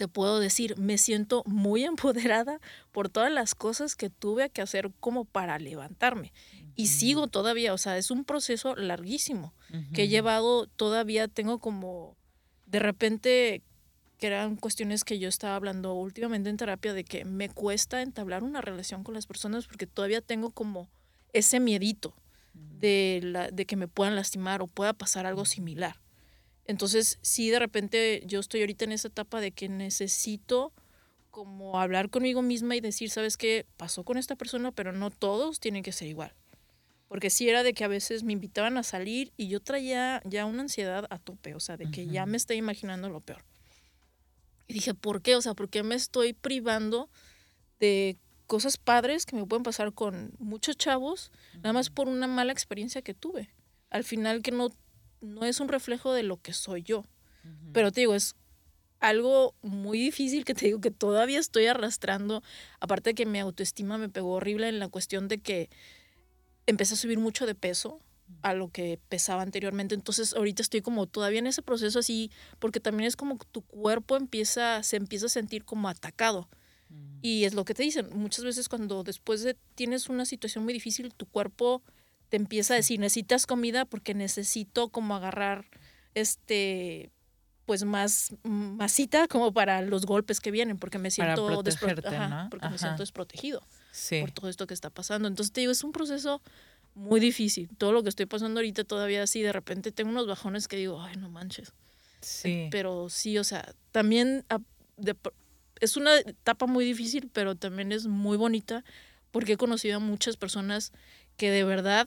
te 0.00 0.08
puedo 0.08 0.40
decir, 0.40 0.78
me 0.78 0.96
siento 0.96 1.42
muy 1.44 1.84
empoderada 1.84 2.58
por 2.90 3.10
todas 3.10 3.30
las 3.30 3.54
cosas 3.54 3.96
que 3.96 4.08
tuve 4.08 4.48
que 4.48 4.62
hacer 4.62 4.90
como 4.98 5.26
para 5.26 5.58
levantarme. 5.58 6.32
Y 6.74 6.86
sigo 6.86 7.26
todavía, 7.26 7.74
o 7.74 7.78
sea, 7.78 7.98
es 7.98 8.10
un 8.10 8.24
proceso 8.24 8.74
larguísimo 8.76 9.52
que 9.92 10.04
he 10.04 10.08
llevado, 10.08 10.66
todavía 10.66 11.28
tengo 11.28 11.58
como, 11.58 12.16
de 12.64 12.78
repente 12.78 13.62
que 14.16 14.28
eran 14.28 14.56
cuestiones 14.56 15.04
que 15.04 15.18
yo 15.18 15.28
estaba 15.28 15.56
hablando 15.56 15.92
últimamente 15.92 16.48
en 16.48 16.56
terapia 16.56 16.94
de 16.94 17.04
que 17.04 17.26
me 17.26 17.50
cuesta 17.50 18.00
entablar 18.00 18.42
una 18.42 18.62
relación 18.62 19.04
con 19.04 19.12
las 19.14 19.26
personas 19.26 19.66
porque 19.66 19.86
todavía 19.86 20.22
tengo 20.22 20.50
como 20.50 20.88
ese 21.34 21.60
miedito 21.60 22.14
de, 22.54 23.20
la, 23.22 23.50
de 23.50 23.66
que 23.66 23.76
me 23.76 23.88
puedan 23.88 24.16
lastimar 24.16 24.62
o 24.62 24.66
pueda 24.66 24.94
pasar 24.94 25.26
algo 25.26 25.44
similar. 25.44 26.00
Entonces, 26.66 27.18
sí, 27.22 27.50
de 27.50 27.58
repente 27.58 28.22
yo 28.26 28.40
estoy 28.40 28.60
ahorita 28.60 28.84
en 28.84 28.92
esa 28.92 29.08
etapa 29.08 29.40
de 29.40 29.52
que 29.52 29.68
necesito 29.68 30.72
como 31.30 31.80
hablar 31.80 32.10
conmigo 32.10 32.42
misma 32.42 32.76
y 32.76 32.80
decir, 32.80 33.10
¿sabes 33.10 33.36
qué? 33.36 33.66
Pasó 33.76 34.04
con 34.04 34.18
esta 34.18 34.36
persona, 34.36 34.72
pero 34.72 34.92
no 34.92 35.10
todos 35.10 35.60
tienen 35.60 35.82
que 35.82 35.92
ser 35.92 36.08
igual. 36.08 36.34
Porque 37.08 37.30
sí 37.30 37.48
era 37.48 37.62
de 37.62 37.72
que 37.72 37.84
a 37.84 37.88
veces 37.88 38.22
me 38.22 38.32
invitaban 38.32 38.76
a 38.76 38.82
salir 38.82 39.32
y 39.36 39.48
yo 39.48 39.60
traía 39.60 40.22
ya 40.24 40.44
una 40.44 40.62
ansiedad 40.62 41.06
a 41.10 41.18
tope, 41.18 41.54
o 41.54 41.60
sea, 41.60 41.76
de 41.76 41.90
que 41.90 42.06
ya 42.06 42.26
me 42.26 42.36
estoy 42.36 42.56
imaginando 42.56 43.08
lo 43.08 43.20
peor. 43.20 43.44
Y 44.68 44.74
dije, 44.74 44.94
¿por 44.94 45.20
qué? 45.20 45.34
O 45.34 45.42
sea, 45.42 45.54
¿por 45.54 45.68
qué 45.68 45.82
me 45.82 45.96
estoy 45.96 46.32
privando 46.32 47.10
de 47.80 48.16
cosas 48.46 48.76
padres 48.76 49.26
que 49.26 49.34
me 49.34 49.44
pueden 49.44 49.64
pasar 49.64 49.92
con 49.92 50.32
muchos 50.38 50.76
chavos, 50.76 51.32
nada 51.56 51.72
más 51.72 51.90
por 51.90 52.06
una 52.06 52.28
mala 52.28 52.52
experiencia 52.52 53.02
que 53.02 53.14
tuve? 53.14 53.50
Al 53.90 54.04
final 54.04 54.42
que 54.42 54.52
no, 54.52 54.70
no 55.20 55.44
es 55.44 55.60
un 55.60 55.68
reflejo 55.68 56.12
de 56.12 56.22
lo 56.22 56.36
que 56.36 56.52
soy 56.52 56.82
yo. 56.82 57.04
Pero 57.72 57.90
te 57.90 58.02
digo, 58.02 58.14
es 58.14 58.34
algo 59.00 59.54
muy 59.62 59.98
difícil 59.98 60.44
que 60.44 60.54
te 60.54 60.66
digo 60.66 60.80
que 60.80 60.90
todavía 60.90 61.38
estoy 61.38 61.66
arrastrando. 61.66 62.42
Aparte 62.80 63.10
de 63.10 63.14
que 63.14 63.26
mi 63.26 63.38
autoestima 63.38 63.98
me 63.98 64.08
pegó 64.08 64.32
horrible 64.34 64.68
en 64.68 64.78
la 64.78 64.88
cuestión 64.88 65.28
de 65.28 65.38
que 65.38 65.70
empecé 66.66 66.94
a 66.94 66.98
subir 66.98 67.18
mucho 67.18 67.46
de 67.46 67.54
peso 67.54 68.00
a 68.42 68.54
lo 68.54 68.70
que 68.70 69.00
pesaba 69.08 69.42
anteriormente. 69.42 69.94
Entonces 69.94 70.34
ahorita 70.34 70.62
estoy 70.62 70.82
como 70.82 71.06
todavía 71.06 71.40
en 71.40 71.46
ese 71.46 71.62
proceso 71.62 71.98
así, 71.98 72.30
porque 72.58 72.80
también 72.80 73.08
es 73.08 73.16
como 73.16 73.38
que 73.38 73.46
tu 73.50 73.62
cuerpo 73.62 74.16
empieza, 74.16 74.82
se 74.82 74.96
empieza 74.96 75.26
a 75.26 75.30
sentir 75.30 75.64
como 75.64 75.88
atacado. 75.88 76.48
Mm. 76.88 77.18
Y 77.22 77.44
es 77.44 77.54
lo 77.54 77.64
que 77.64 77.74
te 77.74 77.82
dicen, 77.82 78.08
muchas 78.12 78.44
veces 78.44 78.68
cuando 78.68 79.02
después 79.02 79.42
de 79.42 79.56
tienes 79.74 80.08
una 80.08 80.24
situación 80.24 80.64
muy 80.64 80.72
difícil, 80.72 81.12
tu 81.14 81.26
cuerpo 81.26 81.82
te 82.30 82.36
empieza 82.36 82.74
a 82.74 82.76
decir, 82.76 82.98
necesitas 82.98 83.46
comida 83.46 83.84
porque 83.84 84.14
necesito 84.14 84.88
como 84.88 85.14
agarrar 85.14 85.66
este 86.14 87.10
pues 87.66 87.84
más 87.84 88.34
masita 88.42 89.28
como 89.28 89.52
para 89.52 89.80
los 89.82 90.04
golpes 90.04 90.40
que 90.40 90.50
vienen, 90.50 90.76
porque 90.76 90.98
me 90.98 91.12
siento, 91.12 91.46
porque 92.50 92.68
me 92.68 92.78
siento 92.78 93.02
desprotegido 93.02 93.62
por 94.20 94.30
todo 94.32 94.48
esto 94.48 94.66
que 94.66 94.74
está 94.74 94.90
pasando. 94.90 95.28
Entonces 95.28 95.52
te 95.52 95.60
digo, 95.60 95.70
es 95.70 95.84
un 95.84 95.92
proceso 95.92 96.42
muy 96.94 97.20
difícil. 97.20 97.68
Todo 97.78 97.92
lo 97.92 98.02
que 98.02 98.08
estoy 98.08 98.26
pasando 98.26 98.58
ahorita 98.58 98.82
todavía 98.82 99.22
así, 99.22 99.40
de 99.42 99.52
repente 99.52 99.92
tengo 99.92 100.10
unos 100.10 100.26
bajones 100.26 100.66
que 100.66 100.76
digo, 100.76 101.00
ay, 101.00 101.16
no 101.16 101.30
manches. 101.30 101.72
Sí. 102.20 102.68
Pero 102.72 103.08
sí, 103.08 103.38
o 103.38 103.44
sea, 103.44 103.72
también 103.92 104.44
es 105.80 105.96
una 105.96 106.18
etapa 106.18 106.66
muy 106.66 106.84
difícil, 106.84 107.30
pero 107.32 107.54
también 107.54 107.92
es 107.92 108.08
muy 108.08 108.36
bonita 108.36 108.84
porque 109.30 109.52
he 109.52 109.56
conocido 109.56 109.98
a 109.98 110.00
muchas 110.00 110.36
personas 110.36 110.92
que 111.40 111.50
de 111.50 111.64
verdad, 111.64 112.06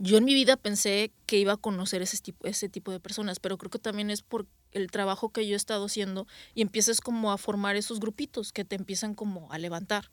yo 0.00 0.18
en 0.18 0.24
mi 0.24 0.34
vida 0.34 0.56
pensé 0.56 1.12
que 1.26 1.38
iba 1.38 1.52
a 1.52 1.56
conocer 1.56 2.02
ese 2.02 2.18
tipo, 2.18 2.44
ese 2.44 2.68
tipo 2.68 2.90
de 2.90 2.98
personas, 2.98 3.38
pero 3.38 3.56
creo 3.56 3.70
que 3.70 3.78
también 3.78 4.10
es 4.10 4.22
por 4.22 4.48
el 4.72 4.90
trabajo 4.90 5.28
que 5.28 5.46
yo 5.46 5.54
he 5.54 5.56
estado 5.56 5.84
haciendo 5.84 6.26
y 6.52 6.62
empiezas 6.62 7.00
como 7.00 7.30
a 7.30 7.38
formar 7.38 7.76
esos 7.76 8.00
grupitos 8.00 8.50
que 8.52 8.64
te 8.64 8.74
empiezan 8.74 9.14
como 9.14 9.46
a 9.52 9.58
levantar. 9.58 10.10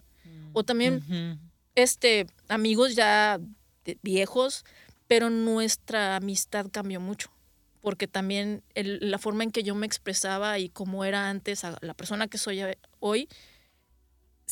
O 0.54 0.64
también 0.64 1.40
este, 1.74 2.28
amigos 2.50 2.94
ya 2.94 3.40
viejos, 4.04 4.64
pero 5.08 5.32
nuestra 5.32 6.18
amistad 6.18 6.68
cambió 6.72 7.00
mucho, 7.00 7.32
porque 7.82 8.08
también 8.08 8.62
la 8.76 9.18
forma 9.18 9.44
en 9.44 9.50
que 9.50 9.64
yo 9.64 9.74
me 9.74 9.88
expresaba 9.88 10.60
y 10.60 10.70
cómo 10.70 11.04
era 11.04 11.32
antes 11.32 11.64
a 11.64 11.80
la 11.82 11.96
persona 11.96 12.28
que 12.28 12.38
soy 12.38 12.62
hoy, 13.00 13.28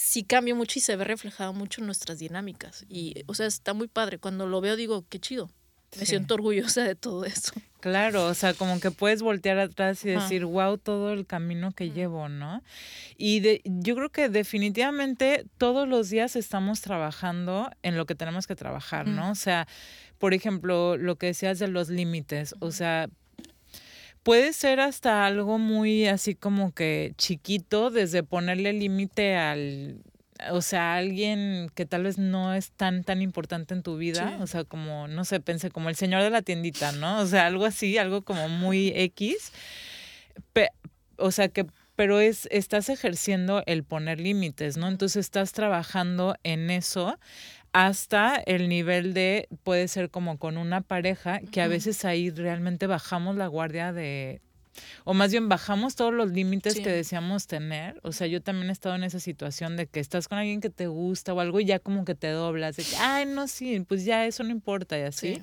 sí 0.01 0.23
cambió 0.23 0.55
mucho 0.55 0.79
y 0.79 0.81
se 0.81 0.95
ve 0.95 1.03
reflejado 1.03 1.53
mucho 1.53 1.79
en 1.79 1.85
nuestras 1.85 2.17
dinámicas. 2.17 2.85
Y, 2.89 3.23
o 3.27 3.35
sea, 3.35 3.45
está 3.45 3.73
muy 3.73 3.87
padre. 3.87 4.17
Cuando 4.17 4.47
lo 4.47 4.59
veo 4.59 4.75
digo, 4.75 5.05
qué 5.07 5.19
chido. 5.19 5.51
Me 5.99 6.05
siento 6.05 6.35
orgullosa 6.35 6.83
de 6.83 6.95
todo 6.95 7.25
eso. 7.25 7.53
Claro, 7.81 8.27
o 8.27 8.35
sea, 8.35 8.53
como 8.53 8.79
que 8.79 8.91
puedes 8.91 9.23
voltear 9.23 9.57
atrás 9.57 10.05
y 10.05 10.09
decir, 10.09 10.45
wow, 10.45 10.77
todo 10.77 11.13
el 11.13 11.25
camino 11.25 11.71
que 11.71 11.89
llevo, 11.89 12.29
¿no? 12.29 12.61
Y 13.17 13.39
de, 13.39 13.61
yo 13.65 13.95
creo 13.95 14.09
que 14.11 14.29
definitivamente 14.29 15.47
todos 15.57 15.87
los 15.87 16.11
días 16.11 16.35
estamos 16.35 16.81
trabajando 16.81 17.71
en 17.81 17.97
lo 17.97 18.05
que 18.05 18.13
tenemos 18.13 18.45
que 18.45 18.55
trabajar, 18.55 19.07
¿no? 19.07 19.31
O 19.31 19.35
sea, 19.35 19.67
por 20.19 20.35
ejemplo, 20.35 20.95
lo 20.95 21.15
que 21.15 21.25
decías 21.25 21.57
de 21.57 21.69
los 21.69 21.89
límites, 21.89 22.53
o 22.59 22.71
sea, 22.71 23.09
puede 24.23 24.53
ser 24.53 24.79
hasta 24.79 25.25
algo 25.25 25.57
muy 25.57 26.07
así 26.07 26.35
como 26.35 26.73
que 26.73 27.13
chiquito, 27.17 27.89
desde 27.91 28.23
ponerle 28.23 28.73
límite 28.73 29.35
al 29.35 30.01
o 30.49 30.61
sea, 30.61 30.95
alguien 30.95 31.69
que 31.75 31.85
tal 31.85 32.03
vez 32.03 32.17
no 32.17 32.53
es 32.53 32.71
tan, 32.71 33.03
tan 33.03 33.21
importante 33.21 33.73
en 33.73 33.83
tu 33.83 33.97
vida, 33.97 34.37
o 34.41 34.47
sea, 34.47 34.63
como, 34.63 35.07
no 35.07 35.25
sé, 35.25 35.39
pensé 35.39 35.69
como 35.69 35.89
el 35.89 35.95
señor 35.95 36.23
de 36.23 36.29
la 36.29 36.41
tiendita, 36.41 36.91
¿no? 36.93 37.19
O 37.19 37.25
sea, 37.27 37.45
algo 37.45 37.65
así, 37.65 37.97
algo 37.97 38.23
como 38.23 38.49
muy 38.49 38.91
X. 38.95 39.51
o 41.17 41.31
sea, 41.31 41.49
que, 41.49 41.67
pero 41.95 42.19
es, 42.19 42.47
estás 42.51 42.89
ejerciendo 42.89 43.61
el 43.67 43.83
poner 43.83 44.19
límites, 44.19 44.77
¿no? 44.77 44.87
Entonces 44.87 45.17
estás 45.17 45.51
trabajando 45.51 46.35
en 46.43 46.71
eso 46.71 47.19
hasta 47.73 48.35
el 48.35 48.69
nivel 48.69 49.13
de, 49.13 49.47
puede 49.63 49.87
ser 49.87 50.09
como 50.09 50.37
con 50.37 50.57
una 50.57 50.81
pareja, 50.81 51.39
que 51.51 51.61
a 51.61 51.67
veces 51.67 52.03
ahí 52.05 52.29
realmente 52.29 52.87
bajamos 52.87 53.37
la 53.37 53.47
guardia 53.47 53.93
de, 53.93 54.41
o 55.03 55.13
más 55.13 55.31
bien 55.31 55.49
bajamos 55.49 55.95
todos 55.95 56.13
los 56.13 56.31
límites 56.31 56.75
que 56.79 56.89
deseamos 56.89 57.47
tener. 57.47 57.99
O 58.03 58.11
sea, 58.11 58.27
yo 58.27 58.41
también 58.41 58.69
he 58.69 58.73
estado 58.73 58.95
en 58.95 59.03
esa 59.03 59.19
situación 59.19 59.77
de 59.77 59.87
que 59.87 59.99
estás 59.99 60.27
con 60.27 60.37
alguien 60.37 60.61
que 60.61 60.69
te 60.69 60.87
gusta 60.87 61.33
o 61.33 61.39
algo 61.39 61.59
y 61.59 61.65
ya 61.65 61.79
como 61.79 62.05
que 62.05 62.15
te 62.15 62.29
doblas, 62.29 62.75
de 62.75 62.83
que, 62.83 62.95
ay, 62.97 63.25
no, 63.25 63.47
sí, 63.47 63.79
pues 63.87 64.05
ya 64.05 64.25
eso 64.25 64.43
no 64.43 64.51
importa 64.51 64.97
y 64.97 65.03
así. 65.03 65.41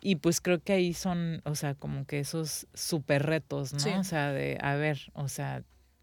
Y 0.00 0.16
pues 0.16 0.40
creo 0.40 0.62
que 0.62 0.74
ahí 0.74 0.92
son, 0.92 1.40
o 1.44 1.54
sea, 1.54 1.74
como 1.74 2.04
que 2.04 2.20
esos 2.20 2.66
súper 2.74 3.24
retos, 3.24 3.72
¿no? 3.72 4.00
O 4.00 4.04
sea, 4.04 4.32
de, 4.32 4.58
a 4.60 4.74
ver, 4.74 5.00
o 5.14 5.28
sea, 5.28 5.62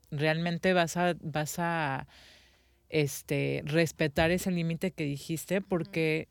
realmente 0.10 0.74
vas 0.74 0.98
a, 0.98 1.16
vas 1.22 1.60
a, 1.60 2.08
este, 2.92 3.64
respetar 3.66 4.32
ese 4.32 4.52
límite 4.52 4.92
que 4.92 5.06
dijiste 5.06 5.62
porque 5.62 6.28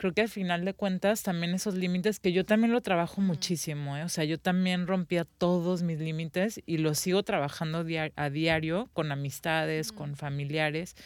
creo 0.00 0.14
que 0.14 0.22
al 0.22 0.28
final 0.28 0.64
de 0.64 0.72
cuentas 0.72 1.22
también 1.22 1.52
esos 1.52 1.74
límites, 1.74 2.20
que 2.20 2.32
yo 2.32 2.46
también 2.46 2.72
lo 2.72 2.80
trabajo 2.80 3.20
muchísimo, 3.20 3.98
¿eh? 3.98 4.02
o 4.02 4.08
sea, 4.08 4.24
yo 4.24 4.38
también 4.38 4.86
rompía 4.86 5.26
todos 5.26 5.82
mis 5.82 6.00
límites 6.00 6.60
y 6.64 6.78
los 6.78 6.98
sigo 6.98 7.22
trabajando 7.22 7.84
a 8.16 8.30
diario 8.30 8.88
con 8.94 9.12
amistades, 9.12 9.92
con 9.92 10.16
familiares, 10.16 10.96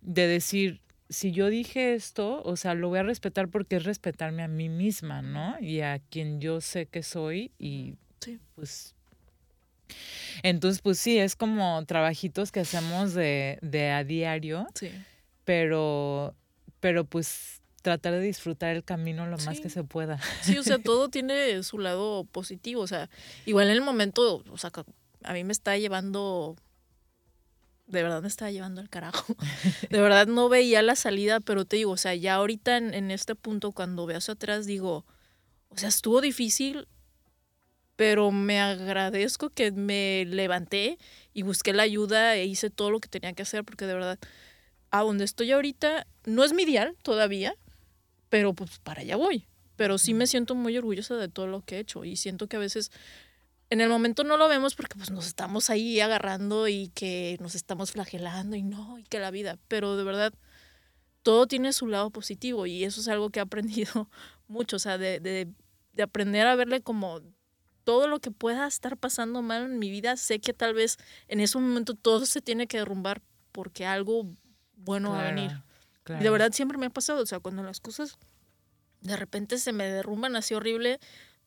de 0.00 0.26
decir, 0.26 0.80
si 1.08 1.30
yo 1.30 1.48
dije 1.48 1.94
esto, 1.94 2.42
o 2.42 2.56
sea, 2.56 2.74
lo 2.74 2.88
voy 2.88 2.98
a 2.98 3.04
respetar 3.04 3.48
porque 3.48 3.76
es 3.76 3.84
respetarme 3.84 4.42
a 4.42 4.48
mí 4.48 4.68
misma, 4.68 5.22
¿no? 5.22 5.56
Y 5.60 5.80
a 5.80 6.00
quien 6.10 6.40
yo 6.40 6.60
sé 6.60 6.86
que 6.86 7.04
soy 7.04 7.52
y 7.58 7.94
pues... 8.56 8.95
Entonces, 10.42 10.82
pues 10.82 10.98
sí, 10.98 11.18
es 11.18 11.36
como 11.36 11.84
trabajitos 11.86 12.52
que 12.52 12.60
hacemos 12.60 13.14
de, 13.14 13.58
de 13.62 13.90
a 13.90 14.04
diario, 14.04 14.66
sí. 14.74 14.90
pero, 15.44 16.34
pero 16.80 17.04
pues 17.04 17.60
tratar 17.86 18.14
de 18.14 18.20
disfrutar 18.20 18.74
el 18.74 18.82
camino 18.82 19.28
lo 19.28 19.38
más 19.38 19.60
que 19.60 19.70
se 19.70 19.84
pueda. 19.84 20.18
Sí, 20.42 20.58
o 20.58 20.64
sea, 20.64 20.78
todo 20.78 21.08
tiene 21.10 21.62
su 21.62 21.78
lado 21.78 22.24
positivo, 22.24 22.80
o 22.80 22.86
sea, 22.88 23.08
igual 23.44 23.66
en 23.66 23.74
el 23.74 23.80
momento, 23.80 24.42
o 24.50 24.58
sea, 24.58 24.72
a 25.22 25.32
mí 25.32 25.44
me 25.44 25.52
está 25.52 25.78
llevando, 25.78 26.56
de 27.86 28.02
verdad 28.02 28.22
me 28.22 28.26
está 28.26 28.50
llevando 28.50 28.80
al 28.80 28.88
carajo. 28.88 29.36
De 29.90 30.00
verdad 30.00 30.26
no 30.26 30.48
veía 30.48 30.82
la 30.82 30.96
salida, 30.96 31.38
pero 31.38 31.64
te 31.64 31.76
digo, 31.76 31.92
o 31.92 31.96
sea, 31.96 32.16
ya 32.16 32.34
ahorita 32.34 32.76
en, 32.76 33.12
este 33.12 33.36
punto, 33.36 33.70
cuando 33.70 34.04
veo 34.04 34.18
hacia 34.18 34.34
atrás, 34.34 34.66
digo, 34.66 35.06
o 35.68 35.78
sea, 35.78 35.88
estuvo 35.88 36.20
difícil, 36.20 36.88
pero 37.96 38.30
me 38.30 38.60
agradezco 38.60 39.50
que 39.50 39.72
me 39.72 40.24
levanté 40.26 40.98
y 41.32 41.42
busqué 41.42 41.72
la 41.72 41.82
ayuda 41.82 42.36
e 42.36 42.44
hice 42.44 42.70
todo 42.70 42.90
lo 42.90 43.00
que 43.00 43.08
tenía 43.08 43.32
que 43.32 43.42
hacer, 43.42 43.64
porque 43.64 43.86
de 43.86 43.94
verdad, 43.94 44.18
a 44.90 45.02
donde 45.02 45.24
estoy 45.24 45.50
ahorita, 45.52 46.06
no 46.24 46.44
es 46.44 46.52
mi 46.52 46.62
ideal 46.62 46.96
todavía, 47.02 47.56
pero 48.28 48.54
pues 48.54 48.78
para 48.78 49.00
allá 49.00 49.16
voy. 49.16 49.46
Pero 49.76 49.98
sí 49.98 50.14
me 50.14 50.26
siento 50.26 50.54
muy 50.54 50.76
orgullosa 50.76 51.16
de 51.16 51.28
todo 51.28 51.46
lo 51.46 51.62
que 51.62 51.76
he 51.76 51.80
hecho 51.80 52.04
y 52.04 52.16
siento 52.16 52.46
que 52.46 52.56
a 52.56 52.60
veces 52.60 52.90
en 53.68 53.80
el 53.80 53.88
momento 53.88 54.24
no 54.24 54.36
lo 54.36 54.48
vemos 54.48 54.74
porque 54.74 54.96
pues 54.96 55.10
nos 55.10 55.26
estamos 55.26 55.70
ahí 55.70 56.00
agarrando 56.00 56.68
y 56.68 56.88
que 56.94 57.36
nos 57.40 57.54
estamos 57.54 57.92
flagelando 57.92 58.56
y 58.56 58.62
no, 58.62 58.98
y 58.98 59.04
que 59.04 59.18
la 59.18 59.30
vida, 59.30 59.58
pero 59.68 59.96
de 59.96 60.04
verdad 60.04 60.32
todo 61.22 61.46
tiene 61.46 61.72
su 61.72 61.88
lado 61.88 62.10
positivo 62.10 62.66
y 62.66 62.84
eso 62.84 63.00
es 63.00 63.08
algo 63.08 63.30
que 63.30 63.40
he 63.40 63.42
aprendido 63.42 64.08
mucho, 64.48 64.76
o 64.76 64.78
sea, 64.78 64.98
de, 64.98 65.18
de, 65.20 65.48
de 65.92 66.02
aprender 66.02 66.46
a 66.46 66.56
verle 66.56 66.80
como 66.80 67.20
todo 67.86 68.08
lo 68.08 68.18
que 68.18 68.32
pueda 68.32 68.66
estar 68.66 68.96
pasando 68.96 69.42
mal 69.42 69.62
en 69.66 69.78
mi 69.78 69.90
vida, 69.90 70.16
sé 70.16 70.40
que 70.40 70.52
tal 70.52 70.74
vez 70.74 70.96
en 71.28 71.38
ese 71.38 71.56
momento 71.56 71.94
todo 71.94 72.26
se 72.26 72.40
tiene 72.42 72.66
que 72.66 72.78
derrumbar 72.78 73.22
porque 73.52 73.86
algo 73.86 74.26
bueno 74.74 75.12
va 75.12 75.20
a 75.20 75.32
venir. 75.32 75.62
De 76.04 76.28
verdad 76.28 76.50
siempre 76.52 76.78
me 76.78 76.86
ha 76.86 76.90
pasado, 76.90 77.22
o 77.22 77.26
sea, 77.26 77.38
cuando 77.38 77.62
las 77.62 77.78
cosas 77.78 78.18
de 79.02 79.16
repente 79.16 79.56
se 79.58 79.72
me 79.72 79.84
derrumban 79.84 80.34
así 80.34 80.52
horrible, 80.52 80.98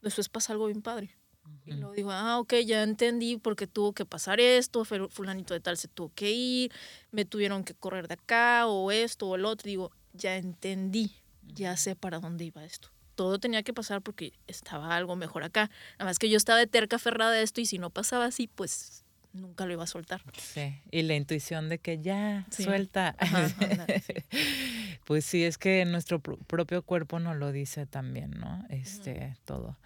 después 0.01 0.29
pasa 0.29 0.53
algo 0.53 0.67
bien 0.67 0.81
padre. 0.81 1.17
Y 1.65 1.73
luego 1.73 1.93
digo, 1.93 2.11
ah, 2.11 2.39
ok, 2.39 2.53
ya 2.65 2.83
entendí 2.83 3.35
porque 3.35 3.67
tuvo 3.67 3.91
que 3.91 4.05
pasar 4.05 4.39
esto, 4.39 4.85
fulanito 4.85 5.53
de 5.53 5.59
tal 5.59 5.75
se 5.75 5.89
tuvo 5.89 6.09
que 6.15 6.31
ir, 6.31 6.71
me 7.11 7.25
tuvieron 7.25 7.65
que 7.65 7.73
correr 7.73 8.07
de 8.07 8.13
acá, 8.13 8.65
o 8.65 8.91
esto, 8.91 9.27
o 9.27 9.35
el 9.35 9.43
otro. 9.43 9.67
Digo, 9.67 9.91
ya 10.13 10.37
entendí, 10.37 11.11
ya 11.43 11.75
sé 11.75 11.97
para 11.97 12.19
dónde 12.19 12.45
iba 12.45 12.63
esto. 12.63 12.89
Todo 13.19 13.37
tenía 13.37 13.63
que 13.63 13.73
pasar 13.73 14.01
porque 14.01 14.31
estaba 14.47 14.95
algo 14.95 15.17
mejor 15.17 15.43
acá. 15.43 15.69
Nada 15.95 16.05
más 16.05 16.19
que 16.19 16.29
yo 16.29 16.37
estaba 16.37 16.57
de 16.57 16.67
terca 16.67 16.95
aferrada 16.95 17.33
a 17.33 17.41
esto 17.41 17.59
y 17.59 17.65
si 17.65 17.77
no 17.77 17.89
pasaba 17.89 18.23
así, 18.23 18.47
pues 18.47 19.03
nunca 19.33 19.65
lo 19.65 19.73
iba 19.73 19.83
a 19.83 19.87
soltar. 19.87 20.21
Sí, 20.37 20.79
y 20.89 21.01
la 21.01 21.15
intuición 21.15 21.67
de 21.67 21.79
que 21.79 21.99
ya 21.99 22.47
suelta. 22.49 23.17
pues 25.03 25.25
sí, 25.25 25.43
es 25.43 25.57
que 25.57 25.83
nuestro 25.83 26.21
propio 26.21 26.81
cuerpo 26.81 27.19
nos 27.19 27.35
lo 27.35 27.51
dice 27.51 27.85
también, 27.85 28.31
¿no? 28.39 28.65
Este, 28.69 29.35
todo. 29.43 29.77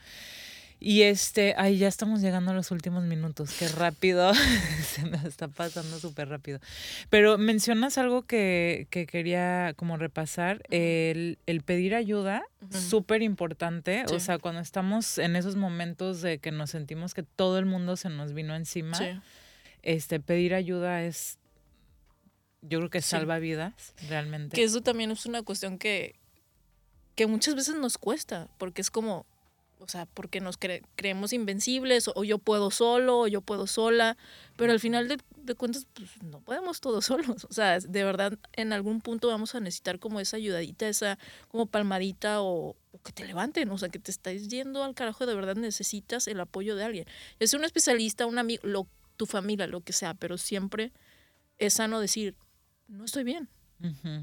Y 0.80 1.03
este, 1.03 1.55
ahí 1.57 1.78
ya 1.78 1.88
estamos 1.88 2.21
llegando 2.21 2.51
a 2.51 2.53
los 2.53 2.71
últimos 2.71 3.03
minutos, 3.03 3.55
qué 3.57 3.69
rápido, 3.69 4.34
se 4.84 5.05
me 5.05 5.17
está 5.26 5.47
pasando 5.47 5.97
súper 5.99 6.28
rápido. 6.28 6.59
Pero 7.09 7.38
mencionas 7.38 7.97
algo 7.97 8.24
que, 8.24 8.88
que 8.89 9.05
quería 9.05 9.74
como 9.78 9.97
repasar, 9.97 10.61
el, 10.69 11.39
el 11.45 11.61
pedir 11.61 11.95
ayuda, 11.95 12.43
súper 12.69 13.21
importante, 13.21 14.03
o 14.11 14.19
sea, 14.19 14.39
cuando 14.39 14.61
estamos 14.61 15.17
en 15.17 15.36
esos 15.36 15.55
momentos 15.55 16.21
de 16.21 16.39
que 16.39 16.51
nos 16.51 16.71
sentimos 16.71 17.13
que 17.13 17.24
todo 17.24 17.59
el 17.59 17.65
mundo 17.65 17.95
se 17.95 18.09
nos 18.09 18.34
vino 18.34 18.55
encima, 18.55 18.97
este, 19.84 20.19
pedir 20.19 20.53
ayuda 20.53 21.03
es, 21.03 21.38
yo 22.61 22.80
creo 22.80 22.89
que 22.89 23.01
salva 23.01 23.39
vidas, 23.39 23.93
realmente. 24.09 24.55
Que 24.55 24.63
eso 24.63 24.82
también 24.82 25.11
es 25.11 25.26
una 25.26 25.43
cuestión 25.43 25.78
que, 25.78 26.19
que 27.15 27.28
muchas 27.28 27.55
veces 27.55 27.76
nos 27.76 27.97
cuesta, 27.97 28.49
porque 28.57 28.82
es 28.82 28.89
como, 28.89 29.26
o 29.84 29.88
sea, 29.90 30.06
porque 30.06 30.40
nos 30.40 30.58
creemos 30.96 31.34
invencibles, 31.34 32.10
o, 32.16 32.24
yo 32.24 32.38
puedo 32.38 32.72
solo, 32.72 33.20
o 33.20 33.28
yo 33.28 33.42
puedo 33.42 33.68
sola, 33.68 34.18
pero 34.56 34.72
al 34.72 34.80
final 34.80 35.10
de, 35.10 35.56
cuentas, 35.56 35.86
pues 35.94 36.10
no 36.24 36.40
podemos 36.40 36.80
todos 36.80 37.06
solos. 37.06 37.46
O 37.50 37.54
sea, 37.54 37.80
de 37.80 38.04
verdad, 38.04 38.40
en 38.54 38.72
algún 38.72 39.02
punto 39.02 39.28
vamos 39.28 39.56
a 39.56 39.60
necesitar 39.60 40.00
como 40.00 40.22
esa 40.22 40.38
ayudadita, 40.38 40.88
esa 40.88 41.20
como 41.50 41.66
palmadita 41.66 42.42
o, 42.42 42.78
que 43.04 43.12
te 43.12 43.26
levanten, 43.26 43.70
o 43.72 43.78
sea, 43.78 43.90
que 43.90 44.00
te 44.00 44.12
estáis 44.12 44.48
yendo 44.48 44.84
al 44.84 44.96
carajo, 44.96 45.26
de 45.26 45.36
verdad 45.36 45.56
necesitas 45.56 46.28
el 46.28 46.40
apoyo 46.40 46.76
de 46.78 46.86
alguien. 46.86 47.06
Es 47.40 47.54
un 47.54 47.66
especialista, 47.66 48.26
un 48.26 48.38
amigo, 48.38 48.62
lo, 48.66 48.88
tu 49.18 49.26
familia, 49.26 49.68
lo 49.68 49.82
que 49.82 49.92
sea, 49.92 50.14
pero 50.14 50.38
siempre 50.38 50.94
es 51.58 51.74
sano 51.74 52.00
decir, 52.00 52.36
no 52.88 53.04
estoy 53.04 53.24
bien. 53.24 53.50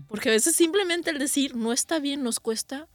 Porque 0.08 0.30
a 0.30 0.32
veces 0.32 0.56
simplemente 0.56 1.10
el 1.10 1.18
decir 1.18 1.54
no 1.54 1.74
está 1.74 1.98
bien 1.98 2.22
nos 2.22 2.40
cuesta 2.40 2.88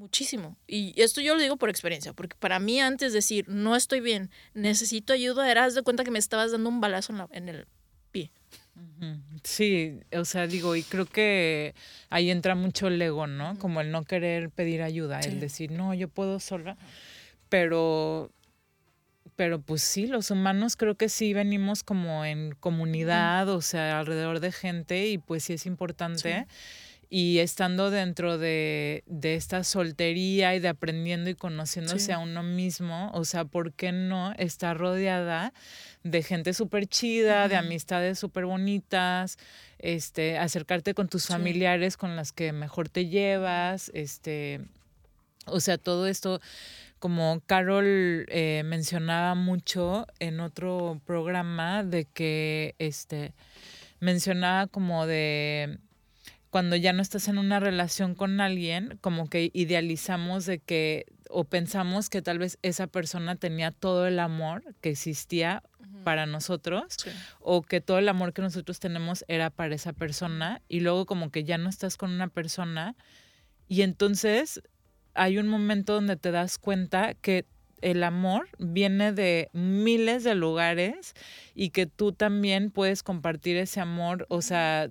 Muchísimo. 0.00 0.56
Y 0.66 0.94
esto 0.98 1.20
yo 1.20 1.34
lo 1.34 1.42
digo 1.42 1.58
por 1.58 1.68
experiencia, 1.68 2.14
porque 2.14 2.34
para 2.34 2.58
mí 2.58 2.80
antes 2.80 3.12
de 3.12 3.18
decir, 3.18 3.46
no 3.50 3.76
estoy 3.76 4.00
bien, 4.00 4.30
necesito 4.54 5.12
ayuda, 5.12 5.50
eras 5.50 5.74
de 5.74 5.82
cuenta 5.82 6.04
que 6.04 6.10
me 6.10 6.18
estabas 6.18 6.52
dando 6.52 6.70
un 6.70 6.80
balazo 6.80 7.12
en, 7.32 7.50
el 7.50 7.66
pie. 8.10 8.30
Sí, 9.44 10.00
o 10.16 10.24
sea, 10.24 10.46
digo, 10.46 10.74
y 10.74 10.84
creo 10.84 11.04
que 11.04 11.74
ahí 12.08 12.30
entra 12.30 12.54
mucho 12.54 12.86
el 12.86 13.00
ego, 13.02 13.26
¿no? 13.26 13.58
Como 13.58 13.82
el 13.82 13.90
no 13.90 14.04
querer 14.04 14.48
pedir 14.48 14.80
ayuda, 14.80 15.20
el 15.20 15.38
decir, 15.38 15.70
no, 15.70 15.92
yo 15.92 16.08
puedo 16.08 16.40
sola, 16.40 16.78
pero 17.50 18.30
pero 19.36 19.60
pues 19.60 19.82
sí, 19.82 20.06
los 20.06 20.30
humanos 20.30 20.76
creo 20.76 20.94
que 20.94 21.10
sí 21.10 21.34
venimos 21.34 21.82
como 21.82 22.24
en 22.24 22.52
comunidad, 22.52 23.50
o 23.50 23.60
sea, 23.60 23.98
alrededor 23.98 24.40
de 24.40 24.50
gente 24.50 25.08
y 25.08 25.18
pues 25.18 25.44
sí 25.44 25.52
es 25.52 25.66
importante 25.66 26.46
y 27.12 27.40
estando 27.40 27.90
dentro 27.90 28.38
de, 28.38 29.02
esta 29.22 29.64
soltería 29.64 30.54
y 30.54 30.60
de 30.60 30.68
aprendiendo 30.68 31.28
y 31.28 31.34
conociéndose 31.34 32.12
a 32.12 32.20
uno 32.20 32.44
mismo, 32.44 33.10
o 33.12 33.24
sea, 33.24 33.44
¿por 33.44 33.72
qué 33.72 33.90
no 33.90 34.32
estar 34.38 34.78
rodeada 34.78 35.52
de 36.04 36.22
gente 36.22 36.54
súper 36.54 36.86
chida, 36.86 37.48
de 37.48 37.56
amistades 37.56 38.20
súper 38.20 38.46
bonitas, 38.46 39.38
este, 39.80 40.38
acercarte 40.38 40.94
con 40.94 41.08
tus 41.08 41.26
familiares 41.26 41.96
con 41.96 42.14
las 42.14 42.30
que 42.30 42.52
mejor 42.52 42.88
te 42.88 43.06
llevas, 43.06 43.90
este, 43.92 44.60
o 45.46 45.58
sea, 45.58 45.78
todo 45.78 46.06
esto, 46.06 46.40
como 47.00 47.42
Carol 47.44 48.24
eh, 48.28 48.62
mencionaba 48.64 49.34
mucho 49.34 50.06
en 50.20 50.38
otro 50.38 51.00
programa, 51.06 51.82
de 51.82 52.04
que, 52.04 52.76
este, 52.78 53.32
mencionaba 53.98 54.68
como 54.68 55.08
de 55.08 55.80
cuando 56.50 56.76
ya 56.76 56.92
no 56.92 57.00
estás 57.00 57.28
en 57.28 57.38
una 57.38 57.60
relación 57.60 58.14
con 58.14 58.40
alguien, 58.40 58.98
como 59.00 59.28
que 59.28 59.50
idealizamos 59.54 60.46
de 60.46 60.58
que 60.58 61.06
o 61.30 61.44
pensamos 61.44 62.10
que 62.10 62.22
tal 62.22 62.38
vez 62.38 62.58
esa 62.62 62.88
persona 62.88 63.36
tenía 63.36 63.70
todo 63.70 64.06
el 64.06 64.18
amor 64.18 64.74
que 64.80 64.90
existía 64.90 65.62
para 66.04 66.26
nosotros 66.26 66.96
o 67.40 67.62
que 67.62 67.80
todo 67.80 67.98
el 67.98 68.08
amor 68.08 68.32
que 68.32 68.42
nosotros 68.42 68.80
tenemos 68.80 69.24
era 69.28 69.50
para 69.50 69.74
esa 69.74 69.92
persona 69.92 70.60
y 70.68 70.80
luego 70.80 71.06
como 71.06 71.30
que 71.30 71.44
ya 71.44 71.58
no 71.58 71.68
estás 71.68 71.96
con 71.96 72.10
una 72.10 72.28
persona 72.28 72.96
y 73.68 73.82
entonces 73.82 74.60
hay 75.14 75.38
un 75.38 75.46
momento 75.46 75.94
donde 75.94 76.16
te 76.16 76.30
das 76.32 76.58
cuenta 76.58 77.14
que 77.14 77.46
el 77.80 78.02
amor 78.02 78.48
viene 78.58 79.12
de 79.12 79.48
miles 79.52 80.24
de 80.24 80.34
lugares 80.34 81.14
y 81.54 81.70
que 81.70 81.86
tú 81.86 82.12
también 82.12 82.70
puedes 82.70 83.02
compartir 83.02 83.56
ese 83.56 83.80
amor, 83.80 84.26
o 84.28 84.42
sea, 84.42 84.90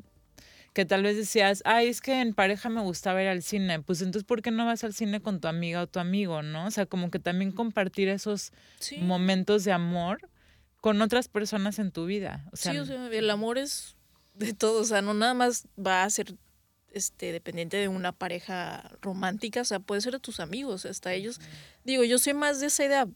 que 0.73 0.85
tal 0.85 1.03
vez 1.03 1.17
decías, 1.17 1.61
ay, 1.65 1.87
es 1.87 2.01
que 2.01 2.21
en 2.21 2.33
pareja 2.33 2.69
me 2.69 2.81
gusta 2.81 3.13
ver 3.13 3.27
al 3.27 3.43
cine, 3.43 3.81
pues 3.81 4.01
entonces, 4.01 4.23
¿por 4.23 4.41
qué 4.41 4.51
no 4.51 4.65
vas 4.65 4.83
al 4.83 4.93
cine 4.93 5.21
con 5.21 5.39
tu 5.39 5.47
amiga 5.47 5.81
o 5.81 5.87
tu 5.87 5.99
amigo, 5.99 6.41
no? 6.41 6.65
O 6.65 6.71
sea, 6.71 6.85
como 6.85 7.11
que 7.11 7.19
también 7.19 7.51
compartir 7.51 8.07
esos 8.09 8.51
momentos 8.99 9.63
de 9.63 9.71
amor 9.71 10.29
con 10.81 11.01
otras 11.01 11.27
personas 11.27 11.79
en 11.79 11.91
tu 11.91 12.05
vida. 12.05 12.45
O 12.51 12.55
sea, 12.55 12.71
sí, 12.71 12.77
o 12.79 12.85
sea, 12.85 13.07
el 13.07 13.29
amor 13.29 13.57
es 13.57 13.95
de 14.35 14.53
todo, 14.53 14.81
o 14.81 14.85
sea, 14.85 15.01
no 15.01 15.13
nada 15.13 15.33
más 15.33 15.67
va 15.77 16.03
a 16.03 16.09
ser 16.09 16.35
este, 16.91 17.31
dependiente 17.31 17.77
de 17.77 17.87
una 17.87 18.11
pareja 18.11 18.91
romántica, 19.01 19.61
o 19.61 19.65
sea, 19.65 19.79
puede 19.79 20.01
ser 20.01 20.13
de 20.13 20.19
tus 20.19 20.39
amigos, 20.39 20.85
hasta 20.85 21.13
ellos. 21.13 21.39
Digo, 21.83 22.03
yo 22.03 22.19
soy 22.19 22.33
más 22.33 22.59
de 22.59 22.67
esa 22.67 22.85
idea, 22.85 23.07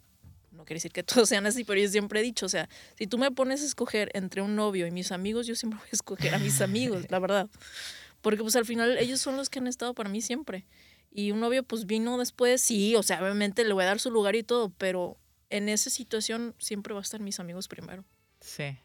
no 0.54 0.66
quiere 0.66 0.78
decir 0.78 0.92
que 0.92 1.04
todos 1.04 1.30
sean 1.30 1.46
así, 1.46 1.64
pero 1.64 1.82
yo 1.82 1.88
siempre 1.90 2.20
he 2.20 2.24
dicho, 2.24 2.46
o 2.46 2.50
sea, 2.50 2.70
si 2.98 3.08
tú 3.08 3.18
me 3.18 3.32
pones 3.32 3.62
a 3.62 3.66
escoger 3.66 4.10
entre 4.14 4.42
un 4.42 4.56
novio 4.56 4.88
y 4.88 4.92
mis 4.92 5.12
amigos, 5.12 5.48
yo 5.48 5.56
siempre 5.56 5.80
voy 5.80 5.88
a 5.88 5.96
escoger 5.96 6.34
a 6.34 6.40
mis 6.40 6.62
amigos, 6.62 7.06
la 7.10 7.20
verdad. 7.20 7.50
Porque 8.22 8.42
pues 8.42 8.56
al 8.56 8.66
final 8.66 8.98
ellos 8.98 9.20
son 9.20 9.36
los 9.36 9.50
que 9.50 9.60
han 9.60 9.68
estado 9.68 9.94
para 9.94 10.10
mí 10.10 10.22
siempre. 10.22 10.66
Y 11.12 11.32
un 11.32 11.40
novio 11.40 11.64
pues 11.64 11.86
vino 11.86 12.18
después, 12.18 12.62
sí, 12.62 12.96
o 12.96 13.04
sea, 13.04 13.22
obviamente 13.22 13.64
le 13.64 13.74
voy 13.74 13.84
a 13.84 13.88
dar 13.88 14.00
su 14.00 14.10
lugar 14.10 14.36
y 14.36 14.44
todo, 14.44 14.70
pero 14.78 15.18
en 15.50 15.70
esa 15.70 15.90
situación 15.90 16.56
siempre 16.58 16.94
va 16.94 17.00
a 17.00 17.04
estar 17.04 17.20
mis 17.20 17.40
amigos 17.40 17.68
primero. 17.68 18.06
Sí. 18.40 18.78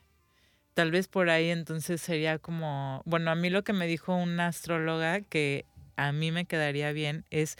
Tal 0.75 0.91
vez 0.91 1.09
por 1.09 1.31
ahí 1.31 1.51
entonces 1.51 2.01
sería 2.01 2.39
como, 2.39 3.03
bueno, 3.05 3.31
a 3.31 3.35
mí 3.35 3.51
lo 3.51 3.65
que 3.65 3.73
me 3.73 3.87
dijo 3.87 4.15
una 4.15 4.49
astróloga 4.49 5.21
que 5.23 5.65
a 5.97 6.13
mí 6.13 6.31
me 6.31 6.45
quedaría 6.45 6.93
bien 6.93 7.25
es 7.31 7.57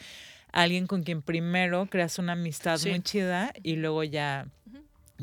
alguien 0.53 0.87
con 0.87 1.03
quien 1.03 1.23
primero 1.23 1.87
creas 1.87 2.19
una 2.19 2.33
amistad 2.33 2.81
muy 2.87 3.01
chida 3.01 3.53
y 3.63 3.77
luego 3.77 4.05
ya 4.05 4.49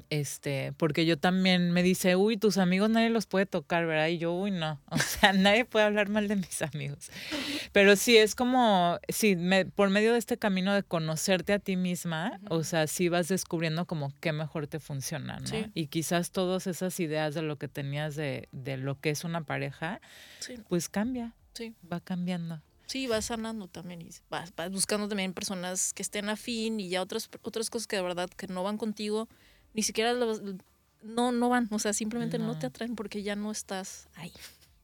este, 0.09 0.73
porque 0.77 1.05
yo 1.05 1.17
también 1.17 1.71
me 1.71 1.81
dice, 1.81 2.15
uy, 2.15 2.37
tus 2.37 2.57
amigos 2.57 2.89
nadie 2.89 3.09
los 3.09 3.25
puede 3.25 3.45
tocar, 3.45 3.85
¿verdad? 3.85 4.07
Y 4.07 4.17
yo, 4.17 4.33
uy, 4.33 4.51
no, 4.51 4.79
o 4.89 4.97
sea, 4.97 5.33
nadie 5.33 5.65
puede 5.65 5.85
hablar 5.85 6.09
mal 6.09 6.27
de 6.27 6.35
mis 6.35 6.61
amigos. 6.61 7.09
Pero 7.71 7.95
sí, 7.95 8.17
es 8.17 8.35
como, 8.35 8.99
sí, 9.09 9.35
me, 9.35 9.65
por 9.65 9.89
medio 9.89 10.13
de 10.13 10.19
este 10.19 10.37
camino 10.37 10.73
de 10.73 10.83
conocerte 10.83 11.53
a 11.53 11.59
ti 11.59 11.75
misma, 11.77 12.39
o 12.49 12.63
sea, 12.63 12.87
sí 12.87 13.09
vas 13.09 13.27
descubriendo 13.27 13.85
como 13.85 14.13
qué 14.19 14.31
mejor 14.33 14.67
te 14.67 14.79
funciona, 14.79 15.39
¿no? 15.39 15.71
Y 15.73 15.87
quizás 15.87 16.31
todas 16.31 16.67
esas 16.67 16.99
ideas 16.99 17.33
de 17.33 17.41
lo 17.41 17.57
que 17.57 17.67
tenías 17.67 18.15
de, 18.15 18.49
de 18.51 18.77
lo 18.77 18.99
que 18.99 19.09
es 19.11 19.23
una 19.23 19.45
pareja, 19.45 20.01
pues 20.67 20.89
cambia, 20.89 21.33
sí. 21.53 21.73
va 21.91 21.99
cambiando. 21.99 22.61
Sí, 22.85 23.07
vas 23.07 23.25
sanando 23.25 23.67
también 23.67 24.01
y 24.01 24.09
vas, 24.29 24.53
vas 24.55 24.71
buscando 24.71 25.07
también 25.07 25.33
personas 25.33 25.93
que 25.93 26.03
estén 26.03 26.29
afín 26.29 26.79
y 26.79 26.89
ya 26.89 27.01
otras, 27.01 27.29
otras 27.41 27.69
cosas 27.69 27.87
que 27.87 27.95
de 27.95 28.01
verdad 28.01 28.29
que 28.29 28.47
no 28.47 28.63
van 28.63 28.77
contigo 28.77 29.27
ni 29.75 29.83
siquiera 29.83 30.13
no, 31.03 31.31
no 31.31 31.49
van, 31.49 31.67
o 31.69 31.79
sea, 31.79 31.93
simplemente 31.93 32.39
no. 32.39 32.57
te 32.57 32.67
atraen 32.67 32.95
porque 32.95 33.21
ya 33.21 33.35
no 33.35 33.51
estás 33.51 34.07
ahí. 34.15 34.31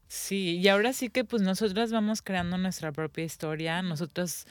Sí, 0.08 0.58
y 0.58 0.68
ahora 0.68 0.94
sí 0.94 1.10
que 1.10 1.24
pues 1.24 1.42
nosotras 1.42 1.92
vamos 1.92 2.22
creando 2.22 2.58
nuestra 2.58 2.92
propia 2.92 3.24
historia, 3.24 3.82
nosotras 3.82 4.46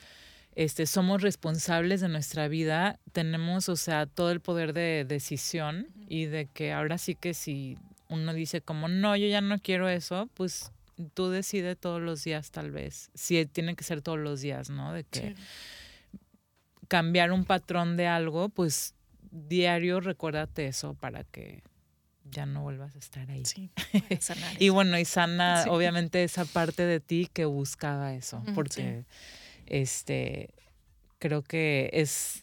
este, 0.57 0.87
somos 0.87 1.21
responsables 1.21 2.01
de 2.01 2.09
nuestra 2.09 2.49
vida, 2.49 2.99
tenemos, 3.13 3.69
o 3.69 3.77
sea, 3.77 4.07
todo 4.07 4.31
el 4.31 4.41
poder 4.41 4.73
de 4.73 5.05
decisión 5.07 5.89
y 6.09 6.25
de 6.25 6.47
que 6.47 6.73
ahora 6.73 6.97
sí 6.97 7.15
que 7.15 7.35
si 7.35 7.77
uno 8.09 8.33
dice 8.33 8.63
como, 8.63 8.89
no, 8.89 9.15
yo 9.17 9.27
ya 9.27 9.43
no 9.43 9.59
quiero 9.61 9.89
eso, 9.89 10.29
pues 10.35 10.73
tú 11.15 11.31
decides 11.31 11.79
todos 11.79 12.01
los 12.01 12.25
días 12.25 12.51
tal 12.51 12.71
vez, 12.71 13.11
si 13.15 13.45
tiene 13.47 13.75
que 13.75 13.85
ser 13.85 14.03
todos 14.03 14.19
los 14.19 14.41
días, 14.41 14.71
¿no? 14.71 14.93
De 14.93 15.05
que 15.05 15.35
cambiar 16.89 17.33
un 17.33 17.45
patrón 17.45 17.97
de 17.97 18.07
algo, 18.07 18.49
pues 18.49 18.95
diario 19.31 20.01
recuérdate 20.01 20.67
eso 20.67 20.95
para 20.95 21.25
que 21.25 21.63
ya 22.25 22.47
no 22.47 22.63
vuelvas 22.63 22.95
a 22.97 22.99
estar 22.99 23.31
ahí. 23.31 23.45
Sí, 23.45 23.71
y 24.59 24.69
bueno, 24.69 24.99
y 24.99 25.05
sana 25.05 25.65
obviamente 25.69 26.25
esa 26.25 26.45
parte 26.45 26.85
de 26.85 27.01
ti 27.01 27.29
que 27.33 27.45
buscaba 27.45 28.15
eso, 28.15 28.43
porque 28.55 29.05
este 29.67 30.51
creo 31.19 31.43
que 31.43 31.91
es 31.93 32.43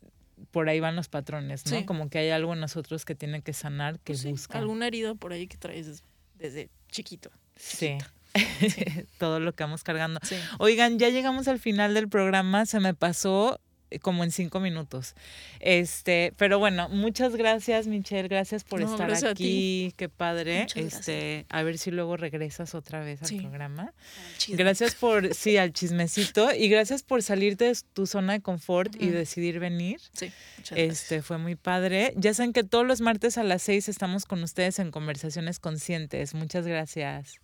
por 0.51 0.69
ahí 0.69 0.79
van 0.79 0.95
los 0.95 1.09
patrones, 1.09 1.65
¿no? 1.71 1.85
Como 1.85 2.09
que 2.09 2.19
hay 2.19 2.29
algo 2.29 2.53
en 2.53 2.59
nosotros 2.59 3.05
que 3.05 3.15
tiene 3.15 3.41
que 3.41 3.53
sanar, 3.53 3.99
que 3.99 4.13
pues 4.13 4.25
busca. 4.25 4.59
Alguna 4.59 4.87
herida 4.87 5.15
por 5.15 5.33
ahí 5.33 5.47
que 5.47 5.57
traes 5.57 6.03
desde 6.35 6.69
chiquito. 6.89 7.31
Sí. 7.55 7.97
Todo 9.17 9.39
lo 9.39 9.53
que 9.53 9.63
vamos 9.63 9.83
cargando. 9.83 10.19
Oigan, 10.59 10.99
ya 10.99 11.09
llegamos 11.09 11.47
al 11.47 11.59
final 11.59 11.93
del 11.93 12.09
programa, 12.09 12.65
se 12.65 12.79
me 12.79 12.93
pasó 12.93 13.59
eh, 13.89 13.99
como 13.99 14.23
en 14.23 14.31
cinco 14.31 14.59
minutos. 14.59 15.15
Este, 15.59 16.33
pero 16.37 16.59
bueno, 16.59 16.89
muchas 16.89 17.35
gracias, 17.35 17.87
Michelle, 17.87 18.27
gracias 18.27 18.63
por 18.63 18.81
estar 18.81 19.11
aquí. 19.25 19.93
Qué 19.95 20.09
padre. 20.09 20.67
este, 20.75 21.45
a 21.49 21.63
ver 21.63 21.77
si 21.77 21.91
luego 21.91 22.17
regresas 22.17 22.75
otra 22.75 22.99
vez 22.99 23.21
al 23.23 23.37
programa. 23.37 23.93
Gracias 24.49 24.95
por, 24.95 25.33
sí, 25.33 25.57
al 25.57 25.71
chismecito. 25.71 26.53
Y 26.53 26.67
gracias 26.67 27.03
por 27.03 27.23
salirte 27.23 27.65
de 27.65 27.77
tu 27.93 28.07
zona 28.07 28.33
de 28.33 28.41
confort 28.41 28.93
y 29.01 29.07
decidir 29.07 29.59
venir. 29.59 30.01
Sí, 30.11 30.31
Este, 30.75 31.21
fue 31.21 31.37
muy 31.37 31.55
padre. 31.55 32.13
Ya 32.17 32.33
saben 32.33 32.51
que 32.51 32.63
todos 32.63 32.85
los 32.85 32.99
martes 32.99 33.37
a 33.37 33.43
las 33.43 33.61
seis 33.61 33.87
estamos 33.87 34.25
con 34.25 34.43
ustedes 34.43 34.79
en 34.79 34.91
conversaciones 34.91 35.59
conscientes. 35.59 36.33
Muchas 36.33 36.67
gracias. 36.67 37.39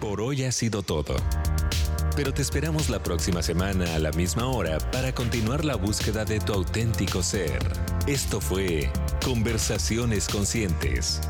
Por 0.00 0.20
hoy 0.20 0.44
ha 0.44 0.52
sido 0.52 0.82
todo. 0.82 1.16
Pero 2.16 2.34
te 2.34 2.42
esperamos 2.42 2.90
la 2.90 3.02
próxima 3.02 3.42
semana 3.42 3.94
a 3.94 3.98
la 3.98 4.10
misma 4.12 4.46
hora 4.46 4.78
para 4.90 5.14
continuar 5.14 5.64
la 5.64 5.76
búsqueda 5.76 6.24
de 6.24 6.40
tu 6.40 6.52
auténtico 6.52 7.22
ser. 7.22 7.58
Esto 8.06 8.40
fue 8.40 8.90
Conversaciones 9.24 10.28
Conscientes, 10.28 11.20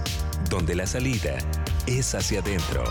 donde 0.51 0.75
la 0.75 0.87
salida 0.87 1.39
es 1.87 2.15
hacia 2.15 2.41
adentro. 2.41 2.83